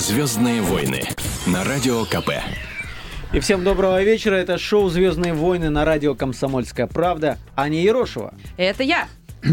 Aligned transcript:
Звездные 0.00 0.62
войны 0.62 1.02
на 1.46 1.62
радио 1.62 2.06
КП. 2.06 2.30
И 3.34 3.40
всем 3.40 3.62
доброго 3.64 4.02
вечера. 4.02 4.34
Это 4.34 4.56
шоу 4.56 4.88
«Звездные 4.88 5.34
войны» 5.34 5.68
на 5.68 5.84
радио 5.84 6.14
«Комсомольская 6.14 6.86
правда». 6.86 7.36
Аня 7.54 7.82
Ерошева. 7.82 8.32
Это 8.56 8.82
я. 8.82 9.08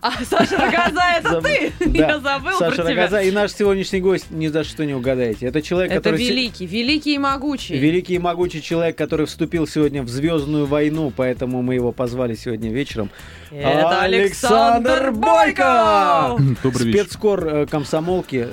А 0.00 0.12
Саша 0.24 0.56
Рогоза, 0.56 1.02
это 1.18 1.40
ты? 1.42 1.72
Я 1.98 2.20
забыл 2.20 2.52
Саша 2.56 2.76
про 2.76 2.84
тебя. 2.92 3.02
Рогоза 3.02 3.20
и 3.22 3.32
наш 3.32 3.50
сегодняшний 3.52 4.00
гость 4.00 4.30
ни 4.30 4.46
за 4.46 4.62
что 4.62 4.84
не 4.84 4.94
угадаете. 4.94 5.46
Это 5.46 5.60
человек, 5.60 5.90
Это 5.90 6.00
который... 6.02 6.20
се- 6.20 6.30
великий, 6.30 6.66
великий 6.66 7.14
и 7.16 7.18
могучий. 7.18 7.76
Великий 7.76 8.14
и 8.14 8.18
могучий 8.20 8.62
человек, 8.62 8.96
который 8.96 9.26
вступил 9.26 9.66
сегодня 9.66 10.04
в 10.04 10.08
Звездную 10.08 10.66
войну, 10.66 11.12
поэтому 11.16 11.62
мы 11.62 11.74
его 11.74 11.90
позвали 11.90 12.36
сегодня 12.36 12.70
вечером. 12.70 13.10
Это 13.50 14.02
Александр 14.02 15.10
Бойко! 15.10 16.36
Добрый 16.62 16.86
вечер. 16.86 17.00
Спецкор 17.04 17.44
э, 17.44 17.66
комсомолки. 17.66 18.46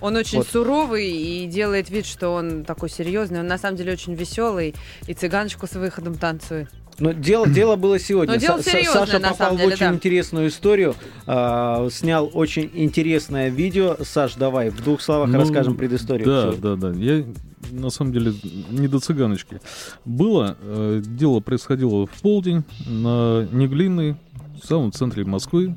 Э, 0.00 0.04
Он 0.04 0.16
очень 0.16 0.38
Вот. 0.38 0.48
суровый 0.48 1.10
и 1.10 1.46
делает 1.46 1.90
вид, 1.90 2.06
что 2.06 2.30
он 2.30 2.64
такой 2.64 2.90
серьезный. 2.90 3.40
Он 3.40 3.46
на 3.46 3.58
самом 3.58 3.76
деле 3.76 3.92
очень 3.92 4.14
веселый 4.14 4.74
и 5.06 5.14
цыганочку 5.14 5.66
с 5.66 5.72
выходом 5.74 6.14
танцует. 6.14 6.68
Но 6.98 7.12
дело, 7.12 7.48
дело 7.48 7.76
было 7.76 7.98
сегодня. 7.98 8.34
Но 8.34 8.40
дело 8.40 8.62
серьезное, 8.62 9.06
Саша 9.06 9.18
на 9.20 9.28
попал 9.30 9.36
самом 9.36 9.56
в 9.56 9.60
деле, 9.60 9.72
очень 9.74 9.86
да. 9.86 9.94
интересную 9.94 10.48
историю, 10.48 10.94
а, 11.26 11.88
снял 11.90 12.28
очень 12.32 12.70
интересное 12.74 13.50
видео. 13.50 13.96
Саш, 14.02 14.34
давай 14.34 14.70
в 14.70 14.82
двух 14.82 15.00
словах 15.00 15.28
Ну, 15.28 15.38
расскажем 15.38 15.76
предысторию. 15.76 16.26
Да, 16.26 16.50
всего. 16.52 16.76
да, 16.76 16.90
да. 16.90 16.98
Я 16.98 17.24
на 17.70 17.90
самом 17.90 18.12
деле 18.12 18.34
не 18.70 18.88
до 18.88 18.98
цыганочки. 18.98 19.60
Было, 20.04 20.56
э, 20.60 21.02
дело 21.04 21.40
происходило 21.40 22.06
в 22.06 22.10
полдень 22.22 22.64
на 22.86 23.46
Неглинной, 23.52 24.16
в 24.60 24.66
самом 24.66 24.90
центре 24.92 25.24
Москвы. 25.24 25.76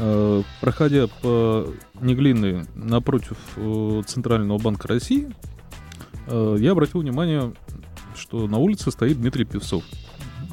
Э, 0.00 0.42
проходя 0.60 1.08
по 1.08 1.66
Неглинной 2.00 2.66
напротив 2.76 3.36
э, 3.56 4.02
Центрального 4.06 4.56
банка 4.58 4.86
России, 4.86 5.28
э, 6.28 6.56
я 6.60 6.70
обратил 6.70 7.00
внимание, 7.00 7.52
что 8.14 8.46
на 8.46 8.58
улице 8.58 8.92
стоит 8.92 9.20
Дмитрий 9.20 9.44
Певцов. 9.44 9.82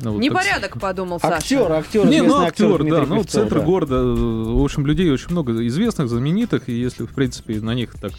Ну, 0.02 0.13
вот 0.13 0.17
так 0.17 0.23
Непорядок, 0.23 0.79
подумал 0.79 1.19
Саша. 1.19 1.37
Актер, 1.37 1.71
актер, 1.71 2.07
Не, 2.07 2.21
ну 2.21 2.41
актер, 2.41 2.79
Дмитрий 2.79 3.05
да, 3.05 3.05
ну 3.05 3.23
центр 3.23 3.59
да. 3.59 3.65
города, 3.65 4.03
в 4.03 4.63
общем, 4.63 4.85
людей 4.87 5.11
очень 5.11 5.29
много 5.29 5.65
известных, 5.67 6.09
знаменитых, 6.09 6.67
и 6.67 6.73
если, 6.73 7.05
в 7.05 7.13
принципе, 7.13 7.61
на 7.61 7.75
них 7.75 7.93
так, 8.02 8.11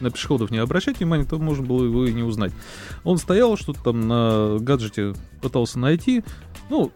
на 0.00 0.10
пешеходов 0.10 0.52
не 0.52 0.58
обращать 0.58 1.00
внимания, 1.00 1.24
то 1.24 1.38
можно 1.38 1.66
было 1.66 1.84
его 1.84 2.06
и 2.06 2.12
не 2.12 2.22
узнать. 2.22 2.52
Он 3.02 3.18
стоял, 3.18 3.56
что-то 3.56 3.82
там 3.82 4.06
на 4.06 4.58
гаджете 4.60 5.14
пытался 5.42 5.80
найти, 5.80 6.22
ну, 6.70 6.92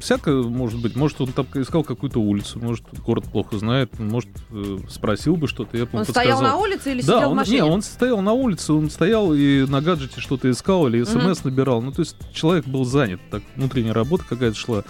всякое 0.00 0.42
может 0.42 0.80
быть, 0.80 0.96
может, 0.96 1.20
он 1.20 1.28
там 1.32 1.46
искал 1.54 1.84
какую-то 1.84 2.20
улицу, 2.20 2.58
может, 2.58 2.84
город 3.04 3.24
плохо 3.30 3.58
знает, 3.58 3.98
может, 3.98 4.30
э, 4.50 4.78
спросил 4.88 5.36
бы 5.36 5.46
что-то, 5.46 5.76
я 5.76 5.84
бы 5.86 5.98
Он 5.98 6.04
стоял 6.04 6.38
подсказал. 6.38 6.42
на 6.42 6.56
улице 6.56 6.92
или 6.92 7.02
Да, 7.02 7.16
сидел 7.18 7.28
он, 7.28 7.32
в 7.32 7.36
машине? 7.36 7.56
не, 7.56 7.62
он 7.62 7.82
стоял 7.82 8.20
на 8.20 8.32
улице, 8.32 8.72
он 8.72 8.90
стоял 8.90 9.32
и 9.34 9.66
на 9.66 9.80
гаджете 9.80 10.20
что-то 10.20 10.50
искал 10.50 10.88
или 10.88 11.04
смс 11.04 11.44
набирал. 11.44 11.80
Ну, 11.82 11.92
то 11.92 12.00
есть 12.00 12.16
человек 12.32 12.66
был 12.66 12.84
занят, 12.84 13.20
так 13.30 13.42
внутренняя 13.56 13.94
работа 13.94 14.24
какая-то 14.28 14.56
шла. 14.56 14.84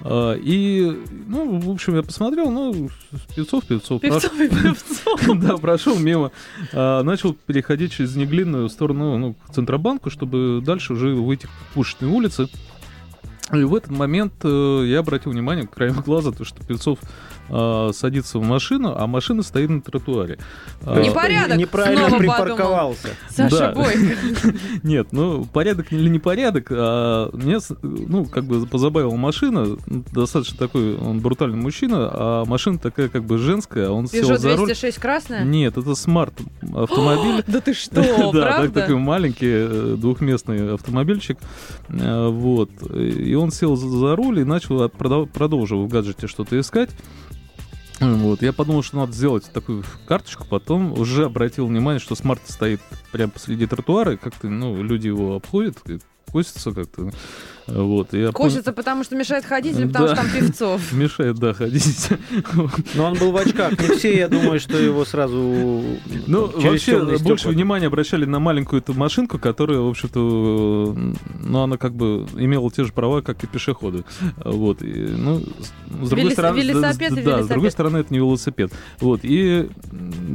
А, 0.00 0.34
и, 0.34 0.92
ну, 1.26 1.58
в 1.60 1.70
общем, 1.70 1.94
я 1.94 2.02
посмотрел, 2.02 2.50
ну, 2.50 2.90
Певцов, 3.34 3.64
Певцов. 3.64 4.00
Певцов 4.00 4.38
и 4.38 4.48
Певцов. 4.48 5.20
Да, 5.40 5.56
прошел 5.56 5.98
мимо. 5.98 6.30
А, 6.72 7.02
начал 7.02 7.32
переходить 7.34 7.92
через 7.92 8.14
Неглинную 8.16 8.68
в 8.68 8.72
сторону, 8.72 9.16
ну, 9.18 9.34
к 9.34 9.54
Центробанку, 9.54 10.10
чтобы 10.10 10.60
дальше 10.64 10.92
уже 10.92 11.14
выйти 11.14 11.46
к 11.46 11.50
Пушечной 11.74 12.10
улице. 12.10 12.48
И 13.52 13.62
в 13.62 13.74
этот 13.74 13.90
момент 13.90 14.32
э, 14.42 14.84
я 14.86 15.00
обратил 15.00 15.32
внимание 15.32 15.66
краем 15.66 16.00
глаза, 16.00 16.32
то, 16.32 16.44
что 16.44 16.64
Певцов 16.64 16.98
э, 17.48 17.90
садится 17.94 18.38
в 18.38 18.42
машину, 18.44 18.94
а 18.96 19.06
машина 19.06 19.42
стоит 19.42 19.70
на 19.70 19.80
тротуаре. 19.80 20.38
А, 20.82 21.00
Непорядок, 21.00 21.56
Неправильно 21.56 22.08
снова 22.08 22.18
припарковался. 22.18 23.08
Саша 23.30 23.56
Да. 23.58 23.72
Бойко. 23.72 23.98
Нет, 24.82 25.08
ну, 25.12 25.44
порядок 25.44 25.92
или 25.92 26.08
непорядок, 26.08 26.68
а 26.70 27.30
мне, 27.32 27.60
с- 27.60 27.74
ну, 27.82 28.24
как 28.26 28.44
бы 28.44 28.66
позабавила 28.66 29.14
машина, 29.16 29.76
достаточно 29.86 30.58
такой, 30.58 30.96
он 30.96 31.20
брутальный 31.20 31.56
мужчина, 31.58 32.10
а 32.12 32.44
машина 32.44 32.78
такая 32.78 33.08
как 33.08 33.24
бы 33.24 33.38
женская, 33.38 33.88
а 33.88 33.92
он 33.92 34.06
сел 34.06 34.30
Peugeot 34.30 34.38
за 34.38 34.56
руль. 34.56 34.66
206 34.66 34.98
красная? 34.98 35.44
Нет, 35.44 35.76
это 35.76 35.94
смарт 35.94 36.34
автомобиль. 36.74 37.44
Да 37.54 37.60
ты 37.60 37.74
что, 37.74 38.30
Да, 38.32 38.66
такой 38.68 38.96
маленький 38.96 39.46
э, 39.50 39.96
двухместный 39.98 40.74
автомобильчик. 40.74 41.38
Э, 41.88 42.28
Вот. 42.28 42.70
И 42.92 43.34
он 43.34 43.50
сел 43.50 43.76
за, 43.76 44.16
руль 44.16 44.40
и 44.40 44.44
начал 44.44 44.88
продолжил 44.88 45.84
в 45.84 45.88
гаджете 45.88 46.26
что-то 46.26 46.58
искать. 46.58 46.90
Вот. 48.00 48.42
Я 48.42 48.52
подумал, 48.52 48.82
что 48.82 48.96
надо 48.96 49.12
сделать 49.12 49.50
такую 49.52 49.84
карточку, 50.06 50.44
потом 50.48 50.92
уже 50.98 51.24
обратил 51.24 51.66
внимание, 51.66 52.00
что 52.00 52.14
смарт 52.14 52.42
стоит 52.48 52.80
прямо 53.12 53.32
посреди 53.32 53.66
тротуара, 53.66 54.14
и 54.14 54.16
как-то, 54.16 54.48
ну, 54.48 54.82
люди 54.82 55.06
его 55.06 55.36
обходят, 55.36 55.78
косятся 56.30 56.72
как-то. 56.72 57.12
Вот. 57.66 58.12
Я 58.12 58.30
Косится, 58.32 58.72
потому 58.72 59.04
что 59.04 59.16
мешает 59.16 59.44
ходить 59.44 59.76
или 59.78 59.86
потому 59.86 60.08
Да. 60.08 60.16
что 60.16 60.24
там 60.24 60.32
Певцов? 60.32 60.92
Мешает, 60.92 61.36
да, 61.36 61.54
ходить. 61.54 62.08
Но 62.94 63.04
он 63.04 63.14
был 63.14 63.32
в 63.32 63.36
очках. 63.36 63.72
Не 63.80 63.96
все, 63.96 64.16
я 64.18 64.28
думаю, 64.28 64.60
что 64.60 64.76
его 64.76 65.04
сразу... 65.04 65.82
Ну, 66.26 66.46
вообще, 66.54 67.18
больше 67.18 67.48
внимания 67.48 67.86
обращали 67.86 68.24
на 68.26 68.38
маленькую 68.38 68.82
эту 68.82 68.92
машинку, 68.94 69.38
которая, 69.38 69.78
в 69.80 69.88
общем-то, 69.88 70.96
ну, 71.40 71.58
она 71.62 71.76
как 71.76 71.94
бы 71.94 72.26
имела 72.36 72.70
те 72.70 72.84
же 72.84 72.92
права, 72.92 73.22
как 73.22 73.42
и 73.44 73.46
пешеходы. 73.46 74.04
Вот. 74.44 74.82
И, 74.82 74.92
ну, 75.16 75.40
с 76.02 76.08
другой 76.10 76.26
Велис- 76.26 76.32
стороны... 76.32 76.60
велосипед 76.60 77.12
и 77.18 77.22
да, 77.22 77.42
с 77.42 77.46
другой 77.46 77.70
стороны, 77.70 77.98
это 77.98 78.12
не 78.12 78.18
велосипед. 78.18 78.72
Вот. 79.00 79.20
И 79.22 79.68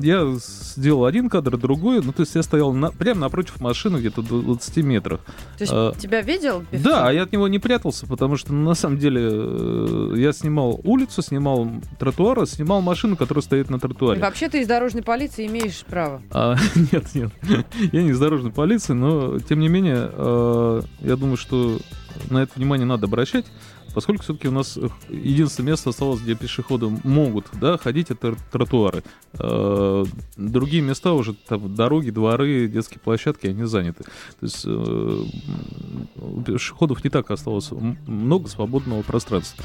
я 0.02 0.36
сделал 0.40 1.06
один 1.06 1.30
кадр, 1.30 1.58
другой. 1.58 2.02
Ну, 2.04 2.12
то 2.12 2.22
есть 2.22 2.34
я 2.36 2.44
стоял 2.44 2.74
на, 2.74 2.92
прямо 2.92 3.22
напротив 3.22 3.60
машины, 3.62 3.98
где-то 3.98 4.22
в 4.22 4.28
20 4.28 4.78
метрах. 4.78 5.20
То 5.58 5.62
есть 5.64 5.72
А, 5.76 5.94
тебя 5.98 6.22
видел 6.22 6.64
Певцов? 6.72 6.92
Да, 6.92 7.12
я 7.20 7.24
от 7.24 7.34
него 7.34 7.48
не 7.50 7.60
прятался, 7.60 8.08
потому 8.08 8.38
что 8.38 8.54
ну, 8.54 8.64
на 8.64 8.76
самом 8.76 8.98
деле 8.98 9.22
э, 9.30 10.14
я 10.18 10.32
снимал 10.32 10.80
улицу, 10.84 11.22
снимал 11.22 11.70
тротуар, 12.00 12.40
а 12.40 12.46
снимал 12.46 12.82
машину, 12.82 13.18
которая 13.18 13.42
стоит 13.44 13.70
на 13.70 13.76
И 13.76 13.80
тротуаре. 13.80 14.22
вообще 14.22 14.48
ты 14.48 14.62
из 14.62 14.68
дорожной 14.68 15.04
полиции 15.04 15.46
имеешь 15.48 15.84
право. 15.86 16.22
А, 16.32 16.56
нет, 16.94 17.14
нет, 17.14 17.32
я 17.92 18.04
не 18.04 18.12
из 18.12 18.20
дорожной 18.20 18.52
полиции, 18.54 18.94
но 18.94 19.38
тем 19.40 19.60
не 19.60 19.68
менее, 19.68 20.10
э, 20.12 20.82
я 21.02 21.16
думаю, 21.18 21.36
что 21.36 21.78
на 22.30 22.40
это 22.44 22.54
внимание 22.56 22.86
надо 22.86 23.06
обращать, 23.08 23.46
поскольку 23.94 24.24
все-таки 24.24 24.48
у 24.48 24.52
нас 24.52 24.78
э, 24.78 24.88
единственное 25.10 25.72
место 25.72 25.90
осталось, 25.90 26.22
где 26.22 26.36
пешеходы 26.36 26.90
могут 27.04 27.48
да, 27.54 27.78
ходить, 27.78 28.12
это 28.12 28.36
тротуары. 28.52 29.04
Э, 29.40 30.06
другие 30.38 30.82
места 30.82 31.14
уже, 31.14 31.34
там, 31.34 31.74
дороги, 31.76 32.10
дворы, 32.10 32.68
детские 32.68 33.00
площадки, 33.00 33.48
они 33.48 33.64
заняты. 33.66 34.04
То 34.04 34.44
есть 34.44 34.64
э, 34.66 35.24
пешеходов 36.46 37.04
не 37.04 37.10
так 37.10 37.32
осталось 37.32 37.72
много 38.08 38.48
свободного 38.48 39.02
пространства. 39.02 39.64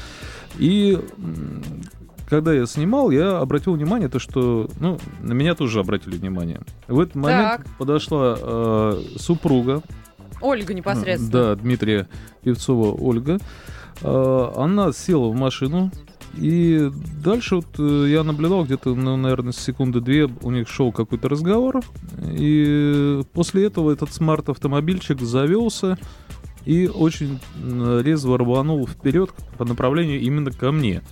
И 0.57 0.99
когда 2.29 2.53
я 2.53 2.65
снимал, 2.65 3.11
я 3.11 3.37
обратил 3.37 3.73
внимание, 3.73 4.09
то, 4.09 4.19
что 4.19 4.69
ну, 4.79 4.99
на 5.21 5.33
меня 5.33 5.55
тоже 5.55 5.79
обратили 5.79 6.17
внимание. 6.17 6.61
В 6.87 6.99
этот 6.99 7.15
момент 7.15 7.57
Так. 7.57 7.77
подошла 7.77 8.37
э, 8.39 9.01
супруга 9.17 9.83
Ольга 10.41 10.73
непосредственно. 10.73 11.31
да, 11.31 11.55
Дмитрия 11.55 12.07
Певцова 12.43 12.91
Ольга. 12.93 13.39
Э, 14.01 14.51
Она 14.55 14.91
села 14.91 15.27
в 15.29 15.35
машину, 15.35 15.91
и 16.37 16.91
дальше 17.23 17.57
вот 17.57 17.67
э, 17.79 18.07
я 18.09 18.23
наблюдал 18.23 18.65
где-то, 18.65 18.93
ну, 18.93 19.15
наверное, 19.15 19.53
секунды 19.53 20.01
две 20.01 20.25
у 20.25 20.51
них 20.51 20.67
шел 20.67 20.91
какой-то 20.91 21.29
разговор, 21.29 21.81
и 22.21 23.21
после 23.33 23.65
этого 23.65 23.91
этот 23.91 24.13
смарт-автомобильчик 24.13 25.21
завелся 25.21 25.97
и 26.65 26.87
очень 26.87 27.39
резво 27.63 28.37
рванул 28.39 28.87
вперед 28.87 29.31
по 29.57 29.65
направлению 29.65 30.19
именно 30.19 30.51
ко 30.51 30.71
мне. 30.71 31.03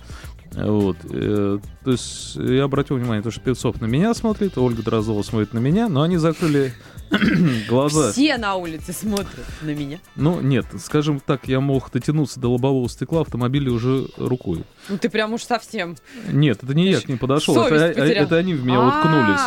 Вот. 0.56 0.96
э, 1.10 1.58
То 1.84 1.90
есть 1.90 2.36
я 2.36 2.64
обратил 2.64 2.96
внимание, 2.96 3.22
то, 3.22 3.30
что 3.30 3.40
Певцов 3.40 3.80
на 3.80 3.86
меня 3.86 4.14
смотрит, 4.14 4.56
Ольга 4.58 4.82
Дроздова 4.82 5.22
смотрит 5.22 5.52
на 5.52 5.58
меня, 5.58 5.88
но 5.88 6.02
они 6.02 6.16
закрыли 6.16 6.72
глаза. 7.68 8.12
Все 8.12 8.36
на 8.38 8.54
улице 8.56 8.92
смотрят 8.92 9.28
на 9.62 9.74
меня. 9.74 9.98
Ну, 10.16 10.40
нет, 10.40 10.66
скажем 10.78 11.20
так, 11.20 11.48
я 11.48 11.60
мог 11.60 11.90
дотянуться 11.90 12.40
до 12.40 12.48
лобового 12.50 12.88
стекла 12.88 13.22
автомобиля 13.22 13.70
уже 13.72 14.06
рукой. 14.16 14.64
Ну 14.88 14.98
ты 14.98 15.08
прям 15.08 15.32
уж 15.34 15.42
совсем. 15.44 15.96
Нет, 16.30 16.62
это 16.62 16.74
не 16.74 16.90
я 16.90 17.00
к 17.00 17.08
ним 17.08 17.18
подошел, 17.18 17.56
это, 17.60 17.74
а- 17.86 18.06
это 18.06 18.36
они 18.36 18.54
в 18.54 18.64
меня 18.64 18.78
А, 18.80 18.88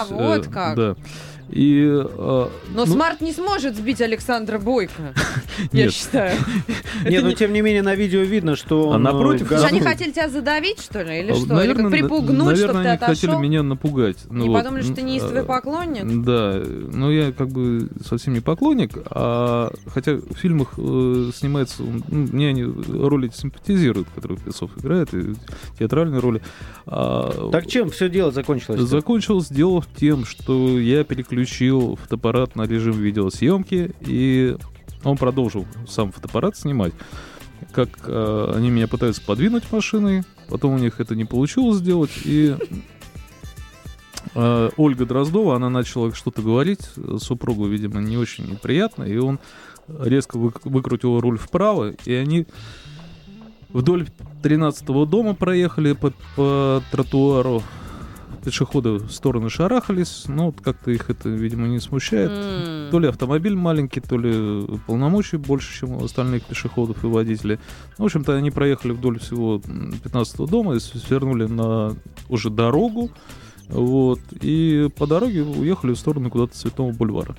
уткнулись. 0.05 0.21
вот 0.27 0.47
э, 0.47 0.51
как. 0.51 0.75
Да. 0.75 0.95
И... 1.49 1.87
э, 1.87 2.03
Но 2.17 2.49
ну, 2.73 2.85
смарт 2.85 3.21
не 3.21 3.31
сможет 3.31 3.77
сбить 3.77 4.01
Александра 4.01 4.59
Бойко, 4.59 5.13
я 5.71 5.89
считаю. 5.89 6.37
Нет, 7.05 7.23
но 7.23 7.31
тем 7.31 7.53
не 7.53 7.61
менее 7.61 7.83
на 7.83 7.95
видео 7.95 8.19
видно, 8.21 8.55
что 8.55 8.89
он... 8.89 9.03
напротив, 9.03 9.51
э, 9.51 9.63
они 9.63 9.79
хотели 9.79 10.11
тебя 10.11 10.27
задавить, 10.27 10.81
что 10.81 11.03
ли, 11.03 11.19
или 11.19 11.31
а, 11.31 11.35
что? 11.35 11.63
Или 11.63 11.73
припугнуть, 11.89 12.57
чтобы 12.57 12.73
ты 12.73 12.89
они 12.89 12.97
хотели 12.97 13.31
отошел? 13.31 13.39
меня 13.39 13.63
напугать. 13.63 14.17
Ну 14.29 14.43
Не 14.43 14.49
вот, 14.49 14.57
подумали, 14.57 14.81
что 14.81 14.95
ты 14.95 15.03
неистовый 15.03 15.43
э, 15.43 15.45
поклонник? 15.45 16.23
Да, 16.23 16.61
ну 16.65 17.11
я 17.11 17.31
как 17.31 17.47
бы 17.47 17.89
совсем 18.05 18.33
не 18.33 18.41
поклонник, 18.41 18.97
а 19.09 19.71
хотя 19.93 20.15
в 20.15 20.33
фильмах 20.35 20.73
э, 20.77 21.31
снимается, 21.33 21.83
ну, 21.83 22.01
мне 22.09 22.49
они 22.49 22.63
роли 22.63 23.31
симпатизируют, 23.33 24.09
которые 24.13 24.37
Песцов 24.37 24.71
играет, 24.77 25.13
и 25.13 25.33
театральные 25.79 26.19
роли. 26.19 26.41
А, 26.85 27.49
Так 27.51 27.67
чем 27.67 27.89
все 27.89 28.09
дело 28.09 28.31
закончилось? 28.31 28.81
Закончилось 28.81 29.47
дело 29.47 29.83
тем, 29.95 30.25
что 30.25 30.77
я 30.79 31.03
переключил 31.03 31.36
фотоаппарат 31.45 32.55
на 32.55 32.63
режим 32.63 32.93
видеосъемки, 32.93 33.91
и 34.01 34.55
он 35.03 35.17
продолжил 35.17 35.65
сам 35.87 36.11
фотоаппарат 36.11 36.57
снимать. 36.57 36.93
Как 37.71 37.89
э, 38.05 38.53
они 38.55 38.69
меня 38.69 38.87
пытаются 38.87 39.21
подвинуть 39.21 39.71
машиной, 39.71 40.23
потом 40.49 40.73
у 40.73 40.77
них 40.77 40.99
это 40.99 41.15
не 41.15 41.25
получилось 41.25 41.77
сделать, 41.77 42.11
и 42.23 42.55
э, 44.35 44.69
Ольга 44.77 45.05
Дроздова, 45.05 45.55
она 45.55 45.69
начала 45.69 46.13
что-то 46.13 46.41
говорить, 46.41 46.81
супругу, 47.19 47.67
видимо, 47.67 48.01
не 48.01 48.17
очень 48.17 48.57
приятно, 48.57 49.03
и 49.03 49.17
он 49.17 49.39
резко 49.87 50.37
вы- 50.37 50.53
выкрутил 50.63 51.19
руль 51.19 51.37
вправо, 51.37 51.91
и 52.05 52.13
они 52.13 52.45
вдоль 53.69 54.07
13-го 54.43 55.05
дома 55.05 55.33
проехали 55.33 55.93
по, 55.93 56.13
по 56.35 56.83
тротуару, 56.91 57.63
пешеходы 58.51 58.91
в 58.91 59.11
стороны 59.11 59.49
шарахались, 59.49 60.23
но 60.27 60.45
вот 60.47 60.61
как-то 60.61 60.89
их 60.89 61.09
это, 61.09 61.27
видимо, 61.27 61.67
не 61.67 61.79
смущает. 61.81 62.31
М. 62.31 62.89
То 62.91 62.99
ли 62.99 63.09
автомобиль 63.09 63.55
маленький, 63.57 63.99
то 63.99 64.17
ли 64.17 64.65
полномочий 64.87 65.35
больше, 65.35 65.77
чем 65.81 65.91
у 65.91 66.05
остальных 66.05 66.43
пешеходов 66.43 67.03
и 67.03 67.07
водителей. 67.07 67.59
Ну, 67.97 68.03
в 68.03 68.05
общем-то, 68.05 68.35
они 68.37 68.49
проехали 68.49 68.93
вдоль 68.93 69.19
всего 69.19 69.59
15 69.59 70.45
дома 70.45 70.75
и 70.75 70.79
свернули 70.79 71.45
на 71.45 71.93
уже 72.29 72.49
дорогу. 72.49 73.11
Вот. 73.67 74.19
И 74.41 74.87
по 74.97 75.07
дороге 75.07 75.41
уехали 75.41 75.91
в 75.93 75.97
сторону 75.99 76.29
куда-то 76.29 76.53
Цветного 76.57 76.93
бульвара. 76.93 77.35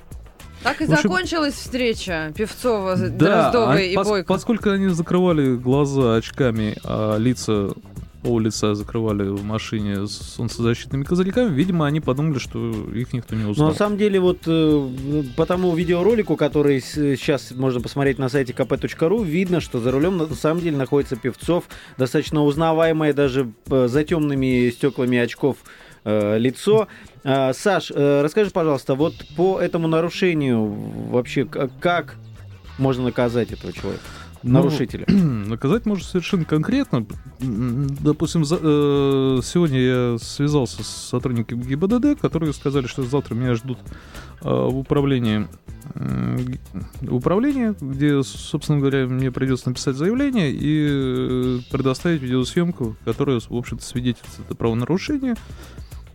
Так 0.61 0.79
и 0.81 0.85
В 0.85 0.91
общем- 0.91 1.09
закончилась 1.09 1.55
встреча 1.55 2.31
Певцова, 2.35 2.95
Да, 2.97 3.07
Дроздовой 3.51 3.77
а 3.77 3.81
и 3.81 3.95
пос- 3.95 4.03
Бойко. 4.09 4.27
Поскольку 4.27 4.69
они 4.69 4.89
закрывали 4.89 5.55
глаза 5.55 6.17
очками, 6.17 6.77
а 6.83 7.17
лица 7.17 7.69
пол 8.21 8.39
лица 8.39 8.75
закрывали 8.75 9.23
в 9.23 9.43
машине 9.43 10.05
с 10.07 10.11
солнцезащитными 10.11 11.03
козырьками, 11.03 11.53
видимо, 11.53 11.85
они 11.85 11.99
подумали, 12.01 12.39
что 12.39 12.71
их 12.93 13.13
никто 13.13 13.35
не 13.35 13.43
Но 13.43 13.51
узнал. 13.51 13.69
на 13.69 13.73
самом 13.75 13.97
деле 13.97 14.19
вот 14.19 14.39
э, 14.45 15.23
по 15.37 15.45
тому 15.45 15.73
видеоролику, 15.75 16.35
который 16.35 16.81
с- 16.81 16.93
сейчас 17.17 17.51
можно 17.51 17.81
посмотреть 17.81 18.17
на 18.19 18.29
сайте 18.29 18.53
kp.ru, 18.53 19.23
видно, 19.23 19.61
что 19.61 19.79
за 19.79 19.91
рулем 19.91 20.17
на 20.17 20.27
самом 20.35 20.61
деле 20.61 20.77
находится 20.77 21.15
Певцов, 21.15 21.65
достаточно 21.97 22.43
узнаваемое 22.43 23.13
даже 23.13 23.51
э, 23.69 23.87
за 23.87 24.03
темными 24.03 24.69
стеклами 24.71 25.17
очков 25.17 25.57
э, 26.03 26.37
лицо. 26.37 26.87
А, 27.23 27.53
Саш, 27.53 27.91
э, 27.93 28.21
расскажи, 28.21 28.49
пожалуйста, 28.51 28.95
вот 28.95 29.13
по 29.35 29.59
этому 29.59 29.87
нарушению 29.87 30.65
вообще 31.09 31.45
как 31.45 32.15
можно 32.77 33.03
наказать 33.03 33.51
этого 33.51 33.73
человека, 33.73 34.03
Ну, 34.43 34.53
нарушителя? 34.53 35.05
Наказать 35.09 35.85
можно 35.85 36.03
совершенно 36.03 36.45
конкретно. 36.45 37.05
Допустим, 37.39 38.45
за- 38.45 38.59
э, 38.61 39.39
сегодня 39.43 39.79
я 39.79 40.17
связался 40.19 40.83
с 40.83 40.87
сотрудниками 40.87 41.61
ГИБДД, 41.63 42.19
которые 42.21 42.53
сказали, 42.53 42.87
что 42.87 43.03
завтра 43.03 43.35
меня 43.35 43.55
ждут 43.55 43.79
э, 44.41 44.49
в 44.49 44.77
управлении 44.77 45.47
в 45.95 47.15
управлении, 47.15 47.73
где, 47.81 48.21
собственно 48.21 48.79
говоря, 48.79 49.07
мне 49.07 49.31
придется 49.31 49.69
написать 49.69 49.95
заявление 49.95 50.51
и 50.51 50.87
э, 50.87 51.59
предоставить 51.71 52.21
видеосъемку, 52.21 52.95
которая, 53.05 53.39
в 53.39 53.51
общем-то, 53.55 53.83
свидетельствует 53.83 54.45
это 54.47 54.55
правонарушение. 54.55 55.35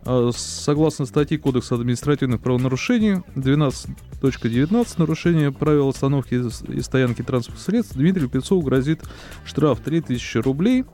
А, 0.05 0.29
Согласно 0.35 1.05
статье 1.05 1.37
Кодекса 1.37 1.75
административных 1.75 2.39
правонарушений 2.41 3.23
12.19 3.35 4.87
нарушение 4.97 5.51
правил 5.51 5.89
остановки 5.89 6.41
и 6.71 6.81
стоянки 6.81 7.23
транспортных 7.23 7.63
средств 7.65 7.95
Дмитрию 7.95 8.29
Певцову 8.29 8.61
грозит 8.61 9.01
штраф 9.45 9.79
3000 9.79 10.37
рублей 10.39 10.85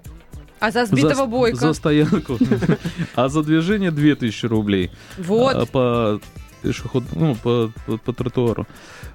А 0.59 0.71
за 0.71 0.85
сбитого 0.85 1.13
за, 1.15 1.25
Бойко? 1.25 1.57
за 1.57 1.73
стоянку, 1.73 2.37
а 3.15 3.27
за 3.29 3.43
движение 3.43 3.91
2000 3.91 4.45
рублей 4.45 4.91
Вот. 5.17 5.55
а, 5.55 5.65
по 5.65 6.21
пешеход, 6.61 7.03
ну, 7.15 7.35
по, 7.35 7.71
по, 7.85 7.97
по 7.97 8.13
тротуару. 8.13 8.67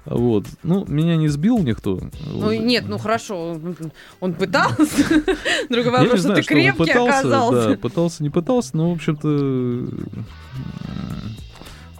Вот. 0.05 0.45
Ну, 0.63 0.85
меня 0.87 1.17
не 1.17 1.27
сбил 1.27 1.59
никто. 1.59 1.99
Ну 2.31 2.41
Вот. 2.41 2.51
нет, 2.53 2.85
ну 2.87 2.97
хорошо, 2.97 3.59
он- 4.19 4.33
пытался. 4.33 4.77
Другой 5.69 5.91
вопрос, 5.91 6.19
что 6.21 6.35
ты 6.35 6.43
крепкий 6.43 6.91
оказался. 6.91 7.69
да, 7.69 7.77
пытался, 7.77 8.23
не 8.23 8.29
пытался, 8.29 8.75
но, 8.77 8.89
в 8.91 8.93
общем-то, 8.93 9.87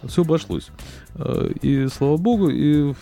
все 0.08 0.22
обошлось. 0.22 0.70
Э, 1.16 1.52
И 1.62 1.88
слава 1.88 2.18
богу, 2.18 2.50
и 2.50 2.94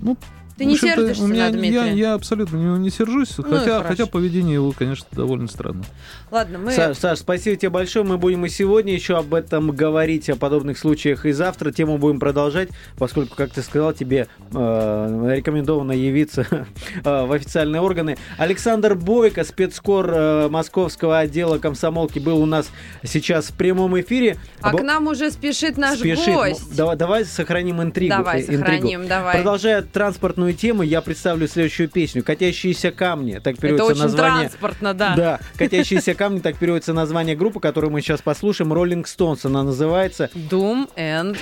ну, 0.00 0.16
Ты 0.56 0.66
не 0.66 0.76
сердишься 0.76 1.24
у 1.24 1.26
меня, 1.26 1.44
на 1.44 1.46
я, 1.46 1.52
Дмитрия? 1.52 1.92
я 1.94 2.14
абсолютно 2.14 2.56
не, 2.56 2.78
не 2.78 2.90
сержусь, 2.90 3.36
и 3.38 3.42
хотя, 3.42 3.82
хотя 3.82 4.06
поведение 4.06 4.54
его, 4.54 4.72
конечно, 4.72 5.06
довольно 5.10 5.48
странно. 5.48 5.82
Ладно, 6.30 6.58
мы... 6.58 6.72
Саш, 6.72 6.96
Саш, 6.98 7.18
спасибо 7.18 7.56
тебе 7.56 7.70
большое. 7.70 8.04
Мы 8.04 8.18
будем 8.18 8.44
и 8.46 8.48
сегодня 8.48 8.92
еще 8.92 9.16
об 9.16 9.34
этом 9.34 9.70
говорить, 9.72 10.30
о 10.30 10.36
подобных 10.36 10.78
случаях 10.78 11.26
и 11.26 11.32
завтра. 11.32 11.72
Тему 11.72 11.98
будем 11.98 12.20
продолжать, 12.20 12.68
поскольку, 12.96 13.34
как 13.34 13.50
ты 13.50 13.62
сказал, 13.62 13.92
тебе 13.92 14.28
э, 14.52 15.34
рекомендовано 15.36 15.92
явиться 15.92 16.46
э, 16.50 16.66
в 17.02 17.32
официальные 17.32 17.80
органы. 17.80 18.16
Александр 18.38 18.94
Бойко, 18.94 19.42
спецкор 19.44 20.10
э, 20.10 20.48
московского 20.48 21.18
отдела 21.18 21.58
комсомолки, 21.58 22.20
был 22.20 22.40
у 22.40 22.46
нас 22.46 22.70
сейчас 23.02 23.46
в 23.46 23.54
прямом 23.54 23.98
эфире. 24.00 24.36
А 24.60 24.70
Обо- 24.70 24.78
к 24.78 24.82
нам 24.82 25.08
уже 25.08 25.30
спешит 25.32 25.76
наш 25.76 25.98
спешит. 25.98 26.34
гость. 26.34 26.76
Давай, 26.76 26.96
давай 26.96 27.24
сохраним 27.24 27.82
интригу. 27.82 28.14
Давай, 28.16 28.40
э, 28.40 28.42
интригу. 28.42 28.60
сохраним, 28.60 29.08
давай. 29.08 29.34
Продолжая 29.34 29.82
транспортную 29.82 30.43
тему, 30.52 30.82
я 30.82 31.00
представлю 31.00 31.48
следующую 31.48 31.88
песню. 31.88 32.22
«Катящиеся 32.22 32.90
камни». 32.90 33.34
Так 33.42 33.54
Это 33.54 33.62
переводится 33.62 33.92
очень 33.92 34.02
название. 34.02 34.48
транспортно, 34.48 34.94
да. 34.94 35.14
Да, 35.16 35.40
«Катящиеся 35.56 36.14
камни», 36.14 36.40
так 36.40 36.58
переводится 36.58 36.92
название 36.92 37.36
группы, 37.36 37.60
которую 37.60 37.90
мы 37.90 38.00
сейчас 38.00 38.20
послушаем. 38.20 38.72
«Роллинг 38.72 39.06
Стоунс» 39.06 39.44
она 39.44 39.62
называется. 39.62 40.30
Doom 40.34 40.88
and 40.96 41.38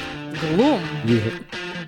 Gloom. 0.56 0.80
I 1.04 1.81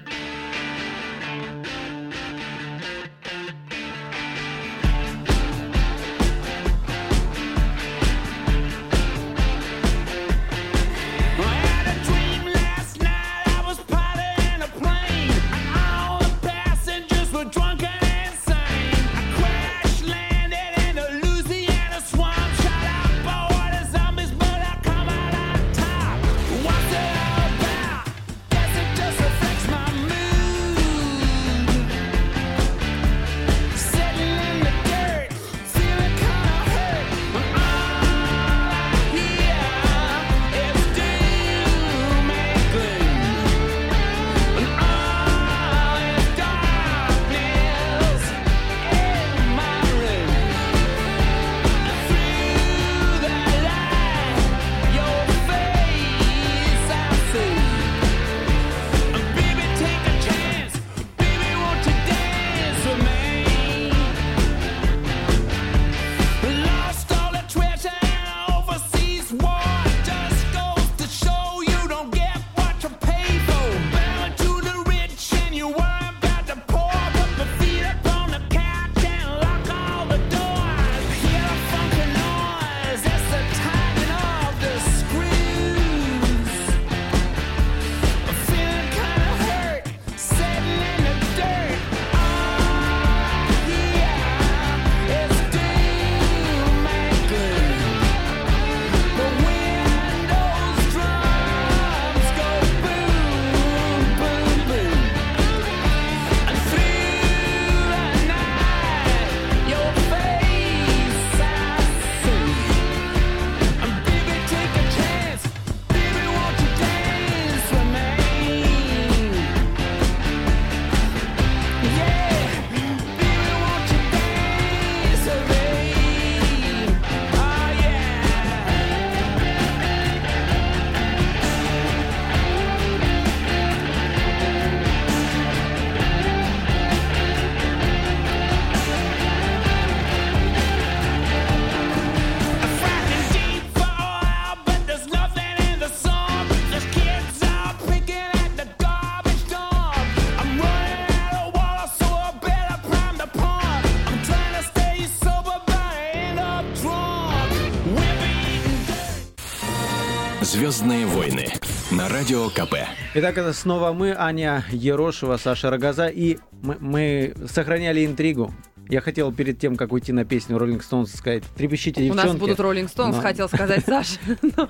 радио 162.45 162.51
КП. 162.51 162.75
Итак, 163.15 163.39
это 163.39 163.53
снова 163.53 163.93
мы, 163.93 164.15
Аня 164.17 164.65
Ерошева, 164.71 165.37
Саша 165.37 165.71
Рогоза, 165.71 166.09
и 166.09 166.39
мы, 166.63 166.77
мы 166.81 167.35
сохраняли 167.49 168.05
интригу. 168.05 168.53
Я 168.89 169.01
хотел 169.01 169.33
перед 169.33 169.59
тем, 169.59 169.77
как 169.77 169.93
уйти 169.93 170.13
на 170.13 170.25
песню 170.27 170.57
Rolling 170.59 170.83
Stones, 170.83 171.07
сказать, 171.17 171.43
трепещите, 171.57 172.03
У 172.03 172.05
девчонки. 172.05 172.27
нас 172.27 172.37
будут 172.37 172.61
Роллинг 172.61 172.91
Стоунс, 172.91 173.17
Но- 173.17 173.23
хотел 173.23 173.49
сказать 173.49 173.83
Саша. 173.87 174.19
Но 174.57 174.69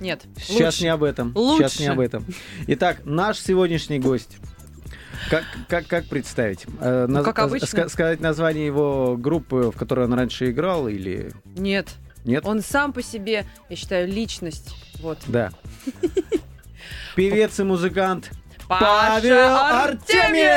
Нет, 0.00 0.22
Сейчас 0.36 0.74
лучше. 0.74 0.82
не 0.84 0.88
об 0.90 1.02
этом. 1.02 1.32
Лучше. 1.34 1.68
Сейчас 1.68 1.80
не 1.80 1.86
об 1.86 1.98
этом. 2.00 2.24
Итак, 2.68 2.98
наш 3.04 3.38
сегодняшний 3.40 3.98
гость. 3.98 4.36
Как, 5.28 5.42
как, 5.68 5.86
как 5.88 6.06
представить? 6.06 6.66
Э, 6.80 7.06
Ну, 7.08 7.18
наз- 7.18 7.24
как 7.24 7.40
обычно. 7.40 7.66
ска- 7.66 7.88
сказать 7.88 8.20
название 8.20 8.64
его 8.66 9.16
группы, 9.16 9.72
в 9.74 9.76
которой 9.76 10.06
он 10.06 10.14
раньше 10.14 10.50
играл, 10.52 10.86
или 10.86 11.32
Нет, 11.56 11.88
нет? 12.24 12.44
он 12.46 12.62
сам 12.62 12.92
по 12.92 13.02
себе, 13.02 13.44
я 13.68 13.76
считаю, 13.76 14.06
личность. 14.06 14.72
Вот. 15.00 15.18
Да. 15.26 15.50
Певец 17.18 17.58
и 17.58 17.64
музыкант 17.64 18.30
Паша 18.68 18.84
Павел 18.84 19.56
Артемьев! 19.56 20.47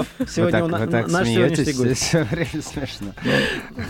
Артемьев! 0.00 0.30
Сегодня 0.30 0.60
вы 0.62 0.68
у 0.68 0.70
так, 0.70 0.80
на- 0.80 0.86
вы 0.86 0.92
так 0.92 1.08
наш 1.08 1.28
сегодняшний 1.28 1.72
гость. 1.72 2.02
все 2.02 2.22
время 2.24 2.62
смешно. 2.62 3.12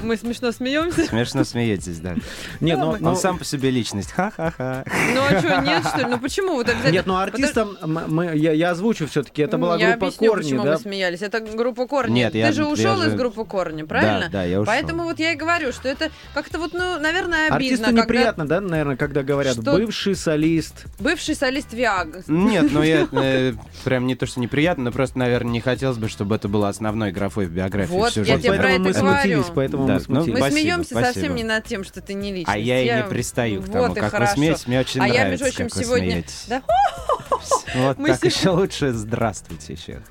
Мы 0.02 0.16
смешно 0.16 0.52
смеемся. 0.52 1.04
Смешно 1.06 1.44
смеетесь, 1.44 1.98
да. 1.98 2.14
Нет, 2.60 2.78
Ну, 2.78 2.84
ну, 2.86 2.92
мы- 2.92 2.98
ну, 3.00 3.08
Он 3.10 3.16
сам 3.16 3.38
по 3.38 3.44
себе 3.44 3.70
личность. 3.70 4.12
Ха-ха-ха. 4.12 4.84
Ну 5.14 5.20
а 5.22 5.38
что, 5.40 5.60
нет, 5.62 5.84
что 5.86 5.98
ли? 5.98 6.04
Ну 6.06 6.18
почему? 6.18 6.54
Вот 6.54 6.68
обязательно... 6.68 6.92
Нет, 6.92 7.06
ну 7.06 7.16
артистом 7.16 7.76
м- 7.82 8.04
мы, 8.08 8.36
я, 8.36 8.52
я 8.52 8.70
озвучу 8.70 9.06
все-таки. 9.06 9.42
Это 9.42 9.58
была 9.58 9.76
я 9.76 9.90
группа 9.90 10.06
объясню, 10.06 10.28
Корни, 10.30 10.42
почему 10.42 10.64
да? 10.64 10.72
мы 10.72 10.78
смеялись. 10.78 11.22
Это 11.22 11.40
группа 11.40 11.86
Корни. 11.86 12.12
Нет, 12.14 12.32
Ты 12.32 12.38
я- 12.38 12.52
же 12.52 12.62
я 12.62 12.68
ушел 12.68 12.96
же- 13.02 13.08
из 13.08 13.14
группы 13.14 13.44
Корни, 13.44 13.82
правильно? 13.82 14.26
Да, 14.26 14.28
да, 14.40 14.44
я 14.44 14.60
ушел. 14.60 14.66
Поэтому 14.72 15.04
вот 15.04 15.18
я 15.18 15.32
и 15.32 15.36
говорю, 15.36 15.72
что 15.72 15.88
это 15.88 16.10
как-то 16.34 16.58
вот, 16.58 16.72
ну, 16.72 16.98
наверное, 16.98 17.46
обидно, 17.48 17.56
Артисту 17.56 17.84
когда 17.86 18.02
неприятно, 18.02 18.46
да, 18.48 18.60
наверное, 18.60 18.96
когда 18.96 19.22
говорят 19.22 19.54
Что- 19.54 19.72
бывший 19.72 20.14
солист. 20.14 20.84
бывший 20.98 21.34
солист 21.34 21.72
Виаг. 21.72 22.28
Нет, 22.28 22.66
ну 22.72 22.82
я 22.82 23.06
э, 23.12 23.54
прям 23.84 24.06
не 24.06 24.14
то, 24.14 24.26
что 24.26 24.40
неприятно, 24.40 24.84
но 24.84 24.92
просто, 24.92 25.18
наверное, 25.18 25.52
не 25.52 25.60
хотелось 25.60 25.96
бы, 26.00 26.08
чтобы 26.08 26.34
это 26.36 26.48
было 26.48 26.68
основной 26.68 27.12
графой 27.12 27.46
в 27.46 27.50
биографии 27.52 27.92
Вот, 27.92 28.10
всю 28.10 28.20
я 28.20 28.34
жизнь. 28.34 28.42
тебе 28.48 28.54
про 28.54 28.62
поэтому 28.64 28.84
мы 28.84 28.90
это 28.90 29.00
говорю. 29.00 29.20
смутились, 29.22 29.52
поэтому 29.54 29.86
Да, 29.86 29.92
мы 29.92 29.98
ну, 29.98 30.04
смутились. 30.04 30.32
Мы 30.32 30.38
Спасибо, 30.40 30.60
смеемся 30.60 30.90
спасибо. 30.90 31.12
совсем 31.12 31.34
не 31.36 31.44
над 31.44 31.64
тем, 31.64 31.84
что 31.84 32.00
ты 32.00 32.14
не 32.14 32.32
личность. 32.32 32.48
А 32.48 32.58
я 32.58 32.80
и 32.82 33.02
не 33.02 33.08
пристаю 33.08 33.62
к 33.62 33.66
Вот 33.68 33.72
тому, 33.72 33.94
и 33.94 34.00
как 34.00 34.10
хорошо. 34.10 34.32
вы 34.32 34.36
смеетесь. 34.38 34.66
Мне 34.66 34.80
очень 34.80 35.00
А 35.00 35.06
я, 35.06 35.12
нравится, 35.24 35.44
между 35.44 35.56
прочим, 35.56 35.68
как 35.68 35.76
вы 35.76 35.84
сегодня... 35.84 36.10
смеетесь. 36.10 36.44
Да? 36.48 36.62
Вот 37.74 37.98
Мы 37.98 38.08
так 38.08 38.18
сегодня- 38.18 38.30
еще 38.38 38.50
лучше 38.50 38.92
здравствуйте 38.92 39.72
еще. 39.72 40.02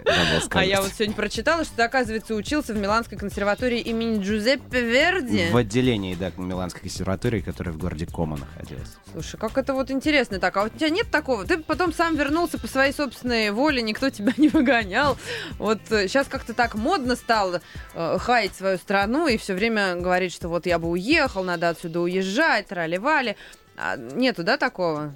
А 0.51 0.63
я 0.65 0.81
вот 0.81 0.91
сегодня 0.93 1.13
прочитала, 1.13 1.65
что 1.65 1.75
ты, 1.75 1.81
оказывается, 1.83 2.33
учился 2.33 2.73
в 2.73 2.77
Миланской 2.77 3.17
консерватории 3.17 3.79
имени 3.81 4.23
Джузеппе 4.23 4.81
Верди. 4.81 5.49
В 5.51 5.57
отделении, 5.57 6.15
да, 6.15 6.31
Миланской 6.37 6.81
консерватории, 6.81 7.41
которая 7.41 7.73
в 7.73 7.77
городе 7.77 8.05
Кома 8.05 8.37
находилась. 8.37 8.89
Слушай, 9.11 9.37
как 9.37 9.57
это 9.57 9.73
вот 9.73 9.91
интересно 9.91 10.39
так. 10.39 10.55
А 10.57 10.63
у 10.63 10.69
тебя 10.69 10.89
нет 10.89 11.11
такого? 11.11 11.45
Ты 11.45 11.57
потом 11.57 11.93
сам 11.93 12.15
вернулся 12.15 12.57
по 12.57 12.67
своей 12.67 12.93
собственной 12.93 13.51
воле, 13.51 13.81
никто 13.81 14.09
тебя 14.09 14.31
не 14.37 14.47
выгонял. 14.47 15.17
Вот 15.57 15.78
сейчас 15.87 16.27
как-то 16.27 16.53
так 16.53 16.75
модно 16.75 17.15
стало 17.15 17.61
э, 17.93 18.17
хаять 18.19 18.55
свою 18.55 18.77
страну 18.77 19.27
и 19.27 19.37
все 19.37 19.53
время 19.53 19.95
говорить, 19.95 20.33
что 20.33 20.49
вот 20.49 20.65
я 20.65 20.79
бы 20.79 20.89
уехал, 20.89 21.43
надо 21.43 21.69
отсюда 21.69 22.01
уезжать, 22.01 22.67
трали-вали. 22.67 23.35
А 23.77 23.95
нету, 23.95 24.43
да, 24.43 24.57
такого? 24.57 25.13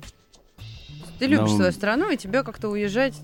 Ты 1.19 1.25
любишь 1.27 1.51
Ну, 1.51 1.57
свою 1.57 1.71
страну, 1.71 2.09
и 2.09 2.17
тебе 2.17 2.43
как-то 2.43 2.69
уезжать... 2.69 3.15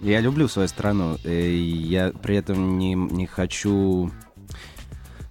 Я 0.00 0.20
люблю 0.20 0.48
свою 0.48 0.66
страну, 0.68 1.16
э, 1.24 1.30
и 1.32 1.62
я 1.62 2.10
при 2.10 2.36
этом 2.36 2.78
не, 2.78 2.94
не 2.94 3.26
хочу... 3.26 4.10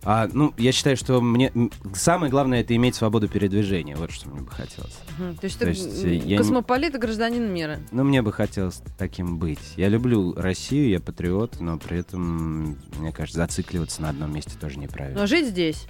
А, 0.04 0.28
ну, 0.34 0.54
я 0.58 0.72
считаю, 0.72 0.98
что 0.98 1.22
мне 1.22 1.52
самое 1.94 2.32
главное 2.32 2.62
это 2.62 2.76
иметь 2.76 2.96
свободу 2.96 3.28
передвижения. 3.28 3.96
Вот 3.96 4.12
что 4.12 4.30
мне 4.30 4.42
бы 4.42 4.50
хотелось. 4.50 4.98
мгм. 5.20 5.36
То 5.38 5.46
есть 5.46 5.60
То 5.60 5.66
ты 5.66 5.72
есть, 5.72 6.04
э, 6.04 6.38
космополит 6.38 6.96
и 6.96 6.98
гражданин 6.98 7.54
мира. 7.54 7.80
Ну, 7.92 8.04
мне 8.04 8.22
бы 8.24 8.34
хотелось 8.34 8.82
таким 8.98 9.38
быть. 9.38 9.74
Я 9.78 9.90
люблю 9.90 10.34
Россию, 10.34 10.90
я 10.90 11.00
патриот, 11.00 11.60
но 11.60 11.78
при 11.78 12.00
этом, 12.00 12.78
мне 12.98 13.12
кажется, 13.12 13.38
зацикливаться 13.38 14.02
на 14.02 14.10
одном 14.10 14.34
месте 14.34 14.54
тоже 14.60 14.80
неправильно. 14.80 15.22
Но 15.22 15.28
жить 15.28 15.48
здесь. 15.48 15.86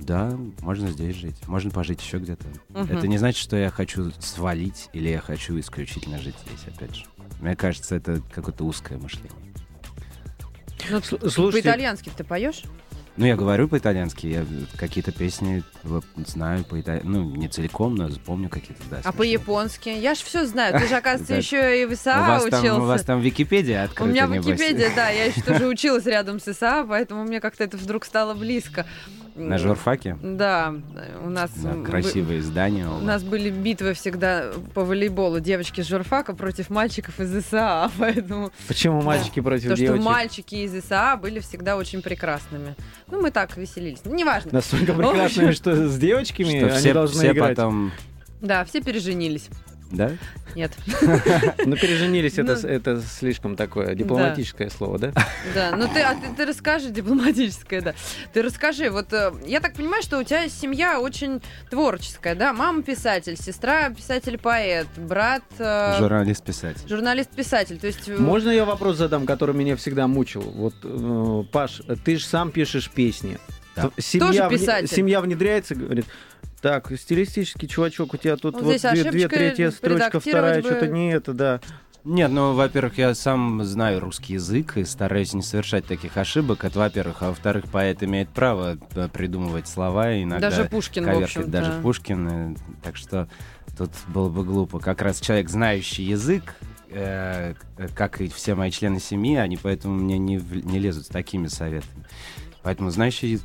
Да, 0.00 0.36
можно 0.60 0.90
здесь 0.90 1.16
жить, 1.16 1.36
можно 1.46 1.70
пожить 1.70 2.02
еще 2.02 2.18
где-то. 2.18 2.46
Мгм. 2.70 2.98
Это 2.98 3.06
не 3.06 3.16
значит, 3.16 3.40
что 3.40 3.56
я 3.56 3.70
хочу 3.70 4.10
свалить 4.18 4.88
или 4.92 5.08
я 5.08 5.20
хочу 5.20 5.58
исключительно 5.58 6.18
жить 6.18 6.34
здесь, 6.46 6.74
опять 6.74 6.96
же. 6.96 7.04
Мне 7.40 7.54
кажется, 7.54 7.94
это 7.94 8.20
какое-то 8.34 8.64
узкое 8.64 8.98
мышление. 8.98 9.30
Ну, 10.90 11.00
Слушайте, 11.02 11.68
По-итальянски 11.68 12.10
ты 12.14 12.24
поешь? 12.24 12.64
Ну, 13.16 13.24
я 13.24 13.36
говорю 13.36 13.66
по-итальянски, 13.68 14.26
я 14.26 14.44
какие-то 14.76 15.10
песни 15.10 15.62
знаю 16.26 16.64
по 16.64 16.80
итальянски. 16.80 17.08
Ну, 17.08 17.24
не 17.34 17.48
целиком, 17.48 17.94
но 17.94 18.08
помню 18.24 18.48
какие-то, 18.48 18.82
да. 18.90 19.00
А 19.04 19.12
по-японски? 19.12 19.88
Я 19.88 20.14
ж 20.14 20.18
все 20.18 20.44
знаю. 20.46 20.78
Ты 20.78 20.86
же, 20.86 20.94
оказывается, 20.96 21.34
еще 21.34 21.82
и 21.82 21.86
в 21.86 21.90
У 21.90 21.94
ИСА 21.94 22.40
учился. 22.44 22.74
у 22.74 22.84
вас 22.84 23.02
там 23.04 23.20
Википедия 23.20 23.82
У 23.82 23.84
открыта, 23.86 24.10
меня 24.10 24.26
небось. 24.26 24.46
Википедия, 24.46 24.90
да, 24.94 25.08
я 25.08 25.24
еще 25.24 25.40
тоже 25.40 25.66
училась 25.68 26.04
рядом 26.06 26.40
с 26.40 26.48
ИСА, 26.48 26.84
поэтому 26.86 27.24
мне 27.24 27.40
как-то 27.40 27.64
это 27.64 27.76
вдруг 27.76 28.04
стало 28.04 28.34
близко. 28.34 28.86
На 29.36 29.58
журфаке? 29.58 30.16
Да, 30.22 30.74
у 31.22 31.28
нас... 31.28 31.50
Да, 31.56 31.74
красивые 31.84 32.40
здания. 32.40 32.88
У 32.88 33.00
нас 33.00 33.22
были 33.22 33.50
битвы 33.50 33.92
всегда 33.92 34.50
по 34.74 34.82
волейболу. 34.84 35.40
Девочки 35.40 35.82
с 35.82 35.86
журфака 35.88 36.34
против 36.34 36.70
мальчиков 36.70 37.20
из 37.20 37.36
ИСА, 37.36 37.90
поэтому 37.98 38.50
почему 38.66 39.02
мальчики 39.02 39.40
против 39.40 39.68
то, 39.68 39.76
что 39.76 39.84
девочек? 39.84 40.04
мальчики 40.04 40.54
из 40.56 40.74
ИСА 40.74 41.18
были 41.20 41.40
всегда 41.40 41.76
очень 41.76 42.00
прекрасными. 42.00 42.74
Ну, 43.10 43.20
мы 43.20 43.30
так 43.30 43.56
веселились. 43.56 44.00
Ну, 44.04 44.14
Неважно. 44.14 44.50
Настолько 44.52 44.92
прекрасными, 44.94 45.52
что 45.52 45.88
с 45.88 45.98
девочками 45.98 46.58
Что 46.58 46.66
они 46.68 46.78
все, 46.78 46.94
должны 46.94 47.18
все 47.18 47.32
играть. 47.32 47.56
потом... 47.56 47.92
Да, 48.40 48.64
все 48.64 48.80
переженились. 48.80 49.48
Да? 49.90 50.10
Нет. 50.54 50.72
Ну, 51.64 51.76
переженились, 51.76 52.38
это, 52.38 52.58
Ну. 52.62 52.68
это 52.68 53.00
слишком 53.02 53.56
такое 53.56 53.94
дипломатическое 53.94 54.68
слово, 54.70 54.98
да? 54.98 55.12
Да, 55.54 55.76
ну 55.76 55.86
ты, 55.92 56.00
а 56.00 56.14
ты, 56.14 56.34
ты 56.36 56.44
расскажи, 56.46 56.90
дипломатическое, 56.90 57.80
да. 57.80 57.94
Ты 58.32 58.42
расскажи, 58.42 58.90
вот 58.90 59.12
э, 59.12 59.32
я 59.46 59.60
так 59.60 59.74
понимаю, 59.74 60.02
что 60.02 60.18
у 60.18 60.24
тебя 60.24 60.48
семья 60.48 60.98
очень 61.00 61.40
творческая, 61.70 62.34
да? 62.34 62.52
Мама 62.52 62.82
писатель, 62.82 63.36
сестра 63.36 63.90
писатель-поэт, 63.90 64.88
брат 64.96 65.42
э, 65.58 65.94
Журналист-писатель. 65.98 66.88
журналист-писатель. 66.88 67.78
То 67.78 67.86
есть 67.86 68.08
э, 68.08 68.16
Можно 68.16 68.50
я 68.50 68.64
вопрос 68.64 68.96
задам, 68.96 69.26
который 69.26 69.54
меня 69.54 69.76
всегда 69.76 70.06
мучил? 70.08 70.40
Вот, 70.42 70.74
э, 70.82 71.44
Паш, 71.52 71.82
ты 72.04 72.16
же 72.16 72.24
сам 72.24 72.50
пишешь 72.50 72.90
песни. 72.90 73.38
Да. 73.76 73.90
Семья, 73.98 74.26
Тоже 74.26 74.40
вне- 74.42 74.50
писатель. 74.58 74.88
семья 74.88 75.20
внедряется, 75.20 75.74
говорит, 75.74 76.06
так, 76.66 76.90
стилистический 76.98 77.68
чувачок, 77.68 78.14
у 78.14 78.16
тебя 78.16 78.36
тут 78.36 78.54
Вот 78.54 78.64
вот, 78.64 78.76
здесь 78.76 78.82
две, 78.82 79.10
две 79.10 79.28
третья 79.28 79.70
строчка, 79.70 80.18
вторая, 80.18 80.60
бы. 80.60 80.68
что-то 80.68 80.88
не 80.88 81.12
это, 81.12 81.32
да. 81.32 81.60
Нет, 82.02 82.30
ну, 82.32 82.54
во-первых, 82.54 82.98
я 82.98 83.14
сам 83.14 83.62
знаю 83.64 84.00
русский 84.00 84.32
язык 84.34 84.76
и 84.76 84.84
стараюсь 84.84 85.32
не 85.32 85.42
совершать 85.42 85.86
таких 85.86 86.16
ошибок. 86.16 86.64
Это, 86.64 86.78
во-первых. 86.78 87.22
А 87.22 87.28
во-вторых, 87.28 87.66
поэт 87.70 88.02
имеет 88.02 88.28
право 88.30 88.78
э, 88.94 89.08
придумывать 89.08 89.68
слова 89.68 90.12
и 90.12 90.24
иногда 90.24 90.50
даже 90.50 90.64
Пушкин, 90.68 91.04
в 91.04 91.06
коверкать 91.06 91.36
общем 91.36 91.50
даже 91.50 91.72
Пушкин. 91.82 92.28
э, 92.28 92.56
Так 92.82 92.96
что 92.96 93.28
тут 93.78 93.90
было 94.08 94.28
бы 94.28 94.44
глупо. 94.44 94.80
Как 94.80 95.02
раз 95.02 95.20
человек, 95.20 95.48
знающий 95.48 96.02
язык, 96.02 96.56
э, 96.90 97.54
э, 97.76 97.88
как 97.94 98.20
и 98.20 98.28
все 98.28 98.56
мои 98.56 98.72
члены 98.72 98.98
семьи, 98.98 99.36
они 99.36 99.56
поэтому 99.56 99.94
мне 99.94 100.18
не, 100.18 100.38
в- 100.38 100.64
не 100.66 100.80
лезут 100.80 101.06
с 101.06 101.08
такими 101.08 101.46
советами. 101.46 102.06
Поэтому 102.62 102.90
знающий 102.90 103.38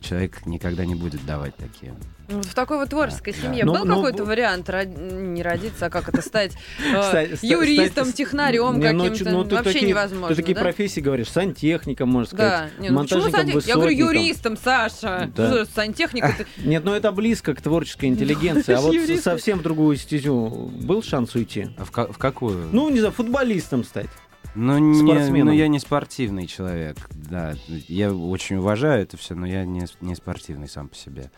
человек 0.00 0.46
никогда 0.46 0.84
не 0.84 0.96
будет 0.96 1.24
давать 1.26 1.54
такие. 1.56 1.94
Вот 2.28 2.44
в 2.44 2.54
такой 2.54 2.78
вот 2.78 2.90
творческой 2.90 3.32
Да, 3.34 3.40
семье 3.40 3.64
да. 3.64 3.72
был 3.72 3.78
Ну, 3.80 3.84
ну, 3.84 3.94
какой-то 3.96 4.24
вариант 4.24 4.68
род- 4.68 4.88
не 4.96 5.42
родиться, 5.42 5.86
а 5.86 5.90
как 5.90 6.08
это 6.08 6.22
стать 6.22 6.52
э, 6.84 7.34
юристом, 7.42 8.12
технарем 8.12 8.80
ну, 8.80 9.04
каким-то? 9.04 9.30
ну, 9.30 9.44
Вообще 9.44 9.82
невозможно. 9.82 10.28
Ты 10.34 10.42
такие 10.42 10.56
профессии 10.56 11.00
говоришь, 11.00 11.30
сантехником, 11.30 12.08
можно 12.08 12.26
сказать. 12.36 12.70
Да, 12.76 12.82
не, 12.82 12.90
ну 12.90 13.02
почему 13.02 13.22
монтажником, 13.22 13.62
Я 13.66 13.74
говорю 13.74 13.96
юристом, 13.96 14.56
Саша. 14.56 15.30
Сантехника. 15.74 16.34
Нет, 16.58 16.84
ну 16.84 16.92
это 16.92 17.12
близко 17.12 17.54
к 17.54 17.60
творческой 17.60 18.06
интеллигенции. 18.06 18.72
А 18.74 18.80
Ну, 18.80 18.92
вот 19.06 19.20
совсем 19.20 19.58
в 19.58 19.62
другую 19.62 19.96
стезю 19.96 20.48
был 20.48 21.02
шанс 21.02 21.34
уйти? 21.34 21.68
А 21.78 21.84
в, 21.84 21.90
ка- 21.90 22.12
в 22.12 22.18
какую? 22.18 22.68
Ну, 22.72 22.88
не 22.90 22.98
знаю, 22.98 23.12
футболистом 23.12 23.84
стать. 23.84 24.08
Ну, 24.54 24.78
не, 24.78 25.42
ну, 25.44 25.52
я 25.52 25.68
не 25.68 25.78
спортивный 25.78 26.46
человек, 26.46 26.96
да. 27.10 27.54
Я 27.68 28.12
очень 28.12 28.56
уважаю 28.56 29.02
это 29.02 29.18
все, 29.18 29.34
но 29.34 29.46
я 29.46 29.66
не, 29.66 29.84
не 30.00 30.14
спортивный 30.14 30.66
сам 30.68 30.88
по 30.88 30.96
себе. 30.96 31.30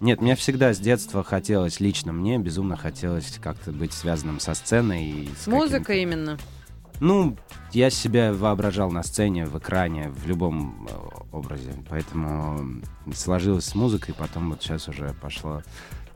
Нет, 0.00 0.20
мне 0.20 0.36
всегда 0.36 0.74
с 0.74 0.78
детства 0.78 1.24
хотелось, 1.24 1.80
лично 1.80 2.12
мне 2.12 2.38
безумно 2.38 2.76
хотелось 2.76 3.38
как-то 3.42 3.72
быть 3.72 3.92
связанным 3.92 4.40
со 4.40 4.54
сценой. 4.54 5.04
И 5.04 5.30
С 5.38 5.46
музыкой 5.46 6.02
именно. 6.02 6.38
Ну, 7.00 7.36
я 7.72 7.90
себя 7.90 8.32
воображал 8.32 8.90
на 8.90 9.02
сцене, 9.02 9.46
в 9.46 9.58
экране, 9.58 10.10
в 10.10 10.26
любом 10.26 10.88
э, 10.88 11.36
образе. 11.36 11.72
Поэтому 11.88 12.82
сложилось 13.14 13.66
с 13.66 13.74
музыкой, 13.74 14.14
потом 14.14 14.50
вот 14.50 14.62
сейчас 14.62 14.88
уже 14.88 15.14
пошло 15.20 15.62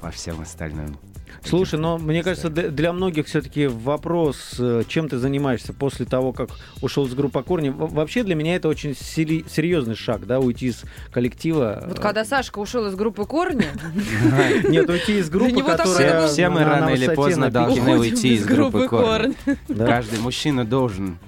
по 0.00 0.10
всем 0.10 0.40
остальным. 0.40 0.96
Слушай, 1.44 1.78
но 1.78 1.98
мне 1.98 2.22
кажется, 2.22 2.48
для 2.50 2.92
многих 2.92 3.26
все-таки 3.26 3.66
вопрос, 3.66 4.56
э, 4.58 4.82
чем 4.88 5.08
ты 5.08 5.18
занимаешься 5.18 5.72
после 5.72 6.06
того, 6.06 6.32
как 6.32 6.50
ушел 6.82 7.08
с 7.08 7.14
группы 7.14 7.42
Корни. 7.42 7.70
Во- 7.70 7.86
Вообще 7.86 8.22
для 8.22 8.34
меня 8.34 8.56
это 8.56 8.68
очень 8.68 8.94
серьезный 8.96 9.94
шаг, 9.94 10.26
да, 10.26 10.40
уйти 10.40 10.66
из 10.68 10.82
коллектива. 11.12 11.84
Вот 11.86 11.98
когда 12.00 12.24
Сашка 12.24 12.58
ушел 12.58 12.86
из 12.86 12.94
группы 12.94 13.24
Корни, 13.24 13.66
Нет, 14.68 14.88
уйти 14.88 15.18
из 15.18 15.30
группы, 15.30 15.62
которая 15.62 16.28
Все, 16.28 16.48
мы 16.48 16.64
рано 16.64 16.90
или 16.90 17.14
поздно 17.14 17.50
должны 17.50 17.98
уйти 17.98 18.34
из 18.34 18.44
группы 18.46 18.88
Корни. 18.88 19.36
Каждый 19.68 20.18
мужчина 20.20 20.64
должен 20.64 21.18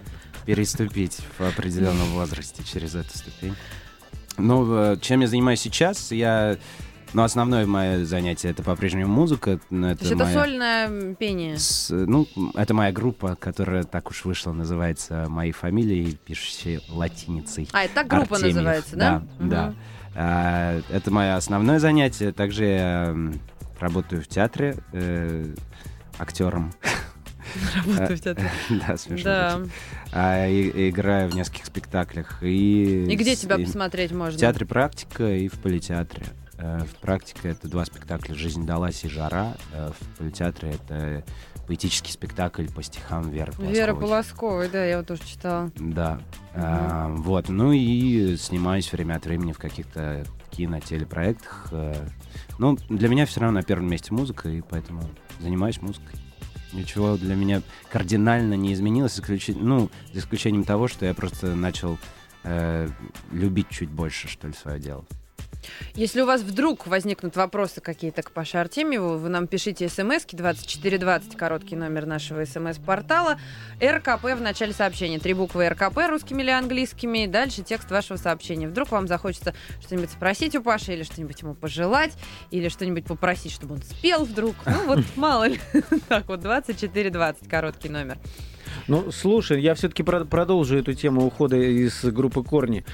переступить 0.46 1.18
в 1.38 1.44
определенном 1.46 2.08
возрасте 2.14 2.62
через 2.64 2.94
эту 2.94 3.16
ступень. 3.16 3.54
Ну, 4.38 4.66
э, 4.74 4.96
чем 5.00 5.20
я 5.20 5.26
занимаюсь 5.26 5.60
сейчас? 5.60 6.10
Я... 6.10 6.56
Ну, 7.14 7.22
основное 7.24 7.66
мое 7.66 8.04
занятие 8.06 8.50
это 8.50 8.62
по-прежнему 8.62 9.12
музыка. 9.12 9.60
Ну, 9.68 9.88
То 9.88 9.92
Это 9.92 10.00
есть 10.04 10.12
это 10.14 10.24
моя- 10.24 10.34
сольное 10.40 10.86
м, 10.88 11.14
пение. 11.14 11.58
с- 11.58 11.90
ну, 11.90 12.26
это 12.54 12.72
моя 12.72 12.90
группа, 12.90 13.36
которая 13.36 13.82
так 13.82 14.08
уж 14.10 14.24
вышла, 14.24 14.52
называется 14.52 15.26
«Моей 15.28 15.52
фамилией», 15.52 16.16
пишущей 16.24 16.80
латиницей. 16.88 17.68
А, 17.72 17.84
это 17.84 17.94
так 17.96 18.08
группа 18.08 18.36
Артемьев. 18.36 18.54
называется, 18.56 18.96
да? 18.96 19.22
Да, 19.38 19.46
да. 19.46 19.74
А, 20.14 20.80
это 20.90 21.10
мое 21.10 21.36
основное 21.36 21.78
занятие. 21.78 22.32
Также 22.32 22.64
я 22.64 23.16
работаю 23.78 24.22
в 24.22 24.28
театре 24.28 24.76
э, 24.92 25.54
актером. 26.18 26.72
Работаю 27.86 28.16
в 28.16 28.20
театре. 28.22 28.50
Да, 28.70 28.96
смешно. 28.96 29.24
Да. 29.24 29.60
А, 30.12 30.46
и- 30.48 30.88
играю 30.88 31.28
в 31.28 31.34
нескольких 31.34 31.66
спектаклях. 31.66 32.42
И, 32.42 33.04
И 33.04 33.16
где 33.16 33.36
тебя 33.36 33.56
и 33.56 33.64
посмотреть 33.66 34.12
можно? 34.12 34.38
В 34.38 34.40
театре 34.40 34.64
«Практика» 34.64 35.30
и 35.30 35.48
в 35.48 35.54
политеатре. 35.60 36.24
Э, 36.62 36.78
В 36.84 36.94
«Практика» 37.00 37.48
это 37.48 37.66
два 37.68 37.84
спектакля 37.84 38.34
«Жизнь 38.34 38.64
далась» 38.64 39.04
и 39.04 39.08
«Жара». 39.08 39.54
Э, 39.72 39.90
В 39.98 40.18
политеатре 40.18 40.70
это 40.70 41.24
поэтический 41.66 42.12
спектакль 42.12 42.66
по 42.68 42.82
стихам 42.82 43.30
Веры 43.30 43.52
Полосковой. 43.52 43.74
Вера 43.74 43.94
Полосковой, 43.94 44.68
да, 44.68 44.84
я 44.84 44.98
вот 44.98 45.06
тоже 45.08 45.22
читала. 45.24 45.70
Да. 45.76 46.20
А, 46.54 47.08
вот. 47.08 47.48
Ну 47.48 47.72
и 47.72 48.36
снимаюсь 48.36 48.92
время 48.92 49.14
от 49.16 49.24
времени 49.26 49.52
в 49.52 49.58
каких-то 49.58 50.24
кино, 50.50 50.80
телепроектах. 50.80 51.68
Э, 51.72 51.94
Ну, 52.58 52.76
для 52.88 53.08
меня 53.08 53.26
все 53.26 53.40
равно 53.40 53.60
на 53.60 53.64
первом 53.64 53.88
месте 53.88 54.12
музыка, 54.14 54.48
и 54.48 54.60
поэтому 54.60 55.02
занимаюсь 55.40 55.80
музыкой. 55.82 56.18
Ничего 56.72 57.16
для 57.16 57.34
меня 57.34 57.60
кардинально 57.90 58.54
не 58.54 58.72
изменилось, 58.72 59.18
исключи- 59.18 59.56
ну, 59.58 59.90
за 60.12 60.20
исключением 60.20 60.64
того, 60.64 60.86
что 60.88 61.04
я 61.06 61.12
просто 61.14 61.54
начал 61.54 61.98
э, 62.44 62.88
любить 63.30 63.68
чуть 63.70 63.88
больше, 63.90 64.28
что 64.28 64.48
ли, 64.48 64.54
свое 64.54 64.78
дело. 64.80 65.04
Если 65.94 66.20
у 66.20 66.26
вас 66.26 66.42
вдруг 66.42 66.86
возникнут 66.86 67.36
вопросы 67.36 67.80
какие-то 67.80 68.22
к 68.22 68.30
Паше 68.30 68.58
Артемьеву, 68.58 69.18
вы 69.18 69.28
нам 69.28 69.46
пишите 69.46 69.88
смски 69.88 70.36
2420, 70.36 71.36
короткий 71.36 71.76
номер 71.76 72.06
нашего 72.06 72.44
смс-портала, 72.44 73.38
РКП 73.82 74.24
в 74.24 74.40
начале 74.40 74.72
сообщения. 74.72 75.18
Три 75.18 75.34
буквы 75.34 75.68
РКП 75.68 75.98
русскими 76.08 76.42
или 76.42 76.50
английскими, 76.50 77.24
и 77.24 77.26
дальше 77.26 77.62
текст 77.62 77.90
вашего 77.90 78.16
сообщения. 78.16 78.68
Вдруг 78.68 78.90
вам 78.90 79.06
захочется 79.08 79.54
что-нибудь 79.80 80.10
спросить 80.10 80.54
у 80.56 80.62
Паши, 80.62 80.92
или 80.92 81.02
что-нибудь 81.02 81.40
ему 81.40 81.54
пожелать, 81.54 82.12
или 82.50 82.68
что-нибудь 82.68 83.04
попросить, 83.04 83.52
чтобы 83.52 83.74
он 83.74 83.82
спел 83.82 84.24
вдруг. 84.24 84.56
Ну 84.66 84.86
вот, 84.86 85.00
мало 85.16 85.44
ли. 85.44 85.60
Так 86.08 86.28
вот, 86.28 86.40
2420, 86.40 87.48
короткий 87.48 87.88
номер. 87.88 88.18
Ну, 88.88 89.10
слушай, 89.12 89.60
я 89.60 89.74
все-таки 89.74 90.02
продолжу 90.02 90.76
эту 90.76 90.94
тему 90.94 91.26
ухода 91.26 91.56
из 91.56 92.04
группы 92.04 92.42
Корни. 92.42 92.84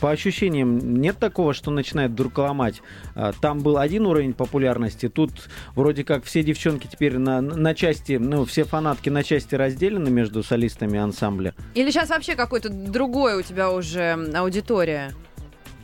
По 0.00 0.10
ощущениям, 0.10 1.00
нет 1.00 1.18
такого, 1.18 1.54
что 1.54 1.70
начинает 1.70 2.12
вдруг 2.12 2.38
ломать. 2.38 2.82
А, 3.14 3.32
Там 3.40 3.60
был 3.60 3.78
один 3.78 4.06
уровень 4.06 4.32
популярности, 4.32 5.08
тут 5.08 5.30
вроде 5.74 6.04
как 6.04 6.24
все 6.24 6.42
девчонки 6.42 6.86
теперь 6.90 7.18
на, 7.18 7.40
на 7.40 7.74
части, 7.74 8.12
ну, 8.12 8.44
все 8.44 8.64
фанатки 8.64 9.08
на 9.10 9.22
части 9.22 9.54
разделены 9.54 10.10
между 10.10 10.42
солистами 10.42 10.98
ансамбля. 10.98 11.54
Или 11.74 11.90
сейчас 11.90 12.10
вообще 12.10 12.34
какой-то 12.36 12.68
другой 12.68 13.36
у 13.38 13.42
тебя 13.42 13.70
уже 13.72 14.12
аудитория? 14.34 15.12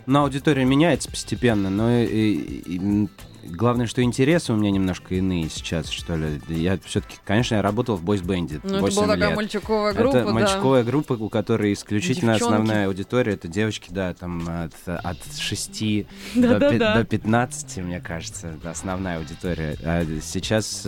Но 0.06 0.22
аудитория 0.22 0.64
меняется 0.64 1.10
постепенно, 1.10 1.70
но 1.70 1.98
и- 1.98 2.34
и- 2.34 3.08
главное, 3.44 3.86
что 3.86 4.02
интересы 4.02 4.52
у 4.52 4.56
меня 4.56 4.70
немножко 4.70 5.14
иные 5.14 5.48
сейчас, 5.48 5.88
что 5.88 6.16
ли. 6.16 6.40
Я 6.48 6.78
все-таки, 6.84 7.16
конечно, 7.24 7.56
я 7.56 7.62
работал 7.62 7.96
в 7.96 8.02
бойсбенде 8.02 8.60
Ну, 8.62 8.70
это 8.70 8.80
8 8.80 8.96
была 8.96 9.06
такая 9.14 9.28
лет. 9.28 9.36
мальчиковая 9.36 9.92
группа, 9.94 10.16
это 10.16 10.26
да. 10.26 10.32
мальчиковая 10.32 10.84
группа, 10.84 11.12
у 11.14 11.28
которой 11.28 11.72
исключительно 11.72 12.32
Девчонки. 12.34 12.52
основная 12.54 12.86
аудитория. 12.86 13.32
Это 13.34 13.48
девочки, 13.48 13.88
да, 13.90 14.14
там 14.14 14.46
от, 14.48 14.74
от 14.86 15.18
6 15.38 15.82
Да, 16.34 16.58
до, 16.58 16.78
до 16.78 17.04
15, 17.04 17.78
мне 17.78 18.00
кажется, 18.00 18.54
основная 18.64 19.18
аудитория. 19.18 19.76
А 19.82 20.04
сейчас... 20.22 20.86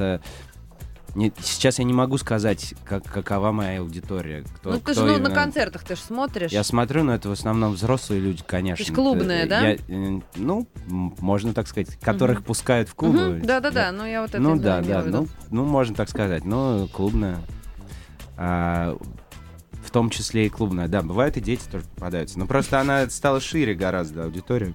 э, 1.15 1.19
не- 1.19 1.33
сейчас 1.41 1.79
я 1.79 1.85
не 1.85 1.93
могу 1.93 2.19
сказать, 2.19 2.75
как, 2.85 3.05
какова 3.05 3.53
моя 3.53 3.81
аудитория. 3.81 4.43
Кто, 4.57 4.73
Ну, 4.73 4.81
ты 4.81 4.95
же 4.95 5.01
ну, 5.03 5.19
на 5.19 5.31
концертах 5.31 5.85
ты 5.85 5.97
же 5.97 6.03
смотришь. 6.03 6.51
Я 6.51 6.65
смотрю, 6.65 7.05
но 7.05 7.15
это 7.15 7.29
в 7.29 7.33
основном 7.33 7.73
взрослые 7.73 8.21
люди, 8.21 8.43
конечно. 8.47 8.85
То 8.85 8.91
есть 8.91 8.95
клубные, 8.95 9.41
Это, 9.43 9.49
да? 9.49 9.61
я, 9.61 9.75
э, 9.75 10.21
ну, 10.37 10.67
можно 10.87 11.55
так 11.55 11.67
сказать, 11.69 11.97
которых 12.01 12.39
Мгм. 12.39 12.45
пускают 12.47 12.89
в 12.89 12.95
клубы. 12.95 13.19
Мгм, 13.37 13.43
Да-да-да, 13.47 13.93
ну 13.93 14.05
я 14.05 14.21
вот 14.23 14.31
это 14.31 14.41
Ну 14.41 14.59
да, 14.59 14.81
да, 14.81 15.03
ну, 15.03 15.29
ну 15.51 15.65
можно 15.65 15.95
так 15.95 16.09
сказать, 16.09 16.45
но 16.45 16.89
клубная. 16.89 17.39
А, 18.37 18.97
в 19.85 19.91
том 19.91 20.11
числе 20.11 20.47
и 20.47 20.49
клубная, 20.49 20.89
да, 20.89 21.03
бывают 21.03 21.37
и 21.37 21.41
дети 21.41 21.63
тоже 21.71 21.85
попадаются. 21.95 22.39
Но 22.39 22.47
просто 22.47 22.81
она 22.81 23.09
стала 23.11 23.41
шире 23.41 23.75
гораздо, 23.75 24.25
аудитория. 24.25 24.75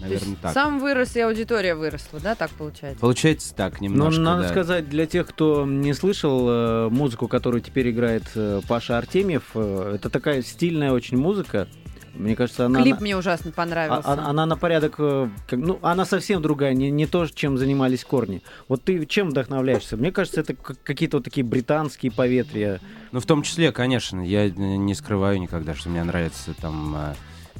То 0.00 0.06
есть 0.06 0.22
Наверное, 0.22 0.42
так. 0.42 0.54
Сам 0.54 0.78
вырос, 0.80 1.14
и 1.16 1.20
аудитория 1.20 1.74
выросла, 1.74 2.20
да, 2.20 2.34
так 2.34 2.50
получается? 2.52 3.00
Получается 3.00 3.54
так, 3.54 3.80
Но 3.80 3.86
немножко, 3.86 4.20
надо 4.20 4.42
да. 4.44 4.48
сказать, 4.48 4.88
для 4.88 5.06
тех, 5.06 5.26
кто 5.26 5.66
не 5.66 5.92
слышал 5.92 6.46
э, 6.48 6.88
музыку, 6.88 7.28
которую 7.28 7.60
теперь 7.60 7.90
играет 7.90 8.24
э, 8.34 8.60
Паша 8.66 8.96
Артемьев, 8.96 9.50
э, 9.54 9.92
это 9.96 10.08
такая 10.08 10.40
стильная 10.42 10.92
очень 10.92 11.18
музыка. 11.18 11.68
Мне 12.14 12.34
кажется, 12.34 12.66
она... 12.66 12.82
Клип 12.82 12.96
на- 12.96 13.00
мне 13.02 13.16
ужасно 13.16 13.50
а- 13.50 13.52
понравился. 13.52 14.08
а- 14.10 14.30
она 14.30 14.46
на 14.46 14.56
порядок, 14.56 14.98
ну, 14.98 15.78
она 15.82 16.04
совсем 16.06 16.40
другая, 16.42 16.72
не, 16.74 16.90
не 16.90 17.06
то, 17.06 17.26
чем 17.26 17.58
занимались 17.58 18.04
корни. 18.04 18.42
Вот 18.68 18.82
ты 18.82 19.04
чем 19.06 19.30
вдохновляешься? 19.30 19.96
Мне 19.96 20.12
кажется, 20.12 20.40
это 20.40 20.54
как- 20.54 20.82
какие-то 20.82 21.18
вот 21.18 21.24
такие 21.24 21.44
британские 21.44 22.10
поветрия. 22.10 22.80
Ну, 23.12 23.20
в 23.20 23.26
том 23.26 23.42
числе, 23.42 23.70
конечно, 23.70 24.20
я 24.20 24.48
не 24.50 24.94
скрываю 24.94 25.40
никогда, 25.40 25.74
что 25.74 25.88
мне 25.90 26.02
нравится 26.02 26.54
там 26.60 27.14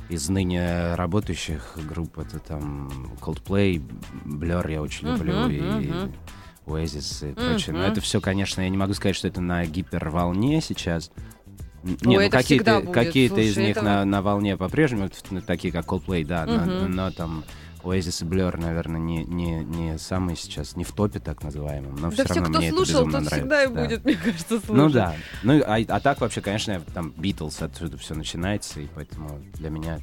из 0.09 0.29
ныне 0.29 0.95
работающих 0.95 1.77
групп, 1.89 2.19
это 2.19 2.39
там 2.39 3.13
Coldplay, 3.21 3.83
Blur 4.25 4.71
я 4.73 4.83
очень 4.83 5.09
люблю, 5.09 5.49
и 5.49 5.61
мгм. 5.61 6.13
Oasis 6.67 7.31
и 7.31 7.35
прочее. 7.35 7.75
Но 7.77 7.85
это 7.85 8.01
все, 8.01 8.21
конечно, 8.21 8.61
я 8.61 8.69
не 8.69 8.77
могу 8.77 8.95
сказать, 8.95 9.17
что 9.17 9.29
это 9.29 9.41
на 9.41 9.65
гиперволне 9.67 10.61
сейчас. 10.61 11.11
Н- 11.83 11.93
Ой, 11.93 11.97
Не, 12.09 12.19
ну 12.19 12.31
какие-то, 12.31 12.83
какие-то 12.93 13.41
из 13.41 13.57
них 13.57 13.77
это 13.79 13.83
на, 13.85 14.05
на 14.05 14.23
волне 14.23 14.57
по-прежнему, 14.57 15.09
такие 15.47 15.73
как 15.73 15.87
Coldplay, 15.87 16.25
да, 16.25 16.45
но, 16.47 16.67
но 16.89 17.11
там 17.11 17.45
Oasis 17.83 18.25
и 18.25 18.29
Blur, 18.29 18.59
наверное, 18.61 19.01
не, 19.01 19.25
не, 19.25 19.65
не 19.65 19.99
самые 19.99 20.37
сейчас, 20.37 20.77
не 20.77 20.85
в 20.85 20.93
топе 20.93 21.19
так 21.19 21.43
называемом, 21.43 21.97
но 21.97 22.11
да 22.11 22.11
все 22.11 22.25
все, 22.25 22.35
равно 22.35 22.51
кто 22.51 22.59
мне 22.59 22.71
слушал, 22.71 23.03
это 23.03 23.05
тот 23.05 23.11
нравится. 23.13 23.35
всегда 23.37 23.65
и 23.65 23.67
да. 23.69 23.83
будет, 23.83 24.05
мне 24.05 24.15
кажется, 24.15 24.49
слушать. 24.61 24.69
Ну 24.71 24.89
да. 24.91 25.15
Ну, 25.43 25.63
а, 25.65 25.79
а 25.89 26.01
так 26.01 26.21
вообще, 26.21 26.41
конечно, 26.41 26.73
я- 26.73 26.81
там 26.95 27.13
Битлз, 27.17 27.63
отсюда 27.63 27.97
все 27.99 28.15
начинается, 28.15 28.81
и 28.81 28.87
поэтому 28.95 29.41
для 29.55 29.71
меня, 29.71 30.01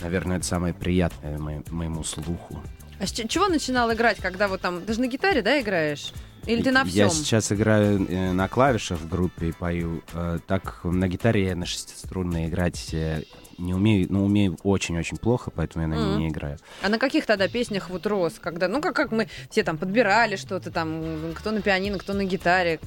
наверное, 0.00 0.36
это 0.38 0.46
самое 0.46 0.74
приятное 0.74 1.38
мо- 1.38 1.62
моему 1.70 2.04
слуху. 2.04 2.62
А 3.00 3.06
с 3.06 3.12
чего 3.12 3.48
начинал 3.48 3.92
играть, 3.92 4.18
когда 4.18 4.48
вот 4.48 4.60
там... 4.60 4.80
Ты 4.82 4.94
же 4.94 5.00
на 5.00 5.08
гитаре, 5.08 5.42
да, 5.42 5.60
играешь? 5.60 6.12
Или 6.46 6.62
ты 6.62 6.70
на 6.70 6.82
Я 6.82 7.08
всем? 7.08 7.10
сейчас 7.10 7.50
играю 7.52 8.06
э, 8.06 8.32
на 8.32 8.48
клавишах 8.48 8.98
в 9.00 9.08
группе 9.08 9.48
и 9.48 9.52
пою. 9.52 10.02
Э, 10.12 10.38
так 10.46 10.80
на 10.84 11.08
гитаре 11.08 11.46
я 11.46 11.56
на 11.56 11.66
шестиструнной 11.66 12.46
играть 12.46 12.92
э, 12.92 13.24
не 13.58 13.74
умею, 13.74 14.06
ну, 14.10 14.24
умею 14.24 14.56
очень-очень 14.62 15.16
плохо, 15.16 15.50
поэтому 15.50 15.82
я 15.82 15.88
на 15.88 15.94
ней 15.94 16.10
Мгм. 16.10 16.18
не 16.18 16.28
играю. 16.28 16.58
А 16.82 16.88
на 16.88 16.98
каких 16.98 17.26
тогда 17.26 17.48
песнях 17.48 17.90
вот 17.90 18.06
рос? 18.06 18.34
Когда, 18.40 18.68
ну, 18.68 18.80
как, 18.80 18.94
как 18.94 19.12
мы 19.12 19.28
все 19.50 19.62
там 19.64 19.78
подбирали 19.78 20.36
что-то 20.36 20.70
там, 20.70 21.32
кто 21.34 21.50
на 21.50 21.62
пианино, 21.62 21.98
кто 21.98 22.12
на 22.12 22.24
гитаре. 22.24 22.80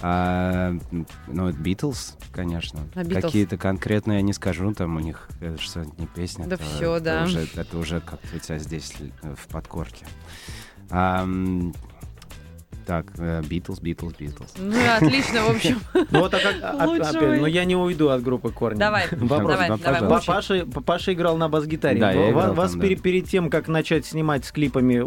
А, 0.00 0.74
ну, 1.26 1.48
это 1.48 1.58
Битлз, 1.58 2.16
конечно. 2.32 2.80
А. 2.94 3.04
Какие-то 3.04 3.56
конкретные 3.56 4.16
я 4.16 4.22
не 4.22 4.32
скажу, 4.32 4.72
там 4.72 4.96
у 4.96 5.00
них 5.00 5.28
э, 5.40 5.56
что-нибудь 5.58 5.98
не 5.98 6.06
песня. 6.06 6.46
Да 6.46 6.54
это 6.54 7.00
да. 7.00 7.24
Уже, 7.24 7.48
это 7.54 7.78
уже 7.78 8.00
как-то 8.00 8.36
у 8.36 8.38
тебя 8.38 8.58
здесь 8.58 8.94
э, 9.22 9.34
в 9.34 9.48
подкорке. 9.48 10.06
Ам, 10.90 11.74
так, 12.88 13.12
Битлз, 13.46 13.80
Битлз, 13.80 14.14
Битлз. 14.18 14.54
Ну, 14.56 14.74
отлично, 14.96 15.42
в 15.42 15.50
общем. 15.50 15.78
Ну 16.10 16.20
вот, 16.20 16.32
а 16.32 16.38
как, 16.38 16.56
а- 16.62 16.84
опять, 16.84 17.14
вы. 17.20 17.36
ну 17.36 17.44
я 17.46 17.66
не 17.66 17.76
уйду 17.76 18.08
от 18.08 18.22
группы 18.22 18.50
корни. 18.50 18.78
Давай, 18.78 19.04
давай, 19.10 19.68
Да, 19.68 19.76
давай. 19.76 20.24
Паша, 20.26 20.64
Паша 20.64 21.12
играл 21.12 21.36
на 21.36 21.50
бас-гитаре. 21.50 22.00
Да, 22.00 22.12
Вас 22.52 22.72
перед 22.76 23.28
тем, 23.28 23.50
как 23.50 23.68
начать 23.68 24.06
снимать 24.06 24.46
с 24.46 24.52
клипами, 24.52 25.00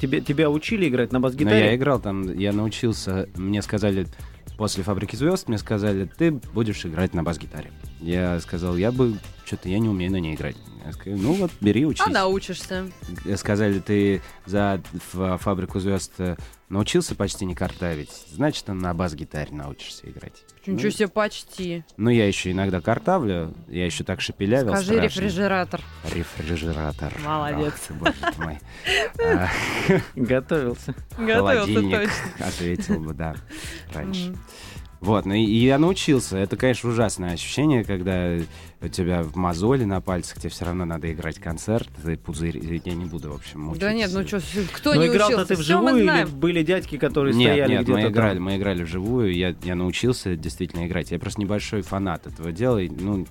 тебя 0.00 0.50
учили 0.50 0.88
играть 0.88 1.12
на 1.12 1.20
Но 1.20 1.22
бас-гитаре? 1.22 1.66
я 1.66 1.76
играл 1.76 2.00
там, 2.00 2.36
я 2.36 2.52
научился, 2.52 3.28
мне 3.36 3.62
сказали, 3.62 4.08
после 4.56 4.82
«Фабрики 4.82 5.14
звезд», 5.14 5.46
мне 5.46 5.58
сказали, 5.58 6.10
ты 6.18 6.32
будешь 6.32 6.84
играть 6.84 7.14
на 7.14 7.22
бас-гитаре. 7.22 7.70
Я 8.00 8.40
сказал, 8.40 8.76
я 8.76 8.90
бы 8.90 9.16
что-то 9.44 9.68
я 9.68 9.78
не 9.78 9.88
умею 9.88 10.10
на 10.10 10.16
ней 10.16 10.34
играть. 10.34 10.56
Я 10.84 10.92
сказал, 10.92 11.18
ну 11.20 11.32
вот, 11.34 11.52
бери, 11.60 11.86
учись. 11.86 12.04
А 12.04 12.10
научишься. 12.10 12.90
Сказали, 13.36 13.78
ты 13.78 14.22
за 14.46 14.80
фабрику 15.38 15.78
звезд 15.78 16.12
э, 16.18 16.36
научился 16.68 17.14
почти 17.14 17.44
не 17.44 17.54
картавить, 17.54 18.10
значит, 18.30 18.68
на 18.68 18.92
бас-гитаре 18.94 19.52
научишься 19.52 20.08
играть. 20.08 20.44
Ничего 20.66 20.90
себе, 20.90 21.08
почти. 21.08 21.84
Ну, 21.96 22.10
я 22.10 22.26
еще 22.26 22.52
иногда 22.52 22.80
картавлю, 22.80 23.54
я 23.68 23.86
еще 23.86 24.04
так 24.04 24.20
шепелявил 24.20 24.74
Скажи 24.74 24.94
страшно. 24.94 25.04
рефрижератор. 25.04 25.80
Рефрижератор. 26.14 27.12
Молодец. 27.24 27.72
Ах 27.72 27.80
ты, 27.88 27.94
боже 27.94 28.14
ты 28.34 28.42
мой. 28.42 28.58
Готовился. 30.16 30.94
Готовился 31.16 31.72
Холодильник, 31.74 32.00
точно. 32.00 32.46
ответил 32.46 33.00
бы, 33.00 33.14
да, 33.14 33.34
раньше. 33.94 34.34
Вот, 35.00 35.26
ну 35.26 35.34
и 35.34 35.42
я 35.42 35.78
научился. 35.78 36.36
Это, 36.36 36.56
конечно, 36.56 36.90
ужасное 36.90 37.32
ощущение, 37.32 37.84
когда 37.84 38.36
у 38.80 38.88
тебя 38.88 39.22
в 39.24 39.34
мозоли 39.36 39.84
на 39.84 40.00
пальцах, 40.00 40.38
тебе 40.38 40.50
все 40.50 40.64
равно 40.64 40.84
надо 40.84 41.12
играть 41.12 41.38
концерт, 41.40 41.88
ты 42.04 42.16
пузырь, 42.16 42.58
я 42.84 42.94
не 42.94 43.06
буду, 43.06 43.32
в 43.32 43.34
общем, 43.34 43.62
мучить. 43.62 43.80
Да 43.80 43.92
нет, 43.92 44.10
ну 44.12 44.26
что, 44.26 44.40
кто 44.72 44.94
Но 44.94 45.02
не 45.02 45.08
играл-то 45.08 45.34
учился? 45.34 45.54
ты 45.54 45.60
вживую 45.60 46.04
или 46.04 46.24
были 46.26 46.62
дядьки, 46.62 46.96
которые 46.96 47.34
Нет, 47.34 47.50
стояли 47.52 47.70
нет, 47.72 47.82
где-то 47.82 47.96
мы 47.98 48.02
там? 48.04 48.12
играли, 48.12 48.38
мы 48.38 48.56
играли 48.56 48.82
вживую, 48.84 49.34
я, 49.34 49.54
я 49.62 49.74
научился 49.74 50.36
действительно 50.36 50.86
играть. 50.86 51.10
Я 51.10 51.18
просто 51.18 51.40
небольшой 51.40 51.82
фанат 51.82 52.26
этого 52.28 52.52
дела, 52.52 52.78
и, 52.78 52.88
ну, 52.88 53.26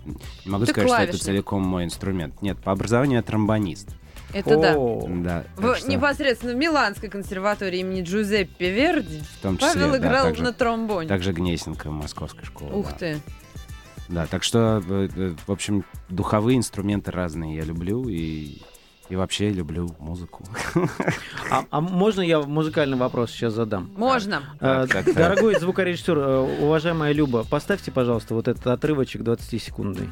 не 0.46 0.52
могу 0.52 0.66
Ты 0.66 0.72
сказать, 0.72 0.90
что 0.90 0.96
это 0.98 1.06
клавишник. 1.06 1.22
целиком 1.24 1.62
мой 1.64 1.86
инструмент. 1.86 2.42
Нет, 2.42 2.58
по 2.58 2.74
образованию 2.74 3.18
я 3.18 3.24
тромбонист. 3.24 3.90
Это 4.34 4.58
да. 4.60 4.74
О, 4.78 5.08
Да, 5.24 5.46
В, 5.56 5.62
так 5.62 5.78
что 5.78 5.90
непосредственно 5.90 6.52
в 6.52 6.58
Миланской 6.58 7.08
консерватории 7.08 7.80
имени 7.80 8.02
Джузеппе 8.02 8.70
Верди 8.72 9.22
в 9.40 9.42
том 9.42 9.58
числе, 9.58 9.72
Павел 9.74 9.92
да, 9.92 9.98
играл 10.00 10.26
также, 10.26 10.44
на 10.44 10.52
тромбоне. 10.52 11.08
также 11.08 11.32
Гнесинка, 11.32 11.90
московская 11.90 12.46
школа. 12.46 12.74
Ух 12.74 12.90
да. 12.92 12.98
ты. 12.98 13.22
Да, 14.10 14.26
так 14.26 14.44
что, 14.44 14.82
э, 14.88 15.10
э, 15.16 15.36
в 15.46 15.52
общем, 15.52 15.84
духовые 16.10 16.58
инструменты 16.58 17.12
разные 17.12 17.56
я 17.58 17.64
люблю 17.64 18.08
и, 18.08 18.62
и 19.10 19.16
вообще 19.16 19.50
люблю 19.50 19.96
музыку. 20.00 20.46
А, 21.50 21.64
а 21.70 21.80
можно 21.82 22.20
я 22.22 22.42
музыкальный 22.42 22.98
вопрос 22.98 23.32
сейчас 23.32 23.54
задам? 23.54 23.90
Можно. 23.96 24.44
Э, 24.60 24.86
Так, 24.88 24.92
так, 24.92 25.06
так. 25.06 25.16
Дорогой 25.16 25.60
звукорежиссер, 25.60 26.18
э, 26.18 26.40
уважаемая 26.62 27.14
Люба, 27.14 27.44
поставьте, 27.46 27.92
пожалуйста, 27.92 28.34
вот 28.34 28.48
этот 28.48 28.68
отрывочек 28.68 29.22
20-секундный. 29.22 30.10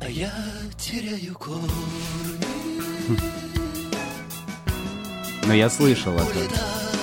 А 0.00 0.08
я 0.08 0.30
теряю 0.76 1.34
корни, 1.34 1.68
Но 5.46 5.54
я 5.54 5.68
слышал 5.70 6.14
это. 6.14 6.93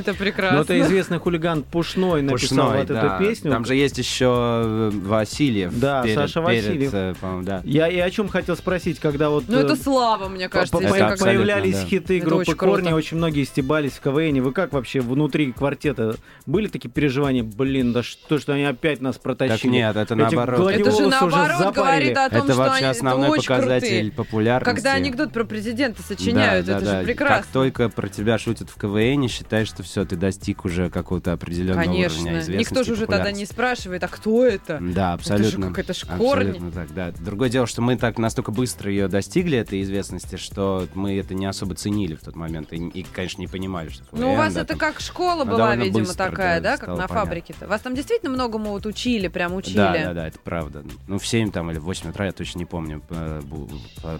Это 0.00 0.12
Ну, 0.12 0.16
прекрасно. 0.18 0.60
это 0.60 0.80
известный 0.80 1.18
хулиган 1.18 1.62
Пушной 1.62 2.22
написал 2.22 2.66
Пушной, 2.66 2.78
вот 2.78 2.86
да. 2.88 3.16
эту 3.16 3.24
песню. 3.24 3.50
Там 3.50 3.64
же 3.64 3.74
есть 3.74 3.98
еще 3.98 4.26
э, 4.64 4.90
Васильев. 4.94 5.78
Да, 5.78 6.02
перед- 6.02 6.14
Саша 6.16 6.42
перед, 6.46 6.64
Васильев. 6.66 6.90
э, 6.94 7.14
по-моему, 7.20 7.42
да. 7.44 7.62
Я 7.64 7.88
и 7.88 7.98
о 7.98 8.10
чем 8.10 8.28
хотел 8.28 8.56
спросить, 8.56 8.98
когда 9.00 9.30
вот... 9.30 9.44
Ну, 9.48 9.58
это 9.58 9.72
э, 9.72 9.76
слава, 9.76 10.28
мне 10.28 10.48
кажется. 10.48 10.76
по- 10.76 10.80
появлялись 11.24 11.80
да. 11.80 11.86
хиты 11.86 12.18
Это 12.18 12.26
группы 12.26 12.40
очень 12.42 12.54
круто. 12.56 12.76
Корни, 12.82 12.92
очень 12.92 13.16
многие 13.16 13.44
стебались 13.44 13.92
в 13.92 14.00
КВН. 14.00 14.42
Вы 14.42 14.52
как 14.52 14.72
вообще 14.72 15.00
внутри 15.00 15.52
квартета 15.52 16.16
были 16.46 16.68
такие 16.68 16.90
переживания? 16.90 17.42
Блин, 17.42 17.92
да 17.92 18.02
что, 18.02 18.38
что 18.38 18.52
они 18.52 18.64
опять 18.64 19.00
нас 19.00 19.16
протащили? 19.18 19.56
Так 19.56 19.64
нет, 19.70 19.96
это 19.96 20.14
Эти 20.14 20.20
наоборот. 20.34 20.70
Это 20.72 20.90
же 20.90 21.06
наоборот 21.08 21.58
запарили. 21.58 21.74
говорит 21.74 22.16
о 22.18 22.30
том, 22.30 22.38
Это 22.44 22.52
что 22.52 22.62
вообще 22.62 22.76
они 22.84 22.90
основной 22.90 23.26
это 23.28 23.32
очень 23.38 23.48
показатель 23.48 23.88
крутые. 23.88 24.12
популярности. 24.12 24.74
Когда 24.76 24.92
анекдот 24.94 25.32
про 25.32 25.44
президента 25.44 26.02
сочиняют, 26.02 26.66
Да, 26.66 26.72
да, 26.74 26.78
это 26.78 26.86
да. 26.86 26.98
же 27.00 27.04
прекрасно. 27.06 27.36
Как 27.36 27.46
только 27.46 27.88
про 27.88 28.08
тебя 28.08 28.38
шутят 28.38 28.70
в 28.70 28.74
КВН, 28.80 29.28
считаешь, 29.28 29.68
что 29.68 29.82
все, 29.86 30.04
ты 30.04 30.16
достиг 30.16 30.64
уже 30.64 30.90
какого-то 30.90 31.32
определенного 31.32 31.84
Конечно. 31.84 32.20
уровня 32.22 32.40
известности. 32.40 32.70
Никто 32.70 32.84
же 32.84 32.92
уже 32.92 33.06
тогда 33.06 33.32
не 33.32 33.46
спрашивает, 33.46 34.04
а 34.04 34.08
кто 34.08 34.44
это? 34.44 34.78
Да, 34.80 35.14
абсолютно. 35.14 35.72
это 35.76 35.94
ж 35.94 36.04
корни. 36.18 36.50
Абсолютно 36.50 36.70
так, 36.72 36.92
да. 36.94 37.12
Другое 37.18 37.48
дело, 37.48 37.66
что 37.66 37.80
мы 37.82 37.96
так 37.96 38.18
настолько 38.18 38.50
быстро 38.52 38.90
ее 38.90 39.08
достигли, 39.08 39.56
этой 39.58 39.80
известности, 39.82 40.36
что 40.36 40.86
мы 40.94 41.16
это 41.18 41.34
не 41.34 41.46
особо 41.46 41.74
ценили 41.74 42.14
в 42.14 42.20
тот 42.20 42.36
момент. 42.36 42.72
И, 42.72 42.76
и, 42.76 43.02
конечно, 43.04 43.40
не 43.40 43.46
понимали, 43.48 43.88
что 43.88 44.04
Ну, 44.12 44.32
у 44.32 44.36
вас 44.36 44.54
да, 44.54 44.60
это 44.60 44.68
там- 44.70 44.78
как 44.78 45.00
школа 45.00 45.44
Ну, 45.44 45.52
была, 45.52 45.74
видимо, 45.76 46.00
быстро, 46.00 46.26
такая, 46.30 46.60
да, 46.60 46.76
как 46.76 46.88
на 46.88 47.06
фабрике-то. 47.08 47.66
Вас 47.66 47.80
там 47.80 47.94
действительно 47.94 48.30
многому 48.32 48.70
вот 48.70 48.86
учили, 48.86 49.28
прям 49.28 49.54
учили. 49.54 49.76
Да, 49.76 49.92
да, 49.92 50.12
да, 50.12 50.28
это 50.28 50.38
правда. 50.38 50.84
Ну, 51.06 51.18
в 51.18 51.26
7 51.26 51.50
там 51.52 51.70
или 51.70 51.78
в 51.78 51.84
8 51.84 52.10
утра, 52.10 52.26
я 52.26 52.32
точно 52.32 52.58
не 52.58 52.64
помню. 52.66 53.02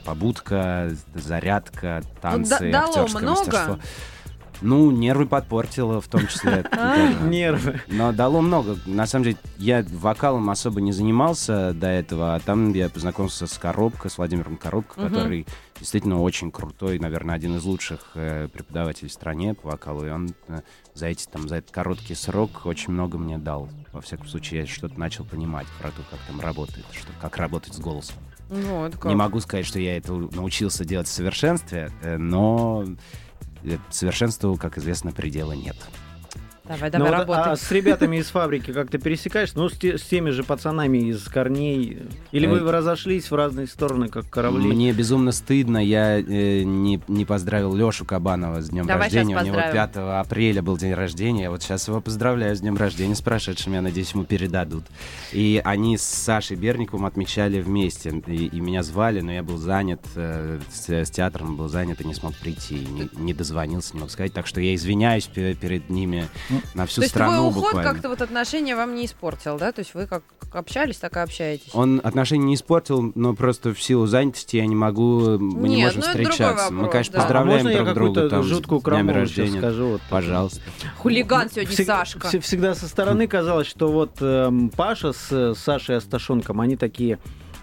Побудка, 0.04 0.90
зарядка, 1.14 2.02
танцы, 2.20 2.70
да- 2.70 2.80
дало 2.86 3.04
актерское 3.04 3.22
много? 3.22 3.80
Ну, 4.60 4.90
нервы 4.90 5.26
подпортило 5.26 6.00
в 6.00 6.08
том 6.08 6.26
числе. 6.26 6.64
Нервы. 7.22 7.80
Но 7.88 8.12
дало 8.12 8.40
много. 8.40 8.76
На 8.86 9.06
самом 9.06 9.24
деле, 9.24 9.36
я 9.58 9.84
вокалом 9.88 10.50
особо 10.50 10.80
не 10.80 10.92
занимался 10.92 11.72
до 11.72 11.88
этого, 11.88 12.34
а 12.34 12.40
там 12.40 12.72
я 12.72 12.88
познакомился 12.88 13.46
с 13.46 13.58
Коробко, 13.58 14.08
с 14.08 14.18
Владимиром 14.18 14.56
Коробко, 14.56 15.08
который 15.08 15.46
действительно 15.78 16.22
очень 16.22 16.50
крутой, 16.50 16.98
наверное, 16.98 17.34
один 17.34 17.56
из 17.56 17.64
лучших 17.64 18.12
э, 18.14 18.48
преподавателей 18.52 19.08
в 19.08 19.12
стране 19.12 19.54
по 19.54 19.68
вокалу. 19.68 20.06
И 20.06 20.10
он 20.10 20.34
э, 20.48 20.60
за, 20.94 21.06
эти, 21.06 21.26
там, 21.26 21.48
за 21.48 21.56
этот 21.56 21.70
короткий 21.70 22.14
срок 22.14 22.64
очень 22.64 22.92
много 22.92 23.18
мне 23.18 23.38
дал. 23.38 23.68
Во 23.92 24.00
всяком 24.00 24.26
случае, 24.26 24.60
я 24.60 24.66
что-то 24.66 24.98
начал 24.98 25.24
понимать 25.24 25.66
про 25.80 25.90
то, 25.90 26.02
как 26.10 26.20
там 26.26 26.40
работает, 26.40 26.86
что, 26.92 27.08
как 27.20 27.36
работать 27.36 27.74
с 27.74 27.78
голосом. 27.78 28.16
Вот 28.48 28.94
как. 28.96 29.06
Не 29.06 29.16
могу 29.16 29.40
сказать, 29.40 29.66
что 29.66 29.80
я 29.80 29.96
это 29.96 30.12
научился 30.12 30.84
делать 30.84 31.08
в 31.08 31.12
совершенстве, 31.12 31.90
э, 32.02 32.16
но 32.16 32.84
совершенству, 33.90 34.56
как 34.56 34.78
известно, 34.78 35.12
предела 35.12 35.52
нет. 35.52 35.76
Давай, 36.68 36.90
Ну 36.92 36.98
давай, 36.98 37.10
вот, 37.10 37.18
работай. 37.36 37.52
а 37.52 37.56
с 37.56 37.70
ребятами 37.70 38.16
из 38.16 38.26
фабрики 38.28 38.72
как 38.72 38.90
ты 38.90 38.98
пересекаешься? 38.98 39.56
Ну, 39.58 39.68
с, 39.68 39.72
те- 39.74 39.98
с 39.98 40.02
теми 40.02 40.30
же 40.30 40.42
пацанами 40.42 40.98
из 41.10 41.22
корней. 41.28 41.98
Или 42.32 42.46
вы 42.46 42.58
Э, 42.58 42.70
разошлись 42.70 43.30
в 43.30 43.34
разные 43.34 43.66
стороны, 43.66 44.08
как 44.08 44.28
корабли? 44.28 44.66
Мне 44.66 44.92
безумно 44.92 45.30
стыдно, 45.32 45.78
я 45.78 46.18
э, 46.18 46.62
не, 46.64 47.00
не 47.08 47.24
поздравил 47.24 47.74
Лешу 47.74 48.04
Кабанова 48.04 48.60
с 48.62 48.68
днем 48.70 48.86
Давай 48.86 49.04
рождения. 49.04 49.36
У 49.36 49.44
него 49.44 49.54
поздравим. 49.54 49.72
5 49.92 49.96
апреля 49.96 50.62
был 50.62 50.76
день 50.76 50.94
рождения. 50.94 51.42
Я 51.44 51.50
вот 51.50 51.62
сейчас 51.62 51.86
его 51.88 52.00
поздравляю 52.00 52.56
с 52.56 52.60
днем 52.60 52.76
рождения 52.76 53.14
с 53.14 53.20
прошедшим. 53.20 53.74
Я 53.74 53.82
надеюсь, 53.82 54.12
ему 54.12 54.24
передадут. 54.24 54.84
И 55.32 55.60
они 55.64 55.96
с 55.96 56.02
Сашей 56.02 56.56
Берниковым 56.56 57.06
отмечали 57.06 57.60
вместе. 57.60 58.10
И, 58.26 58.46
и 58.46 58.60
меня 58.60 58.82
звали, 58.82 59.20
но 59.20 59.30
я 59.32 59.42
был 59.42 59.56
занят 59.58 60.00
э, 60.16 60.58
с, 60.72 60.88
с 60.88 61.10
театром, 61.10 61.56
был 61.56 61.68
занят 61.68 62.00
и 62.00 62.04
не 62.04 62.14
смог 62.14 62.34
прийти. 62.34 62.74
Не, 62.76 63.08
не 63.22 63.34
дозвонился, 63.34 63.94
не 63.94 64.00
мог 64.00 64.10
сказать. 64.10 64.32
Так 64.32 64.46
что 64.46 64.60
я 64.60 64.74
извиняюсь 64.74 65.26
пе- 65.26 65.54
перед 65.54 65.88
ними 65.90 66.26
на 66.74 66.86
всю 66.86 66.96
То 66.96 67.04
есть 67.04 67.14
страну 67.14 67.50
твой 67.50 67.62
уход 67.62 67.82
как-то 67.82 68.08
вот 68.08 68.22
отношения 68.22 68.76
вам 68.76 68.94
не 68.94 69.06
испортил, 69.06 69.58
да? 69.58 69.72
То 69.72 69.80
есть 69.80 69.94
вы 69.94 70.06
как 70.06 70.22
общались, 70.52 70.96
так 70.96 71.16
и 71.16 71.20
общаетесь. 71.20 71.70
Он 71.74 72.00
отношения 72.02 72.44
не 72.44 72.54
испортил, 72.54 73.12
но 73.14 73.34
просто 73.34 73.74
в 73.74 73.82
силу 73.82 74.06
занятости 74.06 74.56
я 74.56 74.66
не 74.66 74.76
могу, 74.76 75.38
мы 75.38 75.68
не 75.68 75.76
Нет, 75.76 75.86
можем 75.94 76.00
ну 76.02 76.06
встречаться. 76.08 76.66
мы, 76.70 76.76
вопрос, 76.76 76.92
конечно, 76.92 77.12
да. 77.12 77.18
А 77.18 77.22
поздравляем 77.22 77.64
можно 77.64 77.68
я 77.76 77.82
друг 77.82 77.94
друга 77.94 78.28
там 78.30 78.42
с 78.42 78.46
жуткую 78.46 78.80
днями 78.80 79.06
крамолу 79.08 79.26
сейчас 79.26 79.38
рождения. 79.38 79.58
скажу? 79.60 79.86
Вот, 79.88 80.00
Пожалуйста. 80.08 80.60
Хулиган 80.98 81.50
сегодня 81.50 81.72
Всег- 81.74 81.84
Сашка. 81.86 82.28
вс- 82.28 82.40
Всегда 82.40 82.74
со 82.74 82.88
стороны 82.88 83.26
казалось, 83.26 83.66
что 83.66 83.88
вот 83.88 84.12
эм, 84.20 84.70
Паша 84.70 85.12
с 85.12 85.28
э, 85.30 85.54
Сашей 85.56 85.96
Асташенком, 85.96 86.60
они 86.60 86.76
такие, 86.76 87.18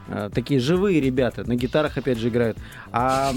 э, 0.09 0.29
такие 0.33 0.59
живые 0.59 0.99
ребята, 1.01 1.43
на 1.47 1.55
гитарах 1.55 1.97
опять 1.97 2.19
же 2.19 2.29
играют. 2.29 2.57
А 2.91 3.33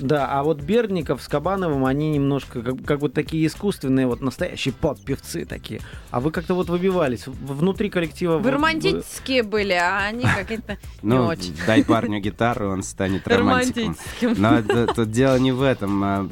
да, 0.00 0.26
а 0.28 0.42
вот 0.42 0.60
Бердников 0.62 1.22
с 1.22 1.28
Кабановым, 1.28 1.84
они 1.84 2.10
немножко 2.10 2.62
как, 2.62 2.84
как 2.84 3.00
вот 3.00 3.12
такие 3.12 3.46
искусственные, 3.46 4.06
вот 4.06 4.20
настоящие 4.20 4.74
поп-певцы 4.74 5.44
такие. 5.44 5.80
А 6.10 6.20
вы 6.20 6.30
как-то 6.30 6.54
вот 6.54 6.68
выбивались 6.68 7.26
внутри 7.26 7.90
коллектива. 7.90 8.38
Вы 8.38 8.50
романтические 8.50 9.42
были, 9.42 9.72
а 9.72 9.98
они 10.06 10.24
какие-то 10.24 10.72
не 11.02 11.08
Ну, 11.14 11.26
очень. 11.26 11.54
дай 11.66 11.84
парню 11.84 12.20
гитару, 12.20 12.70
он 12.70 12.82
станет 12.82 13.26
романтиком. 13.26 13.96
Но 14.20 14.62
тут 14.94 15.10
дело 15.10 15.36
не 15.38 15.52
в 15.52 15.62
этом. 15.62 16.02
а, 16.04 16.28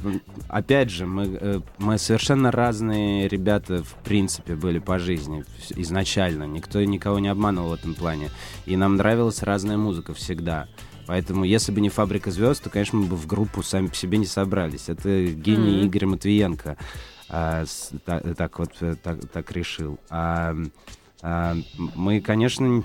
Опять 0.49 0.91
же, 0.91 1.07
мы, 1.07 1.39
э, 1.41 1.61
мы 1.79 1.99
совершенно 1.99 2.51
разные 2.51 3.29
ребята, 3.29 3.83
в 3.83 3.95
принципе, 4.05 4.55
были 4.55 4.79
по 4.79 4.99
жизни 4.99 5.45
изначально. 5.71 6.45
Никто 6.45 6.83
никого 6.83 7.19
не 7.19 7.29
обманывал 7.29 7.71
в 7.71 7.75
этом 7.75 7.95
плане. 7.95 8.31
И 8.67 8.77
нам 8.77 8.97
нравилась 8.97 9.43
разная 9.43 9.77
музыка 9.77 10.15
всегда. 10.15 10.67
Поэтому, 11.11 11.42
если 11.42 11.73
бы 11.73 11.81
не 11.81 11.88
«Фабрика 11.88 12.31
звезд», 12.31 12.62
то, 12.62 12.70
конечно, 12.70 12.96
мы 12.96 13.07
бы 13.07 13.16
в 13.16 13.27
группу 13.27 13.64
сами 13.64 13.88
по 13.88 13.96
себе 13.96 14.16
не 14.16 14.27
собрались. 14.27 14.85
Это 14.88 15.25
гений 15.27 15.79
Мгм. 15.79 15.87
Игорь 15.88 16.07
Матвиенко 16.07 16.77
а, 17.29 17.64
с- 17.66 17.90
та- 18.05 18.20
так, 18.20 18.57
вот 18.61 18.70
э, 18.81 18.94
так, 19.03 19.18
так 19.33 19.51
решил. 19.51 19.99
А, 20.09 20.55
а, 21.20 21.57
мы, 21.96 22.20
конечно, 22.20 22.85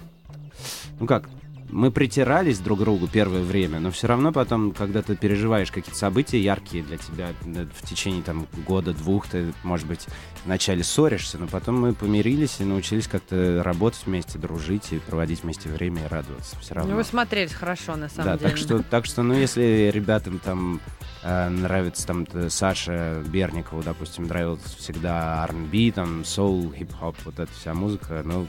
ну 1.00 1.06
как, 1.06 1.30
мы 1.70 1.92
притирались 1.92 2.60
друг 2.60 2.80
к 2.80 2.82
другу 2.84 3.08
первое 3.08 3.42
время, 3.42 3.80
но 3.80 3.92
все 3.92 4.08
равно 4.08 4.32
потом, 4.32 4.72
когда 4.72 5.02
ты 5.02 5.16
переживаешь 5.16 5.72
какие-то 5.72 5.98
события 5.98 6.40
яркие 6.40 6.84
для 6.84 6.98
тебя 6.98 7.30
э, 7.46 7.66
в 7.76 7.88
течение 7.88 8.22
там 8.22 8.48
года-двух, 8.68 9.28
ты, 9.28 9.54
может 9.64 9.88
быть, 9.88 10.06
вначале 10.46 10.84
ссоришься, 10.84 11.38
но 11.38 11.48
потом 11.48 11.80
мы 11.80 11.94
помирились 11.94 12.58
и 12.60 12.64
научились 12.66 13.08
как-то 13.08 13.62
работать 13.64 14.06
вместе, 14.06 14.38
дружить 14.38 14.94
и 14.94 15.00
проводить 15.00 15.44
вместе 15.44 15.68
время 15.70 16.06
и 16.06 16.08
радоваться 16.08 16.58
все 16.60 16.76
равно. 16.76 16.92
Ну, 16.92 16.98
вы 16.98 17.04
смотрелись 17.04 17.54
хорошо, 17.54 17.96
на 17.96 18.10
самом 18.10 18.26
Да, 18.34 18.38
деле. 18.38 18.50
так 18.50 18.58
что, 18.58 18.84
так 18.84 19.06
что, 19.06 19.24
ну, 19.24 19.34
если 19.34 19.90
ребятам 19.94 20.40
там 20.40 20.80
э, 21.24 21.50
нравится 21.50 22.06
там 22.08 22.26
т- 22.26 22.50
Саша 22.50 23.24
Берникову, 23.28 23.82
допустим, 23.82 24.26
нравилось 24.28 24.62
всегда 24.78 25.44
R&B, 25.50 25.92
там, 25.94 26.24
соул, 26.26 26.72
хип-хоп, 26.72 27.16
вот 27.26 27.40
эта 27.40 27.52
вся 27.54 27.74
музыка, 27.74 28.22
ну, 28.24 28.46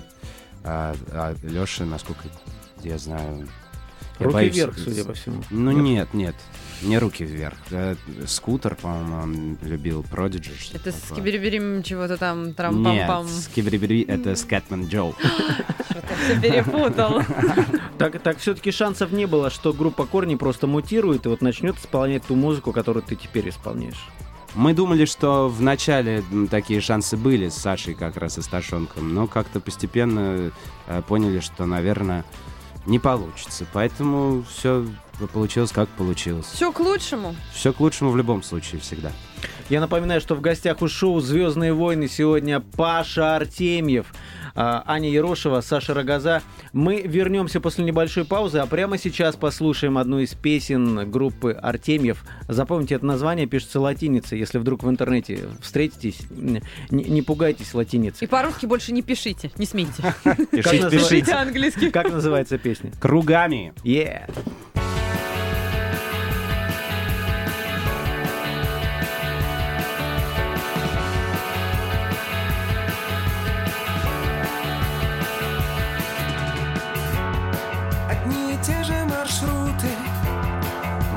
а, 0.64 0.94
Леша, 1.42 1.84
насколько 1.84 2.24
я 2.82 2.98
знаю... 2.98 3.48
я 4.18 4.24
Руки 4.24 4.34
боюсь- 4.34 4.54
вверх, 4.54 4.78
судя 4.78 5.04
по 5.04 5.14
всему. 5.14 5.42
Ну, 5.50 5.72
нет, 5.72 6.12
нет, 6.14 6.34
не 6.82 6.98
руки 6.98 7.24
вверх. 7.24 7.56
Э, 7.70 7.96
Скутер, 8.26 8.74
по-моему, 8.74 9.16
он 9.16 9.58
любил 9.62 10.02
Продиджи. 10.02 10.52
Это 10.72 10.92
с 10.92 11.12
кибериберим 11.14 11.82
чего-то 11.82 12.16
там, 12.16 12.52
трам-пам-пам. 12.52 13.24
Нет, 13.24 13.34
Скиберибери— 13.44 14.02
это 14.08 14.34
Скэтман 14.36 14.86
Джо. 14.86 15.12
Что-то 15.90 16.14
все 16.24 16.40
перепутал. 16.40 17.22
Так, 17.98 18.20
так 18.20 18.36
все-таки 18.36 18.72
шансов 18.72 19.10
не 19.10 19.24
было, 19.24 19.48
что 19.48 19.72
группа 19.72 20.04
Корни 20.04 20.34
просто 20.34 20.66
мутирует 20.66 21.24
и 21.24 21.30
вот 21.30 21.40
начнет 21.40 21.78
исполнять 21.78 22.24
ту 22.24 22.34
музыку, 22.34 22.70
которую 22.70 23.02
ты 23.02 23.16
теперь 23.16 23.48
исполняешь. 23.48 24.04
Мы 24.54 24.74
думали, 24.74 25.06
что 25.06 25.48
в 25.48 25.62
начале 25.62 26.22
такие 26.50 26.82
шансы 26.82 27.16
были 27.16 27.48
с 27.48 27.54
Сашей 27.54 27.94
как 27.94 28.18
раз 28.18 28.36
и 28.36 28.42
Сташонком, 28.42 29.14
но 29.14 29.26
как-то 29.26 29.60
постепенно 29.60 30.50
э, 30.86 31.02
поняли, 31.08 31.40
что, 31.40 31.64
наверное, 31.64 32.24
не 32.86 32.98
получится. 32.98 33.66
Поэтому 33.72 34.44
все 34.48 34.86
получилось 35.32 35.72
как 35.72 35.88
получилось. 35.90 36.46
Все 36.46 36.72
к 36.72 36.80
лучшему. 36.80 37.34
Все 37.52 37.72
к 37.72 37.80
лучшему 37.80 38.10
в 38.10 38.16
любом 38.16 38.42
случае 38.42 38.80
всегда. 38.80 39.12
Я 39.68 39.80
напоминаю, 39.80 40.20
что 40.20 40.34
в 40.34 40.40
гостях 40.40 40.82
у 40.82 40.88
шоу 40.88 41.20
«Звездные 41.20 41.72
войны» 41.72 42.08
сегодня 42.08 42.60
Паша 42.60 43.36
Артемьев, 43.36 44.06
Аня 44.56 45.10
Ерошева, 45.10 45.60
Саша 45.60 45.94
Рогоза. 45.94 46.42
Мы 46.72 47.02
вернемся 47.02 47.60
после 47.60 47.84
небольшой 47.84 48.24
паузы, 48.24 48.58
а 48.58 48.66
прямо 48.66 48.98
сейчас 48.98 49.36
послушаем 49.36 49.98
одну 49.98 50.18
из 50.18 50.34
песен 50.34 51.10
группы 51.10 51.52
Артемьев. 51.52 52.24
Запомните, 52.48 52.94
это 52.96 53.06
название 53.06 53.46
пишется 53.46 53.80
латиницей. 53.80 54.38
Если 54.38 54.58
вдруг 54.58 54.82
в 54.82 54.88
интернете 54.90 55.40
встретитесь, 55.60 56.18
не, 56.30 56.62
не 56.90 57.22
пугайтесь 57.22 57.74
И 57.74 57.76
латиницей. 57.76 58.28
по-русски 58.28 58.66
больше 58.66 58.92
не 58.92 59.02
пишите, 59.02 59.50
не 59.58 59.66
смейте. 59.66 60.14
Пишите, 60.50 60.82
называется? 60.84 60.90
пишите. 60.90 61.20
Пишите 61.20 61.32
английский. 61.32 61.90
Как 61.90 62.10
называется 62.10 62.58
песня? 62.58 62.92
Кругами. 63.00 63.72
Yeah. 63.84 64.30
Те 78.62 78.82
же 78.84 79.04
маршруты. 79.04 79.90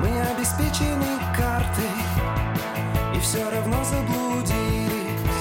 Мы 0.01 0.21
обеспечены 0.21 1.19
картой 1.35 1.85
И 3.15 3.19
все 3.19 3.49
равно 3.49 3.83
заблудились. 3.83 5.39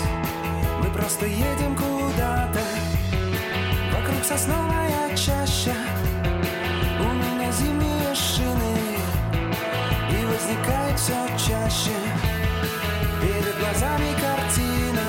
Мы 0.82 0.90
просто 0.90 1.26
едем 1.26 1.76
куда-то. 1.76 2.60
Вокруг 3.94 4.24
сосновая 4.24 5.16
чаща. 5.16 5.74
У 7.00 7.12
меня 7.14 7.50
зимние 7.52 8.14
шины 8.14 8.98
И 10.10 10.24
возникает 10.26 10.98
все 10.98 11.26
чаще. 11.36 11.96
Перед 13.20 13.58
глазами 13.58 14.14
картина 14.20 15.07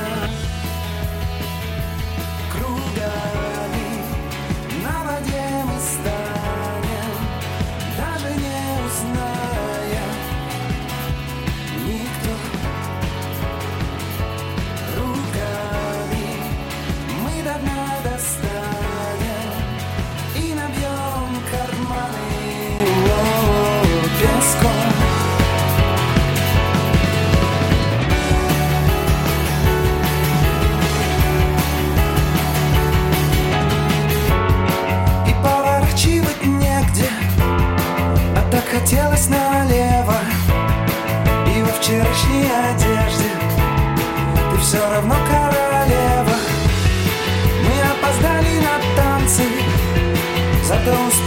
tão 50.86 51.19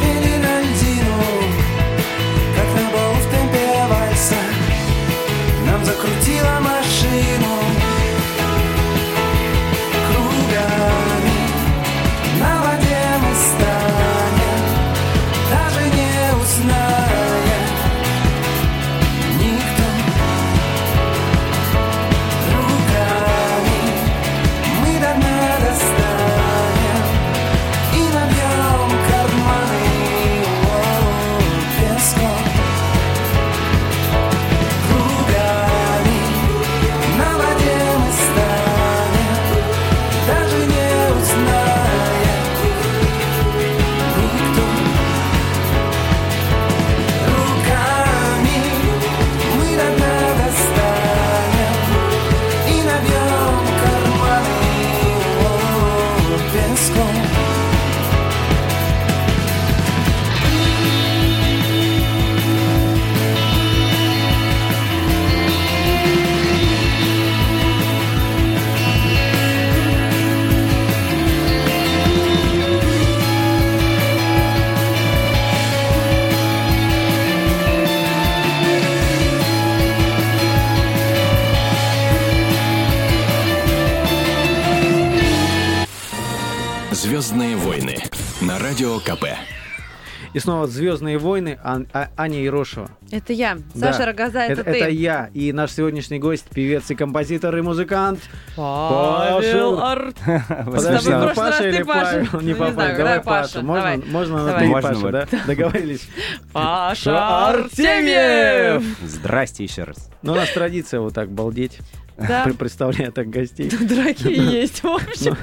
снова 90.53 90.67
«Звездные 90.67 91.17
войны», 91.17 91.59
Ан- 91.65 91.87
А- 91.95 92.09
Аня 92.15 92.43
Ерошева. 92.43 92.91
Это 93.11 93.33
я. 93.33 93.57
Да. 93.75 93.91
Саша 93.93 94.05
Рогоза, 94.05 94.41
это, 94.41 94.61
это, 94.61 94.73
ты. 94.87 94.91
я 94.91 95.31
и 95.33 95.51
наш 95.53 95.71
сегодняшний 95.73 96.19
гость, 96.19 96.45
певец 96.51 96.91
и 96.91 96.95
композитор 96.95 97.57
и 97.57 97.63
музыкант. 97.63 98.21
Павел 98.55 99.77
Паша. 99.81 99.93
Ар- 99.93 100.65
Подожди, 100.67 101.11
ну 101.11 101.35
Паша 101.35 101.69
или 101.69 101.83
Паша. 101.83 102.05
Павел? 102.13 102.29
Ну, 102.35 102.41
Не 102.41 102.47
не 102.49 102.55
Павел, 102.55 102.73
знаю, 102.75 102.97
давай 102.99 103.15
давай 103.17 103.21
Паша. 103.25 103.63
Можно, 103.63 103.83
давай. 103.83 104.11
можно 104.11 104.45
на 104.45 104.59
ты, 104.59 104.71
Паша, 104.71 105.11
да? 105.11 105.27
Договорились. 105.47 106.07
Паша 106.53 107.49
Артемьев! 107.49 108.83
Здрасте 109.03 109.65
еще 109.65 109.85
раз. 109.85 110.11
Ну, 110.21 110.33
у 110.33 110.37
нас 110.37 110.51
традиция 110.51 111.01
вот 111.01 111.15
так 111.15 111.31
балдеть. 111.31 111.79
Да. 112.19 112.43
Пр- 112.45 112.55
Представляю 112.55 113.11
так 113.11 113.31
гостей. 113.31 113.71
Драки 113.71 114.29
есть, 114.29 114.83
в 114.83 114.87
общем. 114.89 115.35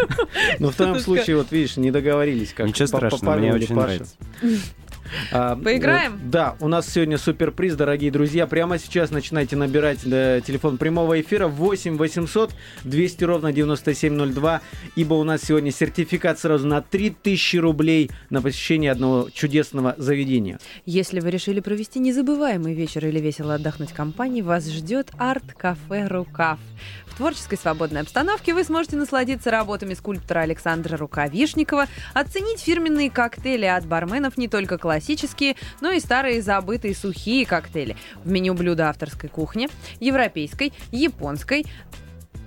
Но 0.59 0.69
в 0.69 0.75
твоем 0.75 0.93
тут 0.93 1.03
случае, 1.03 1.37
вот 1.37 1.51
видишь, 1.51 1.77
не 1.77 1.89
договорились. 1.89 2.53
Как 2.53 2.67
Ничего 2.67 2.85
страшного, 2.87 3.35
мне 3.37 3.53
очень 3.53 3.75
нравится. 3.75 4.15
А, 5.31 5.55
Поиграем? 5.55 6.13
э, 6.13 6.17
Да, 6.23 6.55
у 6.59 6.67
нас 6.67 6.87
сегодня 6.89 7.17
суперприз, 7.17 7.75
дорогие 7.75 8.11
друзья. 8.11 8.47
Прямо 8.47 8.77
сейчас 8.77 9.11
начинайте 9.11 9.55
набирать 9.55 9.99
э, 10.05 10.41
телефон 10.45 10.77
прямого 10.77 11.19
эфира 11.19 11.47
8 11.47 11.97
800 11.97 12.51
200 12.83 13.23
ровно 13.23 13.51
9702, 13.51 14.61
ибо 14.95 15.13
у 15.15 15.23
нас 15.23 15.41
сегодня 15.43 15.71
сертификат 15.71 16.39
сразу 16.39 16.67
на 16.67 16.81
3000 16.81 17.57
рублей 17.57 18.11
на 18.29 18.41
посещение 18.41 18.91
одного 18.91 19.29
чудесного 19.31 19.95
заведения. 19.97 20.59
Если 20.85 21.19
вы 21.19 21.29
решили 21.31 21.59
провести 21.59 21.99
незабываемый 21.99 22.73
вечер 22.73 23.05
или 23.05 23.19
весело 23.19 23.55
отдохнуть 23.55 23.91
в 23.91 23.95
компании, 23.95 24.41
вас 24.41 24.67
ждет 24.69 25.11
арт-кафе 25.17 26.07
«Рукав». 26.07 26.59
В 27.07 27.17
творческой 27.19 27.57
свободной 27.57 28.01
обстановке 28.01 28.53
вы 28.53 28.63
сможете 28.63 28.95
насладиться 28.95 29.51
работами 29.51 29.93
скульптора 29.93 30.39
Александра 30.39 30.95
Рукавишникова, 30.95 31.87
оценить 32.13 32.61
фирменные 32.61 33.09
коктейли 33.11 33.65
от 33.65 33.85
барменов 33.85 34.37
не 34.37 34.47
только 34.47 34.77
классические, 34.99 35.55
но 35.79 35.91
и 35.91 35.99
старые 35.99 36.41
забытые 36.41 36.93
сухие 36.93 37.45
коктейли. 37.45 37.95
В 38.23 38.29
меню 38.29 38.53
блюда 38.53 38.89
авторской 38.89 39.29
кухни, 39.29 39.69
европейской, 40.01 40.73
японской, 40.91 41.65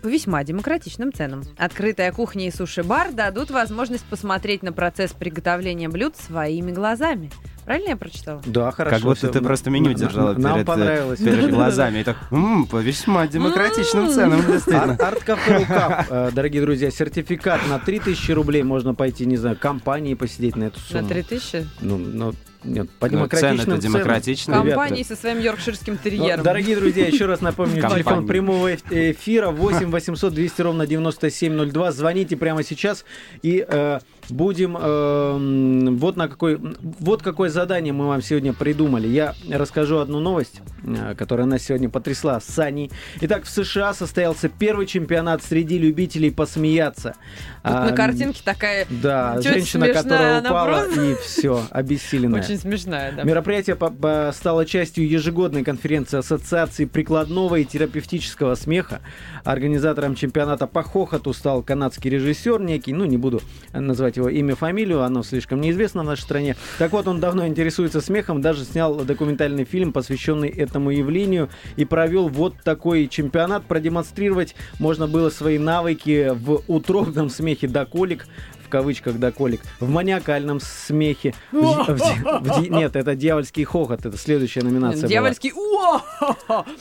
по 0.02 0.08
весьма 0.08 0.42
демократичным 0.44 1.12
ценам. 1.12 1.44
Открытая 1.56 2.12
кухня 2.12 2.48
и 2.48 2.50
суши-бар 2.50 3.12
дадут 3.12 3.50
возможность 3.50 4.04
посмотреть 4.04 4.62
на 4.62 4.72
процесс 4.72 5.12
приготовления 5.12 5.88
блюд 5.88 6.16
своими 6.16 6.72
глазами. 6.72 7.30
Правильно 7.64 7.90
я 7.90 7.96
прочитала? 7.96 8.42
Да, 8.44 8.70
хорошо. 8.72 8.96
Как 8.96 9.04
будто 9.04 9.28
ты 9.28 9.40
просто 9.40 9.70
меню 9.70 9.92
держала 9.92 10.32
Нам 10.34 10.54
перед, 10.54 10.62
э, 10.62 10.64
понравилось. 10.66 11.18
перед 11.20 11.50
глазами. 11.54 12.00
И 12.00 12.04
так, 12.04 12.16
«М, 12.32 12.66
по 12.66 12.78
весьма 12.78 13.26
демократичным 13.28 14.08
ценам, 14.10 14.44
действительно. 14.44 14.94
Ар- 14.98 15.14
Арт-кафе 15.14 15.58
«Рукав», 15.58 16.06
э, 16.10 16.30
дорогие 16.32 16.60
друзья, 16.62 16.90
сертификат 16.90 17.60
на 17.68 17.78
3000 17.78 18.32
рублей. 18.32 18.62
Можно 18.64 18.94
пойти, 18.94 19.26
не 19.26 19.36
знаю, 19.36 19.56
компании 19.58 20.14
посидеть 20.14 20.56
на 20.56 20.64
эту 20.64 20.80
сумму. 20.80 21.02
На 21.02 21.08
3000? 21.08 21.66
Ну, 21.80 21.98
ну, 21.98 22.34
нет, 22.64 22.90
по 22.98 23.06
Ну, 23.06 23.12
демократичным 23.12 23.58
ценам. 23.64 23.80
демократичные. 23.80 24.58
Компании 24.62 25.02
со 25.04 25.14
своим 25.16 25.38
йоркширским 25.38 25.94
Ну, 25.94 25.98
терьером. 26.10 26.44
Дорогие 26.44 26.76
друзья, 26.76 27.06
еще 27.06 27.26
раз 27.26 27.40
напомню, 27.40 27.80
Компания. 27.80 28.02
телефон 28.04 28.26
прямого 28.26 28.72
эф- 28.74 28.82
эфира 28.90 29.50
8 29.50 29.90
800 29.90 30.32
200 30.34 30.62
ровно 30.62 30.86
9702. 30.86 31.92
Звоните 31.92 32.36
прямо 32.36 32.62
сейчас 32.64 33.04
и 33.42 33.64
э, 33.68 33.98
будем... 34.28 34.76
э, 34.80 35.88
вот, 35.90 36.16
на 36.16 36.28
какой, 36.28 36.58
вот 37.00 37.22
какое 37.22 37.48
задание 37.50 37.92
мы 37.92 38.06
вам 38.08 38.22
сегодня 38.22 38.52
придумали. 38.52 39.06
Я 39.08 39.34
расскажу 39.50 39.98
одну 39.98 40.20
новость, 40.20 40.60
э, 40.84 41.14
которая 41.16 41.46
нас 41.46 41.62
сегодня 41.62 41.88
потрясла 41.88 42.40
с 42.40 42.44
Саней. 42.44 42.90
Итак, 43.20 43.44
в 43.44 43.48
США 43.50 43.94
состоялся 43.94 44.48
первый 44.48 44.86
чемпионат 44.86 45.42
среди 45.42 45.78
любителей 45.78 46.30
посмеяться. 46.30 47.14
Тут 47.62 47.72
А, 47.74 47.90
на 47.90 47.96
картинке 47.96 48.40
такая 48.44 48.86
Да, 48.90 49.40
женщина, 49.40 49.84
смешная, 49.86 49.94
которая 50.02 50.40
упала 50.40 50.66
просто- 50.84 51.02
и 51.04 51.14
все, 51.16 51.62
обессиленная. 51.70 52.40
очень 52.40 52.58
смешная, 52.58 53.12
да. 53.12 53.22
Мероприятие 53.22 53.76
по- 53.76 53.90
по- 53.90 54.32
стало 54.34 54.66
частью 54.66 55.08
ежегодной 55.08 55.62
конференции 55.64 56.18
Ассоциации 56.18 56.84
прикладного 56.86 57.56
и 57.56 57.64
терапевтического 57.64 58.54
смеха. 58.54 59.00
Организатором 59.44 60.14
чемпионата 60.14 60.66
по 60.66 60.82
хохоту 60.82 61.32
стал 61.32 61.62
канадский 61.62 62.10
режиссер 62.10 62.60
некий, 62.60 62.92
ну 62.92 63.04
не 63.04 63.16
буду 63.16 63.40
называть 63.72 64.11
его 64.16 64.28
имя, 64.28 64.54
фамилию, 64.54 65.02
оно 65.02 65.22
слишком 65.22 65.60
неизвестно 65.60 66.02
в 66.02 66.06
нашей 66.06 66.22
стране. 66.22 66.56
Так 66.78 66.92
вот, 66.92 67.06
он 67.06 67.20
давно 67.20 67.46
интересуется 67.46 68.00
смехом, 68.00 68.40
даже 68.40 68.64
снял 68.64 68.96
документальный 68.96 69.64
фильм, 69.64 69.92
посвященный 69.92 70.48
этому 70.48 70.90
явлению, 70.90 71.48
и 71.76 71.84
провел 71.84 72.28
вот 72.28 72.54
такой 72.64 73.08
чемпионат. 73.08 73.64
Продемонстрировать 73.64 74.54
можно 74.78 75.06
было 75.06 75.30
свои 75.30 75.58
навыки 75.58 76.32
в 76.34 76.62
утробном 76.68 77.30
смехе 77.30 77.68
до 77.68 77.86
колик, 77.86 78.26
в 78.72 78.74
кавычках 78.74 79.18
доколик, 79.18 79.60
в 79.80 79.90
маниакальном 79.90 80.58
смехе. 80.58 81.34
в 81.52 81.60
в 81.60 81.98
в 82.40 82.70
нет, 82.70 82.96
это 82.96 83.14
дьявольский 83.14 83.64
хохот, 83.64 84.06
это 84.06 84.16
следующая 84.16 84.62
номинация. 84.62 85.06
Дьявольский... 85.06 85.52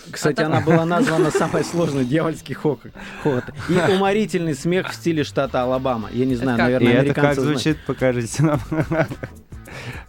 Кстати, 0.09 0.39
она 0.39 0.61
была 0.61 0.85
названа 0.85 1.31
самой 1.31 1.65
сложной 1.65 2.05
дьявольский 2.05 2.55
хохот. 2.55 2.93
И 3.67 3.91
уморительный 3.91 4.55
смех 4.55 4.89
в 4.89 4.95
стиле 4.95 5.25
штата 5.25 5.63
Алабама. 5.63 6.09
Я 6.13 6.25
не 6.25 6.35
знаю, 6.35 6.57
наверное, 6.57 6.93
это 6.93 7.13
как 7.13 7.25
американцы 7.25 7.41
звучит, 7.41 7.77
покажите 7.85 8.43
нам. 8.43 8.61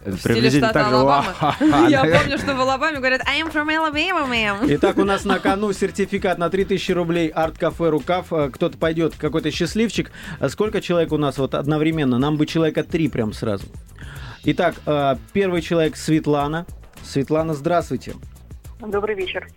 В 0.05 0.17
стиле 0.17 0.49
штата 0.49 0.87
Алабама. 0.87 1.33
Я 1.89 2.01
помню, 2.01 2.37
что 2.37 2.53
в 2.55 2.61
Алабаме 2.61 2.97
говорят 2.97 3.21
I 3.27 3.41
am 3.41 3.51
from 3.51 3.67
Alabama, 3.67 4.27
ma'am. 4.29 4.65
Итак, 4.75 4.97
у 4.97 5.03
нас 5.03 5.25
на 5.25 5.39
кону 5.39 5.73
сертификат 5.73 6.37
на 6.37 6.49
3000 6.49 6.91
рублей 6.91 7.27
арт-кафе 7.29 7.89
«Рукав». 7.89 8.31
Э, 8.31 8.49
Кто-то 8.51 8.77
пойдет, 8.77 9.15
какой-то 9.17 9.51
счастливчик. 9.51 10.11
А 10.39 10.49
Сколько 10.49 10.81
человек 10.81 11.11
у 11.11 11.17
нас 11.17 11.37
вот 11.37 11.55
одновременно? 11.55 12.17
Нам 12.17 12.37
бы 12.37 12.45
человека 12.45 12.83
три 12.83 13.07
прям 13.07 13.33
сразу. 13.33 13.65
Итак, 14.45 14.75
э, 14.85 15.15
первый 15.31 15.61
человек 15.61 15.95
Светлана. 15.95 16.65
Светлана, 17.03 17.53
здравствуйте. 17.53 18.13
Добрый 18.79 19.15
вечер. 19.15 19.47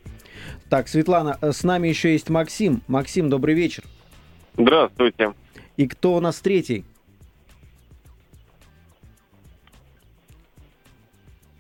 Так, 0.69 0.89
Светлана, 0.89 1.39
э, 1.41 1.53
с 1.53 1.65
нами 1.65 1.89
еще 1.89 2.13
есть 2.13 2.29
Максим. 2.29 2.83
Максим, 2.87 3.29
добрый 3.29 3.55
вечер. 3.55 3.85
Здравствуйте. 4.57 5.35
И 5.77 5.87
кто 5.87 6.15
у 6.15 6.21
нас 6.21 6.41
третий? 6.41 6.85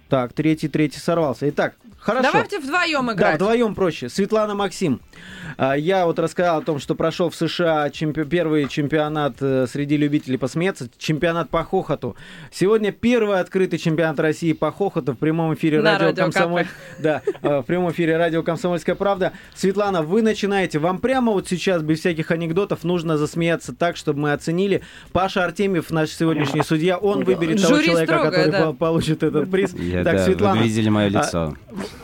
Так, 0.08 0.32
третий, 0.32 0.68
третий 0.68 1.00
сорвался. 1.00 1.48
Итак, 1.48 1.74
хорошо. 1.98 2.30
Давайте 2.32 2.58
вдвоем 2.60 3.06
Да, 3.06 3.12
играть. 3.14 3.34
вдвоем 3.36 3.74
проще. 3.74 4.08
Светлана 4.08 4.54
Максим. 4.54 5.00
А, 5.58 5.74
Я 5.74 6.04
вот 6.06 6.18
рассказал 6.18 6.58
о 6.58 6.62
том, 6.62 6.78
что 6.78 6.94
прошел 6.94 7.30
в 7.30 7.34
США 7.34 7.88
чемпи- 7.88 8.24
первый 8.26 8.68
чемпионат 8.68 9.36
э, 9.40 9.66
среди 9.66 9.96
любителей 9.96 10.36
посмеяться, 10.36 10.88
чемпионат 10.98 11.48
по 11.48 11.64
хохоту. 11.64 12.14
Сегодня 12.50 12.92
первый 12.92 13.40
открытый 13.40 13.78
чемпионат 13.78 14.20
России 14.20 14.52
по 14.52 14.70
хохоту 14.70 15.12
в 15.12 15.16
прямом 15.16 15.54
эфире 15.54 15.80
На 15.80 15.92
радио 15.92 16.06
радио 16.08 16.22
Комсомоль. 16.24 16.66
Да, 16.98 17.22
э, 17.42 17.60
в 17.60 17.62
прямом 17.62 17.90
эфире 17.92 18.16
радио 18.18 18.42
Комсомольская 18.42 18.94
правда. 18.94 19.32
Светлана, 19.54 20.02
вы 20.02 20.20
начинаете. 20.22 20.78
Вам 20.78 20.98
прямо 20.98 21.32
вот 21.32 21.48
сейчас, 21.48 21.82
без 21.82 22.00
всяких 22.00 22.30
анекдотов, 22.30 22.84
нужно 22.84 23.16
засмеяться 23.16 23.74
так, 23.74 23.96
чтобы 23.96 24.20
мы 24.20 24.32
оценили. 24.32 24.82
Паша 25.12 25.44
Артемьев, 25.44 25.90
наш 25.90 26.10
сегодняшний 26.10 26.62
судья, 26.62 26.98
он 26.98 27.24
выберет 27.24 27.62
того 27.62 27.76
Жюри 27.76 27.86
человека, 27.88 28.12
строгое, 28.18 28.30
который 28.30 28.52
да. 28.52 28.66
по- 28.66 28.72
получит 28.74 29.22
этот 29.22 29.50
приз. 29.50 29.72
Я, 29.72 30.04
Так, 30.04 30.16
да, 30.16 30.24
Светлана, 30.24 30.60
вы 30.60 30.64
видели 30.66 30.88
мое 30.90 31.06
а, 31.06 31.08
лицо. 31.08 31.56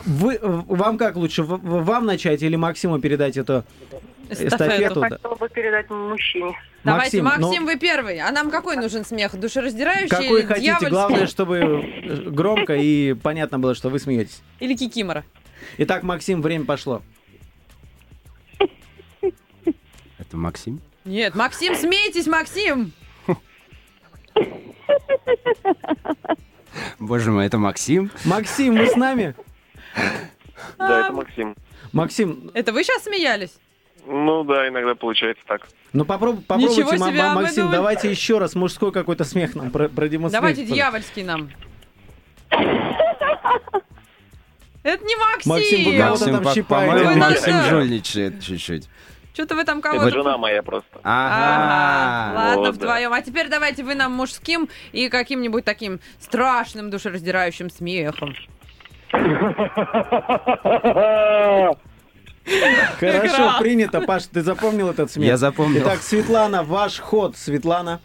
вы, 0.05 0.39
вам 0.41 0.97
как 0.97 1.15
лучше, 1.17 1.43
вам 1.43 2.05
начать 2.05 2.41
или 2.41 2.55
Максиму 2.55 2.99
передать 2.99 3.37
эту 3.43 3.65
эстафету? 4.29 4.55
Эстафету. 4.55 5.01
Хотела 5.01 5.35
бы 5.35 5.49
передать 5.49 5.89
мужчине. 5.89 6.55
Давайте, 6.83 7.21
Максим, 7.21 7.43
Максим, 7.43 7.63
ну- 7.63 7.67
вы 7.71 7.77
первый. 7.77 8.19
А 8.19 8.31
нам 8.31 8.49
какой 8.51 8.75
нужен 8.75 9.05
смех? 9.05 9.39
Душераздирающий 9.39 10.09
Какой 10.09 10.39
или 10.41 10.45
хотите, 10.45 10.65
дьявольский? 10.65 10.89
главное, 10.89 11.27
чтобы 11.27 11.57
э, 11.57 12.15
громко 12.29 12.75
и 12.75 13.13
понятно 13.13 13.59
было, 13.59 13.73
что 13.75 13.89
вы 13.89 13.99
смеетесь. 13.99 14.41
Или 14.59 14.75
кикимора? 14.75 15.23
Итак, 15.77 16.03
Максим, 16.03 16.41
время 16.41 16.65
пошло. 16.65 17.01
Это 20.19 20.37
Максим? 20.37 20.81
Нет, 21.05 21.35
Максим, 21.35 21.75
смейтесь, 21.75 22.27
Максим! 22.27 22.91
Боже 26.99 27.31
мой, 27.31 27.45
это 27.45 27.57
Максим? 27.57 28.09
Максим, 28.25 28.75
вы 28.77 28.87
с 28.87 28.95
нами? 28.95 29.35
Да, 30.77 31.01
это 31.01 31.13
Максим. 31.13 31.55
Максим, 31.91 32.51
Это 32.53 32.71
вы 32.71 32.83
сейчас 32.83 33.03
смеялись? 33.03 33.53
Ну 34.05 34.43
да, 34.43 34.67
иногда 34.67 34.95
получается 34.95 35.43
так. 35.47 35.67
ну 35.93 36.03
попроб- 36.03 36.41
попробуйте, 36.41 36.83
себе, 36.83 37.21
а 37.21 37.29
мы 37.35 37.41
Максим, 37.43 37.71
давайте 37.71 38.09
еще 38.11 38.37
раз 38.37 38.53
мужской 38.55 38.91
какой-то 38.91 39.23
смех 39.23 39.55
нам 39.55 39.71
про- 39.71 39.87
продемонстрируйте. 39.87 40.55
Давайте 40.55 40.73
дьявольский 40.75 41.23
нам. 41.23 41.49
Это 44.83 45.05
не 45.05 45.15
Максим! 45.15 45.51
Максим, 45.51 45.85
вы 45.85 45.97
кого-то 45.97 46.25
там 46.25 46.43
по- 46.43 46.53
щипаете. 46.53 46.91
Вы 46.93 46.99
По-моему, 46.99 47.19
нас 47.21 47.31
Максим 47.31 47.59
что? 47.61 47.69
жульничает 47.69 48.41
чуть-чуть. 48.43 48.89
Что-то 49.33 49.55
вы 49.55 49.63
там 49.63 49.79
Это 49.79 49.89
кого-то... 49.89 50.09
жена 50.11 50.37
моя 50.37 50.61
просто. 50.61 50.99
Ага, 51.03 51.35
Ага. 51.35 52.35
ладно, 52.35 52.57
Вот, 52.57 52.65
да. 52.65 52.71
вдвоем. 52.73 53.13
А 53.13 53.21
теперь 53.21 53.47
давайте 53.47 53.83
вы 53.83 53.95
нам 53.95 54.11
мужским 54.11 54.67
и 54.91 55.07
каким-нибудь 55.09 55.63
таким 55.65 55.99
страшным 56.19 56.89
душераздирающим 56.89 57.69
смехом. 57.69 58.35
Хорошо, 62.99 63.35
Игра. 63.35 63.59
принято. 63.59 64.01
Паш, 64.01 64.25
ты 64.25 64.41
запомнил 64.41 64.89
этот 64.89 65.11
смех? 65.11 65.27
Я 65.27 65.37
запомнил. 65.37 65.81
Итак, 65.81 66.01
Светлана, 66.01 66.63
ваш 66.63 66.99
ход. 66.99 67.37
Светлана. 67.37 68.01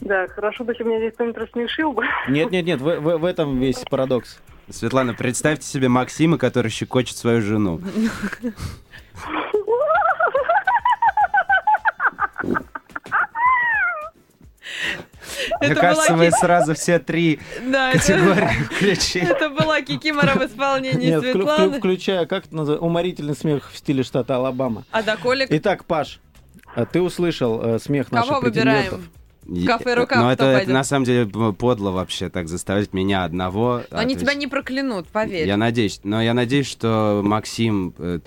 Да, 0.00 0.26
хорошо 0.28 0.64
если 0.68 0.84
меня 0.84 0.98
здесь 0.98 1.12
кто-нибудь 1.14 1.36
рассмешил 1.38 1.92
бы. 1.92 2.04
Нет, 2.28 2.50
нет, 2.50 2.64
нет, 2.64 2.80
в, 2.80 2.84
в- 3.00 3.18
в 3.18 3.24
этом 3.24 3.58
весь 3.58 3.78
парадокс. 3.90 4.40
Светлана, 4.70 5.14
представьте 5.14 5.66
себе 5.66 5.88
Максима, 5.88 6.38
который 6.38 6.70
щекочет 6.70 7.16
свою 7.16 7.42
жену. 7.42 7.80
Мне 15.60 15.70
Это 15.70 15.80
кажется, 15.80 16.12
была 16.14 16.24
вы 16.24 16.30
сразу 16.32 16.74
все 16.74 16.98
три 16.98 17.38
Да, 17.68 17.90
это- 17.90 17.98
категории 17.98 18.64
включили. 18.64 19.28
Это 19.30 19.48
была 19.50 19.80
Кикимора 19.82 20.34
в 20.34 20.44
исполнении 20.46 21.06
Нет, 21.08 21.22
вклю- 21.22 21.32
вклю- 21.32 21.46
Светланы. 21.56 21.78
включая, 21.78 22.26
как 22.26 22.46
это 22.46 22.56
называется, 22.56 22.84
уморительный 22.84 23.34
смех 23.36 23.70
в 23.72 23.76
стиле 23.78 24.02
штата 24.02 24.36
Алабама. 24.36 24.84
А 24.90 25.02
Доколик? 25.02 25.48
Итак, 25.50 25.84
Паш, 25.84 26.20
а 26.74 26.84
ты 26.86 27.00
услышал 27.00 27.60
э, 27.62 27.78
смех 27.78 28.10
наших 28.12 28.28
Кого 28.28 28.40
претендентов. 28.42 28.92
выбираем? 29.00 29.10
Кафе 29.66 29.94
«Рукав» 29.94 30.18
Но 30.18 30.34
кто 30.34 30.44
это, 30.44 30.58
это 30.62 30.70
на 30.72 30.84
самом 30.84 31.06
деле 31.06 31.24
подло 31.26 31.90
вообще 31.90 32.28
так 32.28 32.48
заставить 32.48 32.92
меня 32.92 33.24
одного. 33.24 33.80
Но 33.90 33.96
они 33.98 34.12
отвечать. 34.12 34.20
тебя 34.20 34.34
не 34.34 34.46
проклянут, 34.46 35.08
поверь. 35.08 35.46
Я 35.48 35.56
надеюсь, 35.56 36.00
но 36.04 36.20
я 36.20 36.34
надеюсь, 36.34 36.66
что 36.66 37.22
Максим 37.24 37.94
э, 37.96 38.18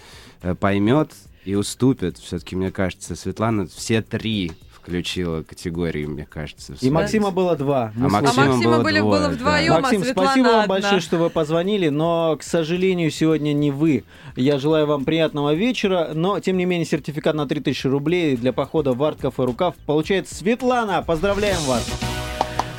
э, 0.41 0.55
поймет 0.55 1.11
и 1.45 1.53
уступит. 1.53 2.17
Все-таки, 2.17 2.55
мне 2.55 2.71
кажется, 2.71 3.15
Светлана 3.15 3.67
все 3.67 4.01
три 4.01 4.51
включила 4.81 5.43
категории, 5.43 6.05
мне 6.05 6.25
кажется. 6.25 6.75
И 6.81 6.89
Максима 6.89 7.31
было 7.31 7.55
два. 7.55 7.93
А 7.95 8.05
А. 8.05 8.09
Максима 8.09 8.57
было 8.57 8.83
были, 8.83 8.99
двое, 8.99 9.19
было 9.19 9.29
да. 9.29 9.35
вдвоем, 9.35 9.73
Максим, 9.73 10.01
а 10.01 10.05
Светлана 10.05 10.29
спасибо 10.29 10.47
вам 10.47 10.67
большое, 10.67 11.01
что 11.01 11.17
вы 11.17 11.29
позвонили, 11.29 11.89
но, 11.89 12.35
к 12.37 12.43
сожалению, 12.43 13.11
сегодня 13.11 13.53
не 13.53 13.71
вы. 13.71 14.03
Я 14.35 14.59
желаю 14.59 14.87
вам 14.87 15.05
приятного 15.05 15.53
вечера, 15.53 16.11
но, 16.13 16.39
тем 16.39 16.57
не 16.57 16.65
менее, 16.65 16.85
сертификат 16.85 17.35
на 17.35 17.47
3000 17.47 17.87
рублей 17.87 18.37
для 18.37 18.53
похода 18.53 18.93
в 18.93 19.03
арт-кафе 19.03 19.45
«Рукав» 19.45 19.75
получает 19.85 20.27
Светлана. 20.27 21.01
Поздравляем 21.01 21.61
вас! 21.67 22.10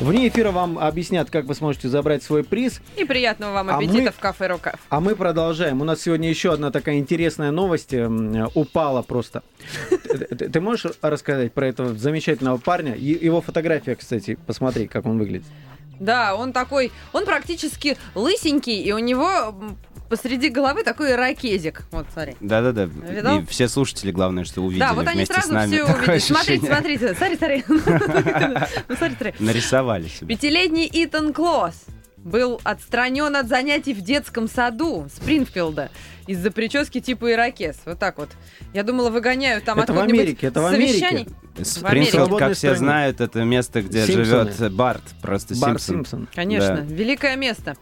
Вне 0.03 0.27
эфира 0.29 0.51
вам 0.51 0.79
объяснят, 0.79 1.31
как 1.31 1.45
вы 1.45 1.55
сможете 1.55 1.89
забрать 1.89 2.23
свой 2.23 2.43
приз. 2.43 2.81
И 2.97 3.05
приятного 3.05 3.53
вам 3.55 3.71
А 3.71 3.77
аппетита 3.77 4.03
мы- 4.03 4.11
в 4.11 4.19
кафе 4.19 4.49
«Рукав». 4.49 4.75
А 4.89 5.01
мы 5.01 5.15
продолжаем. 5.15 5.81
У 5.81 5.85
нас 5.85 6.01
сегодня 6.03 6.29
еще 6.29 6.53
одна 6.53 6.71
такая 6.73 6.97
интересная 6.99 7.53
новость. 7.53 7.95
м, 7.95 8.49
Упала 8.55 9.03
просто. 9.03 9.43
Ты- 9.91 10.61
можешь 10.61 10.93
рассказать 11.03 11.53
про 11.53 11.69
этого 11.69 11.95
замечательного 11.95 12.57
парня? 12.59 12.95
Его 12.97 13.41
фотография, 13.41 13.95
кстати, 13.95 14.39
посмотри, 14.47 14.89
как 14.89 15.07
он 15.07 15.19
выглядит. 15.19 15.47
Да, 16.01 16.35
он 16.35 16.53
такой, 16.53 16.91
он 17.13 17.25
практически 17.25 17.97
лысенький, 18.17 18.83
и 18.83 18.93
у 18.93 18.99
него 18.99 19.55
посреди 20.13 20.51
головы 20.51 20.83
такой 20.83 21.13
ирокезик. 21.13 21.85
Вот, 21.91 22.05
смотри. 22.13 22.37
Да-да-да. 22.41 22.85
И 23.39 23.47
все 23.47 23.67
слушатели, 23.67 24.11
главное, 24.11 24.45
что 24.45 24.61
увидели 24.61 24.81
да, 24.81 24.93
вот 24.93 25.07
они 25.07 25.17
вместе 25.17 25.33
сразу 25.33 25.49
с 25.49 25.51
нами. 25.51 25.73
все 25.73 25.87
Такое 25.87 26.03
увидели. 26.03 26.19
Смотрите, 26.19 26.67
смотрите, 26.67 27.15
смотри, 27.15 27.37
смотри. 27.39 27.65
Ну, 28.89 28.97
смотри, 28.97 29.17
смотри. 29.17 29.35
Нарисовали 29.39 30.09
себе. 30.09 30.27
Пятилетний 30.37 30.87
Итан 30.93 31.33
Клосс 31.33 31.87
был 32.19 32.61
отстранен 32.63 33.35
от 33.37 33.49
занятий 33.49 33.95
в 33.95 34.03
детском 34.03 34.49
саду 34.49 35.09
Спрингфилда 35.15 35.91
из-за 36.27 36.51
прически 36.51 37.01
типа 37.01 37.33
ирокез. 37.33 37.79
Вот 37.87 37.99
так 37.99 38.19
вот. 38.19 38.29
Я 38.75 38.83
думала, 38.83 39.09
выгоняют 39.09 39.65
там 39.65 39.79
Это 39.81 39.95
в 39.95 39.97
откуда-нибудь 39.97 40.21
Америке, 40.21 40.47
это 40.47 40.61
в. 40.61 40.67
Америке. 40.67 41.27
Спрингфилд, 41.63 42.11
Свободной 42.11 42.49
как 42.49 42.57
все 42.57 42.75
знают, 42.75 43.21
это 43.21 43.45
место, 43.45 43.83
где 43.83 44.07
Симпсоны. 44.07 44.53
живет 44.53 44.73
Барт, 44.73 45.03
просто 45.21 45.55
Бар 45.57 45.79
Симпсон. 45.79 45.95
Симпсон. 45.97 46.29
Конечно, 46.35 46.77
Да. 46.77 46.95
великое 46.95 47.37
место. 47.37 47.77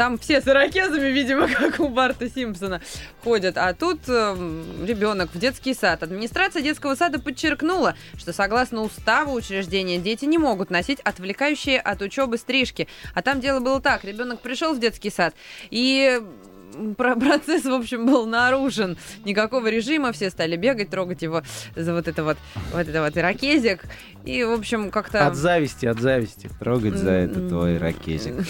Там 0.00 0.16
все 0.16 0.40
с 0.40 0.48
ирокезами, 0.48 1.08
видимо, 1.08 1.46
как 1.54 1.78
у 1.78 1.88
Барта 1.88 2.30
Симпсона, 2.30 2.80
ходят. 3.22 3.58
А 3.58 3.74
тут 3.74 4.08
ребенок 4.08 5.28
в 5.34 5.38
детский 5.38 5.74
сад. 5.74 6.02
Администрация 6.02 6.62
детского 6.62 6.94
сада 6.94 7.18
подчеркнула, 7.18 7.94
что 8.16 8.32
согласно 8.32 8.80
уставу 8.80 9.34
учреждения 9.34 9.98
дети 9.98 10.24
не 10.24 10.38
могут 10.38 10.70
носить 10.70 11.00
отвлекающие 11.00 11.78
от 11.78 12.00
учебы 12.00 12.38
стрижки. 12.38 12.88
А 13.14 13.20
там 13.20 13.42
дело 13.42 13.60
было 13.60 13.78
так. 13.78 14.02
Ребенок 14.04 14.40
пришел 14.40 14.72
в 14.72 14.80
детский 14.80 15.10
сад 15.10 15.34
и 15.68 16.22
процесс, 16.96 17.64
в 17.64 17.72
общем, 17.74 18.06
был 18.06 18.24
нарушен. 18.24 18.96
Никакого 19.26 19.66
режима, 19.66 20.12
все 20.12 20.30
стали 20.30 20.56
бегать, 20.56 20.88
трогать 20.88 21.20
его 21.20 21.42
за 21.76 21.92
вот 21.92 22.08
это 22.08 22.24
вот, 22.24 22.38
вот 22.72 22.88
это 22.88 23.02
вот 23.02 23.18
ирокезик. 23.18 23.84
И, 24.24 24.44
в 24.44 24.52
общем, 24.52 24.90
как-то... 24.90 25.26
От 25.26 25.36
зависти, 25.36 25.84
от 25.84 26.00
зависти. 26.00 26.48
Трогать 26.58 26.96
за 26.96 27.10
это 27.10 27.46
твой 27.46 27.76
ракезик. 27.76 28.46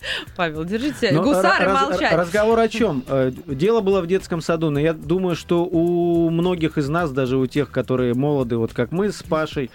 Павел, 0.36 0.64
держите. 0.64 1.10
Но 1.12 1.22
Гусары 1.22 1.64
ра- 1.64 1.72
раз- 1.72 1.88
молчать. 1.90 2.12
Разговор 2.12 2.58
о 2.58 2.68
чем? 2.68 3.04
Э, 3.08 3.32
Дело 3.46 3.80
было 3.80 4.00
в 4.00 4.06
детском 4.06 4.40
саду, 4.40 4.70
но 4.70 4.80
я 4.80 4.92
думаю, 4.92 5.36
что 5.36 5.64
у 5.64 6.30
многих 6.30 6.78
из 6.78 6.88
нас, 6.88 7.10
даже 7.10 7.36
у 7.36 7.46
тех, 7.46 7.70
которые 7.70 8.14
молоды, 8.14 8.56
вот 8.56 8.72
как 8.72 8.92
мы 8.92 9.10
с 9.10 9.22
Пашей, 9.22 9.70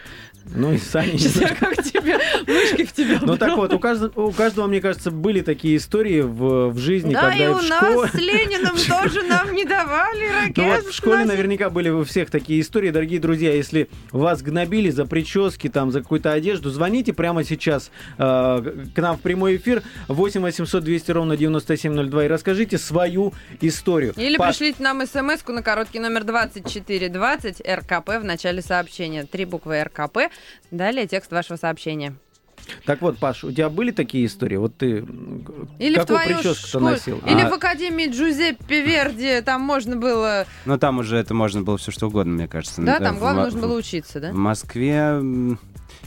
ну 0.45 0.73
и 0.73 0.77
Сейчас 0.77 1.35
я 1.37 1.55
как 1.55 1.83
тебе, 2.03 2.19
мышки 2.47 2.85
в 2.85 2.93
тебя 2.93 3.19
Ну 3.21 3.37
так 3.37 3.55
вот, 3.57 3.73
у 3.73 3.79
каждого, 3.79 4.27
у 4.27 4.31
каждого, 4.31 4.67
мне 4.67 4.81
кажется, 4.81 5.11
были 5.11 5.41
такие 5.41 5.77
истории 5.77 6.21
в, 6.21 6.69
в 6.69 6.77
жизни, 6.77 7.13
Да, 7.13 7.29
когда 7.29 7.43
и 7.45 7.47
у 7.47 7.59
школе... 7.59 7.95
нас 7.95 8.11
с 8.11 8.15
Лениным 8.15 8.75
тоже 8.87 9.23
нам 9.23 9.53
не 9.53 9.65
давали 9.65 10.29
Ну 10.55 10.63
вот 10.63 10.73
ракет. 10.75 10.85
в 10.85 10.93
школе 10.93 11.25
наверняка 11.25 11.69
были 11.69 11.89
у 11.89 12.03
всех 12.03 12.29
такие 12.29 12.61
истории, 12.61 12.89
дорогие 12.89 13.19
друзья. 13.19 13.53
Если 13.53 13.89
вас 14.11 14.41
гнобили 14.41 14.89
за 14.89 15.05
прически, 15.05 15.69
там, 15.69 15.91
за 15.91 16.01
какую-то 16.01 16.31
одежду, 16.31 16.69
звоните 16.69 17.13
прямо 17.13 17.43
сейчас 17.43 17.91
э, 18.17 18.85
к 18.95 19.01
нам 19.01 19.17
в 19.17 19.21
прямой 19.21 19.55
эфир 19.57 19.81
8 20.07 20.41
800 20.41 20.83
200 20.83 21.11
ровно 21.11 21.37
9702 21.37 22.25
и 22.25 22.27
расскажите 22.27 22.77
свою 22.77 23.33
историю. 23.61 24.13
Или 24.17 24.37
Паш, 24.37 24.57
пришлите 24.57 24.83
нам 24.83 25.05
смс 25.05 25.45
на 25.47 25.61
короткий 25.61 25.99
номер 25.99 26.23
2420 26.23 27.61
РКП 27.67 28.09
в 28.21 28.23
начале 28.23 28.61
сообщения. 28.61 29.23
Три 29.25 29.45
буквы 29.45 29.83
РКП. 29.83 30.17
Далее 30.71 31.07
текст 31.07 31.31
вашего 31.31 31.57
сообщения. 31.57 31.92
Так 32.85 33.01
вот, 33.01 33.17
Паш, 33.17 33.43
у 33.43 33.51
тебя 33.51 33.69
были 33.69 33.91
такие 33.91 34.25
истории? 34.25 34.55
Вот 34.55 34.75
ты 34.77 35.05
Или 35.79 35.95
в 35.95 35.99
какую 35.99 36.05
твою 36.19 36.27
прическу 36.39 36.61
ты 36.63 36.67
школу- 36.69 36.83
носил? 36.85 37.17
Или 37.25 37.41
А- 37.41 37.49
в 37.49 37.53
Академии 37.53 38.09
Джузеппе 38.09 38.81
Верди 38.81 39.41
там 39.41 39.61
можно 39.61 39.97
было... 39.97 40.45
Ну, 40.65 40.77
там 40.77 40.99
уже 40.99 41.17
это 41.17 41.33
можно 41.33 41.61
было 41.61 41.77
все 41.77 41.91
что 41.91 42.07
угодно, 42.07 42.33
мне 42.33 42.47
кажется. 42.47 42.81
Да, 42.81 42.99
Ну, 42.99 43.05
там 43.05 43.15
в 43.15 43.19
главное 43.19 43.41
Мо- 43.43 43.45
нужно 43.51 43.61
было 43.67 43.77
учиться, 43.77 44.19
да? 44.21 44.31
В 44.31 44.35
Москве 44.35 45.19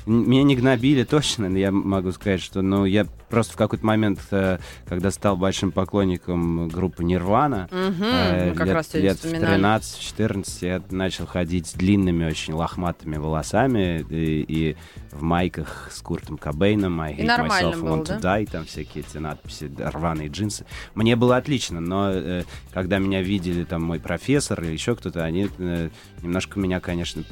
меня 0.07 0.44
не 0.44 0.57
гнобили 0.57 1.04
точно, 1.04 1.48
но 1.48 1.59
я 1.59 1.72
могу 1.72 2.12
сказать, 2.12 2.40
что 2.40 2.62
ну, 2.62 2.84
я 2.84 3.07
просто 3.28 3.54
в 3.54 3.57
какой-то 3.57 3.84
момент, 3.84 4.20
э, 4.30 4.59
когда 4.86 5.11
стал 5.11 5.36
большим 5.36 5.72
поклонником 5.72 6.68
группы 6.68 7.02
Нирвана, 7.02 7.68
Мгм, 7.72 8.04
э, 8.04 8.54
как 8.54 8.66
лет, 8.66 8.74
раз 8.74 8.94
лет 8.94 9.18
в 9.18 9.24
вспоминали. 9.24 9.80
13-14 9.80 10.46
я 10.61 10.82
начал 10.90 11.26
ходить 11.26 11.66
с 11.66 11.72
длинными 11.72 12.24
очень 12.24 12.54
лохматыми 12.54 13.16
волосами 13.16 14.07
и, 14.09 14.44
и 14.48 14.76
в 15.11 15.22
майках 15.22 15.88
с 15.92 16.00
Куртом 16.00 16.38
Кобейном, 16.38 17.00
I 17.00 17.14
hate 17.14 17.26
myself, 17.26 17.80
было, 17.80 17.96
want 17.96 18.04
to 18.04 18.20
да? 18.20 18.38
die, 18.38 18.46
там 18.50 18.64
всякие 18.64 19.04
эти 19.09 19.18
надписи, 19.18 19.70
рваные 19.76 20.28
джинсы. 20.28 20.66
Мне 20.94 21.16
было 21.16 21.36
отлично, 21.36 21.80
но 21.80 22.11
э, 22.12 22.44
когда 22.72 22.98
меня 22.98 23.22
видели 23.22 23.64
там 23.64 23.82
мой 23.82 23.98
профессор 23.98 24.62
или 24.62 24.72
еще 24.72 24.94
кто-то, 24.94 25.24
они 25.24 25.48
э, 25.59 25.90
немножко 26.22 26.61
меня, 26.61 26.80
конечно, 26.80 27.24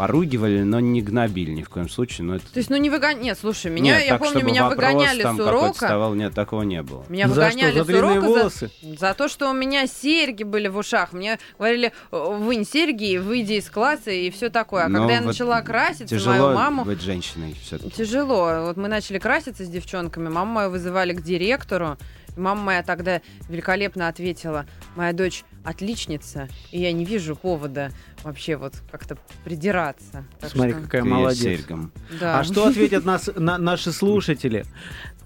поругивали, 0.00 0.62
но 0.62 0.80
не 0.80 1.02
гнобили 1.02 1.50
ни 1.50 1.62
в 1.62 1.68
коем 1.68 1.90
случае. 1.90 2.24
Но 2.26 2.36
это... 2.36 2.46
То 2.50 2.56
есть, 2.56 2.70
ну 2.70 2.76
не 2.76 2.88
выгоняли... 2.88 3.22
Нет, 3.22 3.38
слушай, 3.38 3.70
меня, 3.70 3.98
Нет, 3.98 4.06
я 4.06 4.16
так, 4.16 4.22
помню, 4.22 4.46
меня 4.46 4.62
вопрос 4.66 4.92
выгоняли 4.92 5.22
там 5.22 5.36
с 5.36 5.40
урока. 5.40 5.72
вставал, 5.74 6.14
нет, 6.14 6.34
такого 6.34 6.62
не 6.62 6.82
было. 6.82 7.04
Меня 7.10 7.28
За 7.28 7.34
что? 7.34 7.44
выгоняли 7.44 7.78
За 7.80 7.84
с 7.84 7.88
урока 7.90 8.20
за- 8.22 8.26
волосы? 8.26 8.70
За, 8.98 9.12
то, 9.12 9.28
что 9.28 9.50
у 9.50 9.52
меня 9.52 9.86
серьги 9.86 10.42
были 10.42 10.68
в 10.68 10.78
ушах. 10.78 11.12
Мне 11.12 11.38
говорили, 11.58 11.92
«Э, 12.12 12.34
вынь 12.38 12.64
серьги, 12.64 13.18
выйди 13.18 13.54
из 13.54 13.68
класса 13.68 14.10
и 14.10 14.30
все 14.30 14.48
такое. 14.48 14.84
А 14.84 14.88
Но 14.88 15.00
когда 15.00 15.12
я 15.16 15.20
вот 15.20 15.26
начала 15.26 15.60
краситься, 15.60 16.06
Тяжело 16.06 16.34
мою 16.34 16.54
маму... 16.54 16.84
быть 16.86 17.02
женщиной 17.02 17.54
все-таки. 17.62 17.90
Тяжело. 17.90 18.62
Вот 18.68 18.78
мы 18.78 18.88
начали 18.88 19.18
краситься 19.18 19.66
с 19.66 19.68
девчонками. 19.68 20.30
Маму 20.30 20.50
мою 20.50 20.70
вызывали 20.70 21.12
к 21.12 21.20
директору. 21.20 21.98
Мама 22.40 22.62
моя 22.62 22.82
тогда 22.82 23.20
великолепно 23.48 24.08
ответила, 24.08 24.66
моя 24.96 25.12
дочь 25.12 25.44
отличница, 25.64 26.48
и 26.72 26.80
я 26.80 26.92
не 26.92 27.04
вижу 27.04 27.36
повода 27.36 27.90
вообще 28.24 28.56
вот 28.56 28.74
как-то 28.90 29.16
придираться. 29.44 30.24
Так 30.40 30.50
Смотри, 30.50 30.72
что, 30.72 30.80
какая 30.82 31.02
К 31.02 31.04
молодец. 31.04 31.66
да. 32.18 32.38
А 32.40 32.44
что 32.44 32.66
ответят 32.66 33.04
нас, 33.04 33.30
на- 33.36 33.58
наши 33.58 33.92
слушатели? 33.92 34.64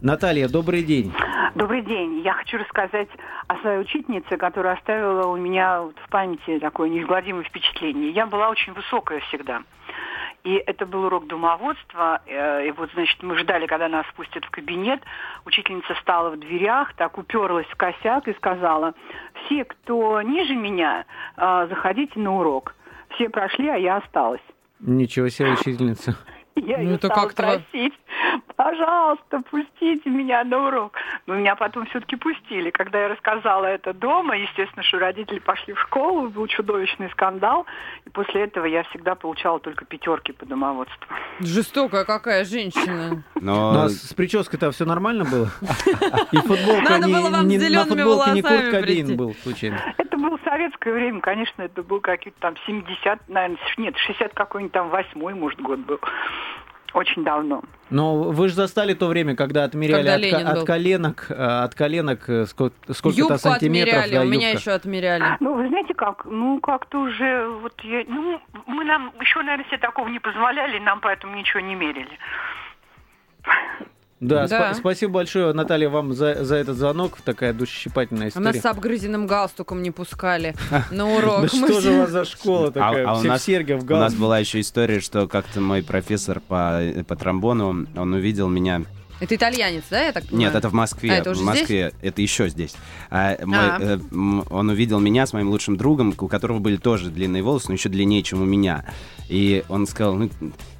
Наталья, 0.00 0.48
добрый 0.48 0.82
день. 0.82 1.12
Добрый 1.54 1.82
день. 1.82 2.20
Я 2.24 2.34
хочу 2.34 2.58
рассказать 2.58 3.08
о 3.46 3.56
своей 3.60 3.78
учительнице, 3.80 4.36
которая 4.36 4.74
оставила 4.76 5.28
у 5.28 5.36
меня 5.36 5.82
вот 5.82 5.96
в 6.04 6.10
памяти 6.10 6.58
такое 6.58 6.88
неизгладимое 6.88 7.44
впечатление. 7.44 8.10
Я 8.10 8.26
была 8.26 8.48
очень 8.50 8.72
высокая 8.72 9.20
всегда. 9.28 9.62
И 10.44 10.62
это 10.66 10.84
был 10.84 11.04
урок 11.04 11.26
домоводства. 11.26 12.20
Э, 12.26 12.66
И 12.66 12.70
вот, 12.70 12.90
значит, 12.92 13.22
мы 13.22 13.36
ждали, 13.38 13.66
когда 13.66 13.88
нас 13.88 14.06
спустят 14.08 14.44
в 14.44 14.50
кабинет. 14.50 15.00
Учительница 15.46 15.94
стала 16.02 16.30
в 16.30 16.38
дверях, 16.38 16.92
так 16.94 17.16
уперлась 17.16 17.66
в 17.66 17.76
косяк 17.76 18.28
и 18.28 18.34
сказала, 18.34 18.92
все, 19.44 19.64
кто 19.64 20.20
ниже 20.20 20.54
меня, 20.54 21.06
э, 21.36 21.66
заходите 21.70 22.20
на 22.20 22.36
урок. 22.36 22.74
Все 23.14 23.30
прошли, 23.30 23.68
а 23.68 23.76
я 23.76 23.96
осталась. 23.96 24.42
Ничего 24.80 25.28
себе, 25.28 25.52
учительница. 25.52 26.16
Я 26.56 26.78
Ну, 26.78 26.82
ее 26.84 26.94
это 26.94 27.08
стала 27.08 27.26
как-то- 27.26 27.42
просить, 27.72 27.94
пожалуйста, 28.56 29.40
пустите 29.50 30.08
меня 30.08 30.44
на 30.44 30.68
урок. 30.68 30.92
Но 31.26 31.34
меня 31.34 31.56
потом 31.56 31.86
все-таки 31.86 32.16
пустили. 32.16 32.70
Когда 32.70 33.02
я 33.02 33.08
рассказала 33.08 33.66
это 33.66 33.92
дома, 33.92 34.36
естественно, 34.36 34.82
что 34.84 34.98
родители 34.98 35.40
пошли 35.40 35.74
в 35.74 35.80
школу, 35.80 36.28
был 36.28 36.46
чудовищный 36.46 37.10
скандал. 37.10 37.66
И 38.06 38.10
после 38.10 38.42
этого 38.44 38.66
я 38.66 38.84
всегда 38.84 39.14
получала 39.14 39.58
только 39.58 39.84
пятерки 39.84 40.32
по 40.32 40.46
домоводству. 40.46 41.06
Жестокая 41.40 42.04
какая 42.04 42.44
женщина. 42.44 43.22
У 43.34 43.40
Но 43.44 43.72
нас 43.72 43.92
с 43.94 44.14
прической-то 44.14 44.70
все 44.70 44.84
нормально 44.84 45.24
было? 45.30 45.50
И 46.32 46.36
футболка 46.36 46.88
Надо 46.90 47.06
не, 47.08 47.14
было 47.14 47.30
вам 47.30 47.48
не- 47.48 47.58
с 47.58 47.62
на 47.62 47.68
зелёными 47.68 47.88
футболке 48.02 48.30
не 48.32 48.42
волосами 48.42 48.42
Курт 48.42 48.70
Кобейн 48.70 48.82
прийти. 49.06 49.14
был, 49.16 49.34
случайно. 49.42 49.94
Было 50.24 50.38
советское 50.42 50.92
время, 50.94 51.20
конечно, 51.20 51.60
это 51.60 51.82
был 51.82 52.00
какие-то 52.00 52.40
там 52.40 52.54
70, 52.66 53.28
наверное, 53.28 53.58
нет, 53.76 53.94
60 53.98 54.32
какой-нибудь 54.32 54.72
там 54.72 54.88
восьмой, 54.88 55.34
может, 55.34 55.60
год 55.60 55.80
был. 55.80 56.00
Очень 56.94 57.24
давно. 57.24 57.60
Но 57.90 58.22
вы 58.22 58.48
же 58.48 58.54
застали 58.54 58.94
то 58.94 59.08
время, 59.08 59.36
когда 59.36 59.64
отмеряли 59.64 59.98
Когда 59.98 60.14
от, 60.14 60.20
Ленин 60.20 60.46
от 60.46 60.54
был. 60.60 60.64
коленок, 60.64 61.26
э, 61.28 61.34
от 61.34 61.74
коленок 61.74 62.26
э, 62.30 62.46
сколько, 62.46 62.74
сколько-то 62.94 63.20
Юбку 63.20 63.38
сантиметров. 63.38 63.94
отмеряли, 64.04 64.14
да, 64.14 64.20
у 64.22 64.24
меня 64.24 64.48
юбка. 64.50 64.60
еще 64.60 64.70
отмеряли. 64.70 65.24
Ну, 65.40 65.54
вы 65.56 65.68
знаете 65.68 65.92
как, 65.92 66.24
ну, 66.24 66.58
как-то 66.60 67.00
уже, 67.00 67.46
вот 67.60 67.78
я, 67.82 68.04
ну, 68.08 68.40
мы 68.66 68.84
нам 68.84 69.12
еще, 69.20 69.42
наверное, 69.42 69.66
себе 69.66 69.78
такого 69.78 70.08
не 70.08 70.20
позволяли, 70.20 70.78
нам 70.78 71.00
поэтому 71.00 71.36
ничего 71.36 71.60
не 71.60 71.74
мерили. 71.74 72.18
Да, 74.28 74.46
Да. 74.48 74.70
спа- 74.70 74.74
спасибо 74.74 75.12
большое, 75.14 75.52
Наталья, 75.52 75.88
вам 75.88 76.12
за, 76.14 76.44
за 76.44 76.56
этот 76.56 76.76
звонок. 76.76 77.18
Такая 77.24 77.52
душесчипательная 77.52 78.30
А 78.34 78.40
Нас 78.40 78.56
история. 78.56 78.60
с 78.60 78.76
обгрызенным 78.76 79.26
галстуком 79.26 79.82
не 79.82 79.90
пускали 79.90 80.54
на 80.90 81.08
урок. 81.16 81.42
Да 81.50 81.58
Мы 81.58 81.68
что 81.68 81.80
же 81.80 81.92
у 81.92 81.98
вас 81.98 82.10
за 82.10 82.24
школа 82.24 82.72
такая? 82.72 83.06
А- 83.06 83.10
а 83.10 83.14
у 83.14 83.16
Все 83.18 83.24
в 83.28 83.30
нас- 83.30 83.42
серьгах, 83.44 83.82
в 83.82 83.90
У 83.92 83.96
нас 83.96 84.14
была 84.14 84.38
еще 84.38 84.60
история, 84.60 85.00
что 85.00 85.28
как-то 85.28 85.60
мой 85.60 85.82
профессор 85.82 86.40
по, 86.40 86.80
по 87.06 87.16
тромбону, 87.16 87.86
он 87.96 88.12
увидел 88.14 88.48
меня 88.48 88.82
Это 89.20 89.36
итальянец, 89.36 89.84
да, 89.90 90.02
я 90.06 90.12
так 90.12 90.24
понимаю? 90.26 90.48
Нет, 90.48 90.54
это 90.56 90.68
в 90.68 90.72
Москве. 90.72 91.10
А, 91.12 91.14
это 91.16 91.30
уже 91.30 91.40
в 91.40 91.44
Москве 91.44 91.92
это 92.02 92.20
еще 92.22 92.48
здесь. 92.48 92.74
А, 93.10 93.36
мой, 93.44 93.58
А. 93.58 93.78
э, 93.80 93.98
он 94.50 94.68
увидел 94.70 94.98
меня 95.00 95.26
с 95.26 95.32
моим 95.32 95.48
лучшим 95.50 95.76
другом, 95.76 96.14
у 96.18 96.28
которого 96.28 96.58
были 96.58 96.76
тоже 96.76 97.10
длинные 97.10 97.42
волосы, 97.42 97.66
но 97.68 97.74
еще 97.74 97.88
длиннее, 97.88 98.22
чем 98.22 98.42
у 98.42 98.44
меня. 98.44 98.84
И 99.28 99.62
он 99.68 99.86
сказал, 99.86 100.14
ну. 100.16 100.30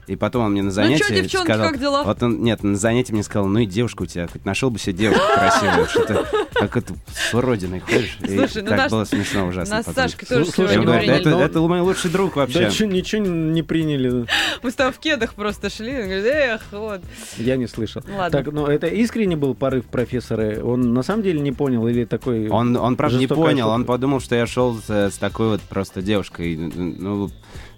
И 0.07 0.17
потом 0.17 0.45
он 0.45 0.53
мне 0.53 0.63
на 0.63 0.71
занятии 0.71 1.03
чё, 1.03 1.15
девчонки, 1.15 1.47
сказал... 1.47 1.71
как 1.71 1.81
дела? 1.81 2.03
Вот 2.05 2.23
он, 2.23 2.43
нет, 2.43 2.63
на 2.63 2.77
занятии 2.77 3.13
мне 3.13 3.23
сказал, 3.23 3.47
ну 3.49 3.61
и 3.61 3.67
девушка 3.67 4.03
у 4.03 4.07
тебя, 4.07 4.27
хоть 4.29 4.45
нашел 4.45 4.71
бы 4.71 4.79
себе 4.79 4.95
девушку 4.95 5.25
красивую, 5.35 5.87
что-то 5.87 6.27
как 6.55 6.77
это 6.77 6.95
с 7.13 7.35
уродиной 7.35 7.81
ходишь. 7.81 8.19
Слушай, 8.19 8.63
ну 8.63 8.69
так 8.69 8.91
было 8.91 9.05
смешно 9.05 9.47
ужасно. 9.47 9.77
Нас 9.77 9.85
с 9.85 9.89
потом. 9.89 10.05
Сашкой 10.05 10.27
тоже 10.27 10.53
говорю, 10.53 10.85
да 10.85 10.99
приняли. 10.99 11.45
это, 11.45 11.61
мой 11.61 11.81
лучший 11.81 12.11
друг 12.11 12.37
вообще. 12.37 12.71
Да 12.71 12.87
ничего 12.87 13.25
не 13.25 13.63
приняли. 13.63 14.27
Мы 14.63 14.71
с 14.71 14.75
тобой 14.75 14.93
в 14.93 14.99
кедах 14.99 15.35
просто 15.35 15.71
шли. 15.71 15.91
Он 15.95 16.05
говорит, 16.05 16.25
эх, 16.27 16.63
вот. 16.73 17.01
Я 17.37 17.57
не 17.57 17.67
слышал. 17.67 18.03
Ладно. 18.09 18.31
Так, 18.31 18.53
но 18.53 18.67
это 18.69 18.87
искренне 18.87 19.37
был 19.37 19.55
порыв 19.55 19.87
профессора? 19.87 20.63
Он 20.63 20.95
на 20.95 21.03
самом 21.03 21.23
деле 21.23 21.41
не 21.41 21.53
понял 21.53 21.87
или 21.89 22.05
такой... 22.05 22.49
Он, 22.49 22.77
он 22.77 22.97
правда, 22.97 23.19
не 23.19 23.27
понял, 23.27 23.69
он 23.69 23.85
подумал, 23.85 24.21
что 24.21 24.35
я 24.35 24.47
шел 24.47 24.77
с, 24.77 24.91
с 24.91 25.19
такой 25.19 25.49
вот 25.49 25.61
просто 25.63 26.03
девушкой. 26.03 26.57
Ну, 26.57 27.31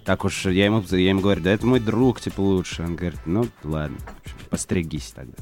так 0.07 0.23
уж, 0.23 0.45
я 0.45 0.63
ему, 0.63 0.81
я 0.89 1.09
ему 1.09 1.19
говорю, 1.19 1.41
да 1.41 1.51
это 1.51 1.67
мой 1.67 1.81
друг, 1.81 2.16
типа, 2.21 2.41
лучше. 2.41 2.83
Он 2.83 2.95
говорит, 2.95 3.19
ну, 3.25 3.47
ладно, 3.63 3.97
постригись 4.49 5.13
тогда 5.15 5.33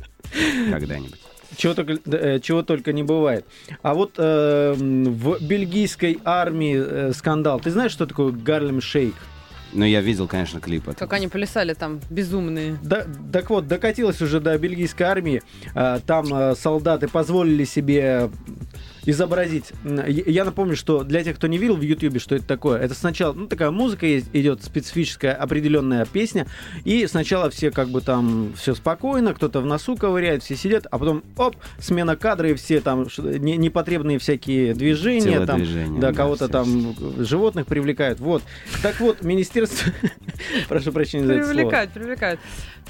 когда-нибудь. 0.71 1.19
Чего 1.57 1.73
только, 1.73 1.99
э, 2.11 2.39
чего 2.39 2.63
только 2.63 2.91
не 2.91 3.03
бывает. 3.03 3.45
А 3.81 3.93
вот 3.93 4.15
э, 4.17 4.73
в 4.77 5.39
бельгийской 5.41 6.19
армии 6.25 6.75
э, 6.77 7.13
скандал. 7.13 7.59
Ты 7.59 7.71
знаешь, 7.71 7.91
что 7.91 8.05
такое 8.05 8.31
Гарлем 8.31 8.81
Шейк? 8.81 9.15
Ну, 9.73 9.85
я 9.85 10.01
видел, 10.01 10.27
конечно, 10.27 10.61
клип. 10.61 10.83
этого. 10.83 10.95
Как 10.95 11.13
они 11.13 11.27
плясали 11.27 11.73
там, 11.73 11.99
безумные. 12.09 12.77
Да, 12.81 13.05
так 13.31 13.49
вот, 13.49 13.67
докатилась 13.67 14.21
уже 14.21 14.39
до 14.39 14.57
бельгийской 14.57 15.05
армии. 15.05 15.43
А, 15.73 15.99
Там 15.99 16.27
а, 16.31 16.55
солдаты 16.55 17.07
позволили 17.09 17.65
себе 17.65 18.29
изобразить. 19.05 19.71
Я- 20.07 20.45
напомню, 20.45 20.75
что 20.75 21.03
для 21.03 21.23
тех, 21.23 21.35
кто 21.35 21.47
не 21.47 21.57
видел 21.57 21.75
в 21.75 21.81
Ютубе, 21.81 22.19
что 22.19 22.35
это 22.35 22.45
такое, 22.45 22.79
это 22.79 22.93
сначала, 22.93 23.33
ну, 23.33 23.47
такая 23.47 23.71
музыка 23.71 24.05
есть, 24.05 24.27
идет 24.33 24.63
специфическая 24.63 25.33
определенная 25.33 26.05
песня, 26.05 26.47
и 26.83 27.05
сначала 27.07 27.49
все 27.49 27.71
как 27.71 27.89
бы 27.89 28.01
там 28.01 28.53
все 28.57 28.75
спокойно, 28.75 29.33
кто-то 29.33 29.61
в 29.61 29.65
носу 29.65 29.95
ковыряет, 29.95 30.43
все 30.43 30.55
сидят, 30.55 30.87
а 30.89 30.97
потом, 30.97 31.23
оп, 31.37 31.55
смена 31.79 32.15
кадра, 32.15 32.49
и 32.49 32.53
все 32.55 32.81
там 32.81 33.07
не- 33.17 33.57
непотребные 33.57 34.19
всякие 34.19 34.73
движения, 34.73 35.45
там, 35.45 35.63
да, 35.99 36.11
да, 36.11 36.13
кого-то 36.13 36.45
все, 36.45 36.51
там 36.51 36.95
животных 37.23 37.67
привлекают. 37.67 38.19
Вот. 38.19 38.43
Так 38.81 38.99
вот, 38.99 39.23
министерство... 39.23 39.91
Прошу 40.67 40.91
прощения 40.91 41.25
за 41.25 41.33
это 41.33 41.43
слово. 41.43 41.55
Привлекают, 41.57 41.91
привлекают. 41.91 42.39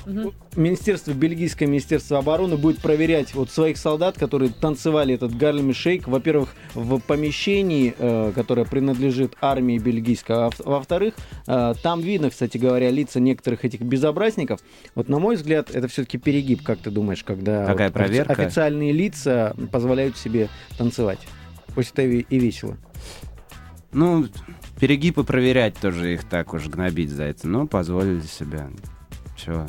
Мгм. 0.05 0.31
Министерство, 0.55 1.11
бельгийское 1.13 1.67
министерство 1.67 2.19
обороны 2.19 2.57
будет 2.57 2.79
проверять 2.79 3.33
вот 3.33 3.49
своих 3.49 3.77
солдат, 3.77 4.17
которые 4.17 4.51
танцевали 4.51 5.15
этот 5.15 5.35
Гарлем 5.35 5.73
Шейк, 5.73 6.07
во-первых, 6.07 6.55
в 6.75 6.99
помещении, 6.99 7.93
э, 7.97 8.31
которое 8.35 8.65
принадлежит 8.65 9.35
армии 9.41 9.77
бельгийской, 9.79 10.35
а 10.35 10.49
во- 10.59 10.71
во-вторых, 10.77 11.15
э, 11.47 11.73
там 11.81 12.01
видно, 12.01 12.29
кстати 12.29 12.57
говоря, 12.57 12.89
лица 12.91 13.19
некоторых 13.19 13.65
этих 13.65 13.81
безобразников. 13.81 14.59
Вот, 14.93 15.09
на 15.09 15.19
мой 15.19 15.35
взгляд, 15.35 15.71
это 15.73 15.87
все-таки 15.87 16.17
перегиб, 16.17 16.63
как 16.63 16.79
ты 16.79 16.91
думаешь, 16.91 17.23
когда 17.23 17.65
Какая 17.65 17.87
вот 17.89 17.93
проверка? 17.93 18.33
официальные 18.33 18.91
лица 18.91 19.55
позволяют 19.71 20.17
себе 20.17 20.49
танцевать. 20.77 21.19
Пусть 21.73 21.91
это 21.93 22.03
и 22.03 22.19
и 22.29 22.39
весело. 22.39 22.77
Ну, 23.91 24.25
перегибы 24.79 25.23
проверять 25.23 25.75
тоже 25.75 26.13
их 26.13 26.23
так 26.25 26.53
уж 26.53 26.67
гнобить 26.67 27.09
за 27.09 27.23
это. 27.23 27.47
Ну, 27.47 27.65
позволили 27.67 28.21
себе. 28.21 28.67
Чего? 29.37 29.67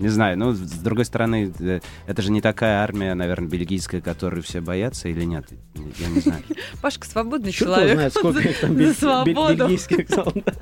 Не 0.00 0.08
знаю, 0.08 0.38
ну, 0.38 0.52
с 0.52 0.58
другой 0.58 1.04
стороны, 1.04 1.52
э, 1.60 1.80
это 2.06 2.22
же 2.22 2.32
не 2.32 2.40
такая 2.40 2.82
армия, 2.82 3.14
наверное, 3.14 3.48
бельгийская, 3.48 4.00
которой 4.00 4.40
все 4.40 4.62
боятся 4.62 5.08
или 5.08 5.24
нет? 5.24 5.44
Я 5.74 6.08
не 6.08 6.20
знаю. 6.20 6.42
Пашка 6.82 7.06
свободный 7.06 7.52
человек. 7.52 7.92
знает, 7.92 8.14
сколько 8.14 8.40
их 8.40 8.60
там 8.60 8.74
бельгийских 8.74 10.08
солдат. 10.08 10.58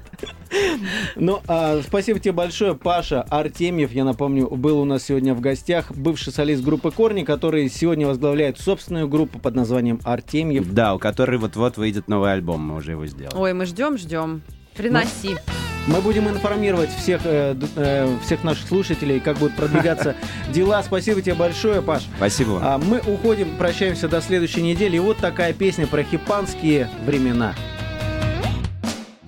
Ну, 1.15 1.41
а, 1.47 1.81
спасибо 1.87 2.19
тебе 2.19 2.33
большое, 2.33 2.75
Паша 2.75 3.23
Артемьев, 3.23 3.93
я 3.93 4.05
напомню, 4.05 4.49
был 4.49 4.81
у 4.81 4.85
нас 4.85 5.05
сегодня 5.05 5.35
в 5.35 5.41
гостях, 5.41 5.93
бывший 5.93 6.33
солист 6.33 6.65
группы 6.65 6.91
Корни, 6.91 7.23
который 7.23 7.69
сегодня 7.69 8.09
возглавляет 8.09 8.59
собственную 8.59 9.09
группу 9.09 9.39
под 9.39 9.55
названием 9.55 10.01
Артемьев. 10.03 10.73
Да, 10.73 10.95
у 10.95 10.99
которой 10.99 11.39
вот-вот 11.39 11.77
выйдет 11.77 12.09
новый 12.09 12.33
альбом, 12.33 12.61
мы 12.63 12.77
уже 12.77 12.93
его 12.93 13.07
сделали. 13.07 13.37
Ой, 13.37 13.53
мы 13.53 13.67
ждем, 13.67 13.99
ждем. 13.99 14.43
Приноси. 14.75 15.35
Мы 15.35 15.68
будем 16.01 16.29
информировать 16.29 16.91
всех, 16.91 17.23
э, 17.25 17.57
э, 17.77 18.17
всех 18.25 18.45
наших 18.45 18.69
слушателей, 18.69 19.21
как 19.21 19.39
будут 19.39 19.57
продвигаться 19.57 20.15
дела. 20.53 20.83
Спасибо 20.83 21.23
тебе 21.23 21.35
большое, 21.35 21.83
Паш. 21.83 22.03
Спасибо 22.17 22.51
вам. 22.51 22.63
А 22.65 22.79
мы 22.79 22.99
уходим, 23.01 23.57
прощаемся 23.57 24.09
до 24.09 24.21
следующей 24.21 24.63
недели. 24.63 24.97
И 24.97 25.01
вот 25.01 25.19
такая 25.19 25.53
песня 25.53 25.87
про 25.87 26.03
хипанские 26.03 26.91
времена. 27.05 27.55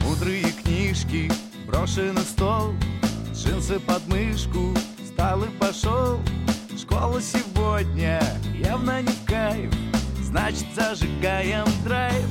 Мудрые 0.01 0.53
книжки 0.63 1.31
брошены 1.67 2.21
в 2.21 2.25
стол 2.25 2.75
Джинсы 3.33 3.81
под 3.81 4.07
мышку 4.09 4.75
встал 5.03 5.43
и 5.43 5.49
пошел 5.59 6.21
Школа 6.79 7.21
сегодня 7.23 8.21
явно 8.55 9.01
не 9.01 9.09
в 9.09 9.25
кайф 9.25 9.73
Значит 10.23 10.67
зажигаем 10.75 11.67
драйв 11.85 12.27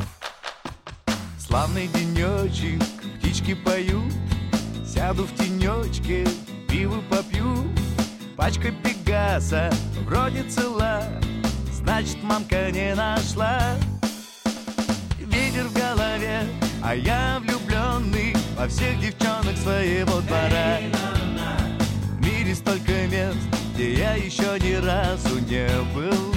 Славный 1.40 1.88
денечек, 1.88 2.84
птички 3.30 3.54
поют 3.54 4.12
Сяду 4.86 5.24
в 5.24 5.36
тенечке, 5.36 6.26
пиво 6.68 7.02
попью. 7.10 7.72
Пачка 8.36 8.72
Пегаса 8.72 9.70
вроде 10.06 10.44
цела 10.44 11.04
Значит 11.72 12.24
мамка 12.24 12.72
не 12.72 12.96
нашла. 12.96 13.76
Ветер 15.20 15.66
в 15.66 15.74
голове, 15.74 16.42
а 16.84 16.96
я 16.96 17.40
влюбленный 17.40 18.36
Во 18.58 18.68
всех 18.68 19.00
девчонок 19.00 19.58
своего 19.58 20.22
двора. 20.22 20.80
В 22.18 22.26
мире 22.26 22.56
столько 22.56 23.08
мест, 23.08 23.38
где 23.74 23.94
я 23.94 24.14
еще 24.16 24.58
ни 24.60 24.74
разу 24.74 25.40
не 25.40 25.70
был. 25.94 26.34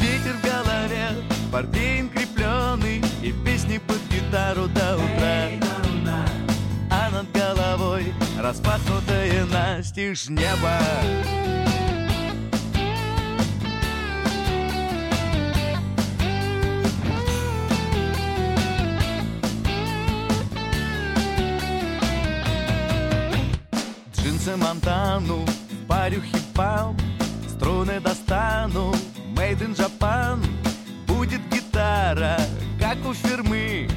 Ветер 0.00 0.36
в 0.38 0.42
голове, 0.42 1.08
портвейн 1.52 2.08
под 2.08 2.26
гитару 4.26 4.68
до 4.68 4.96
утра. 4.96 5.50
А 6.90 7.10
над 7.10 7.30
головой 7.32 8.12
распахнутое 8.38 9.44
настежь 9.46 10.28
небо. 10.28 10.78
Джинсы 24.14 24.56
Монтану, 24.56 25.44
парю 25.88 26.20
хип-пам 26.22 26.96
Струны 27.48 28.00
достану, 28.00 28.92
made 29.36 29.60
in 29.60 29.74
Japan 29.74 30.44
Будет 31.06 31.40
гитара, 31.50 32.36
как 32.80 32.98
у 33.06 33.14
фирмы 33.14 33.88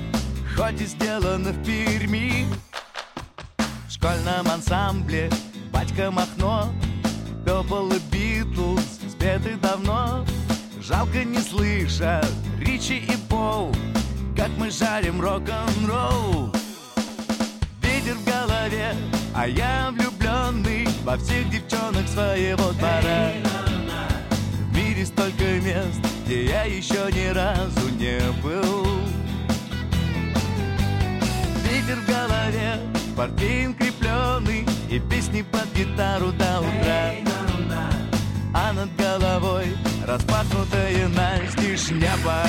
Хоть 0.59 0.81
и 0.81 0.85
сделана 0.87 1.51
в 1.51 1.63
Перми. 1.63 2.45
В 3.87 3.91
школьном 3.93 4.45
ансамбле 4.53 5.29
батька 5.71 6.11
Махно. 6.11 6.73
Пепл 7.45 7.89
и 7.93 7.99
Битлз 8.11 8.99
спеты 9.09 9.55
давно. 9.55 10.25
Жалко 10.81 11.23
не 11.23 11.39
слышат 11.39 12.27
Ричи 12.59 12.97
и 12.97 13.15
Пол 13.29 13.73
Как 14.35 14.49
мы 14.57 14.69
жарим 14.69 15.21
рок-н-ролл. 15.21 16.51
Ветер 17.81 18.15
в 18.15 18.25
голове, 18.25 18.93
а 19.33 19.47
я 19.47 19.91
влюбленный 19.91 20.89
Во 21.05 21.15
всех 21.15 21.49
девчонок 21.49 22.05
своего 22.09 22.73
двора. 22.73 23.31
В 24.69 24.75
мире 24.75 25.05
столько 25.05 25.45
мест, 25.61 26.01
где 26.25 26.47
я 26.47 26.63
еще 26.63 27.09
ни 27.13 27.29
разу 27.29 27.89
не 27.97 28.19
был 28.43 29.18
В 31.95 32.05
голове, 32.05 32.79
Портфель 33.15 33.73
крепленный 33.73 34.63
и 34.91 34.99
песни 34.99 35.41
под 35.41 35.65
гитару 35.75 36.31
до 36.33 36.59
утра. 36.59 37.13
А 38.53 38.73
над 38.73 38.95
головой 38.95 39.75
распахнутая 40.05 41.07
настежь 41.07 41.89
небо 41.89 42.43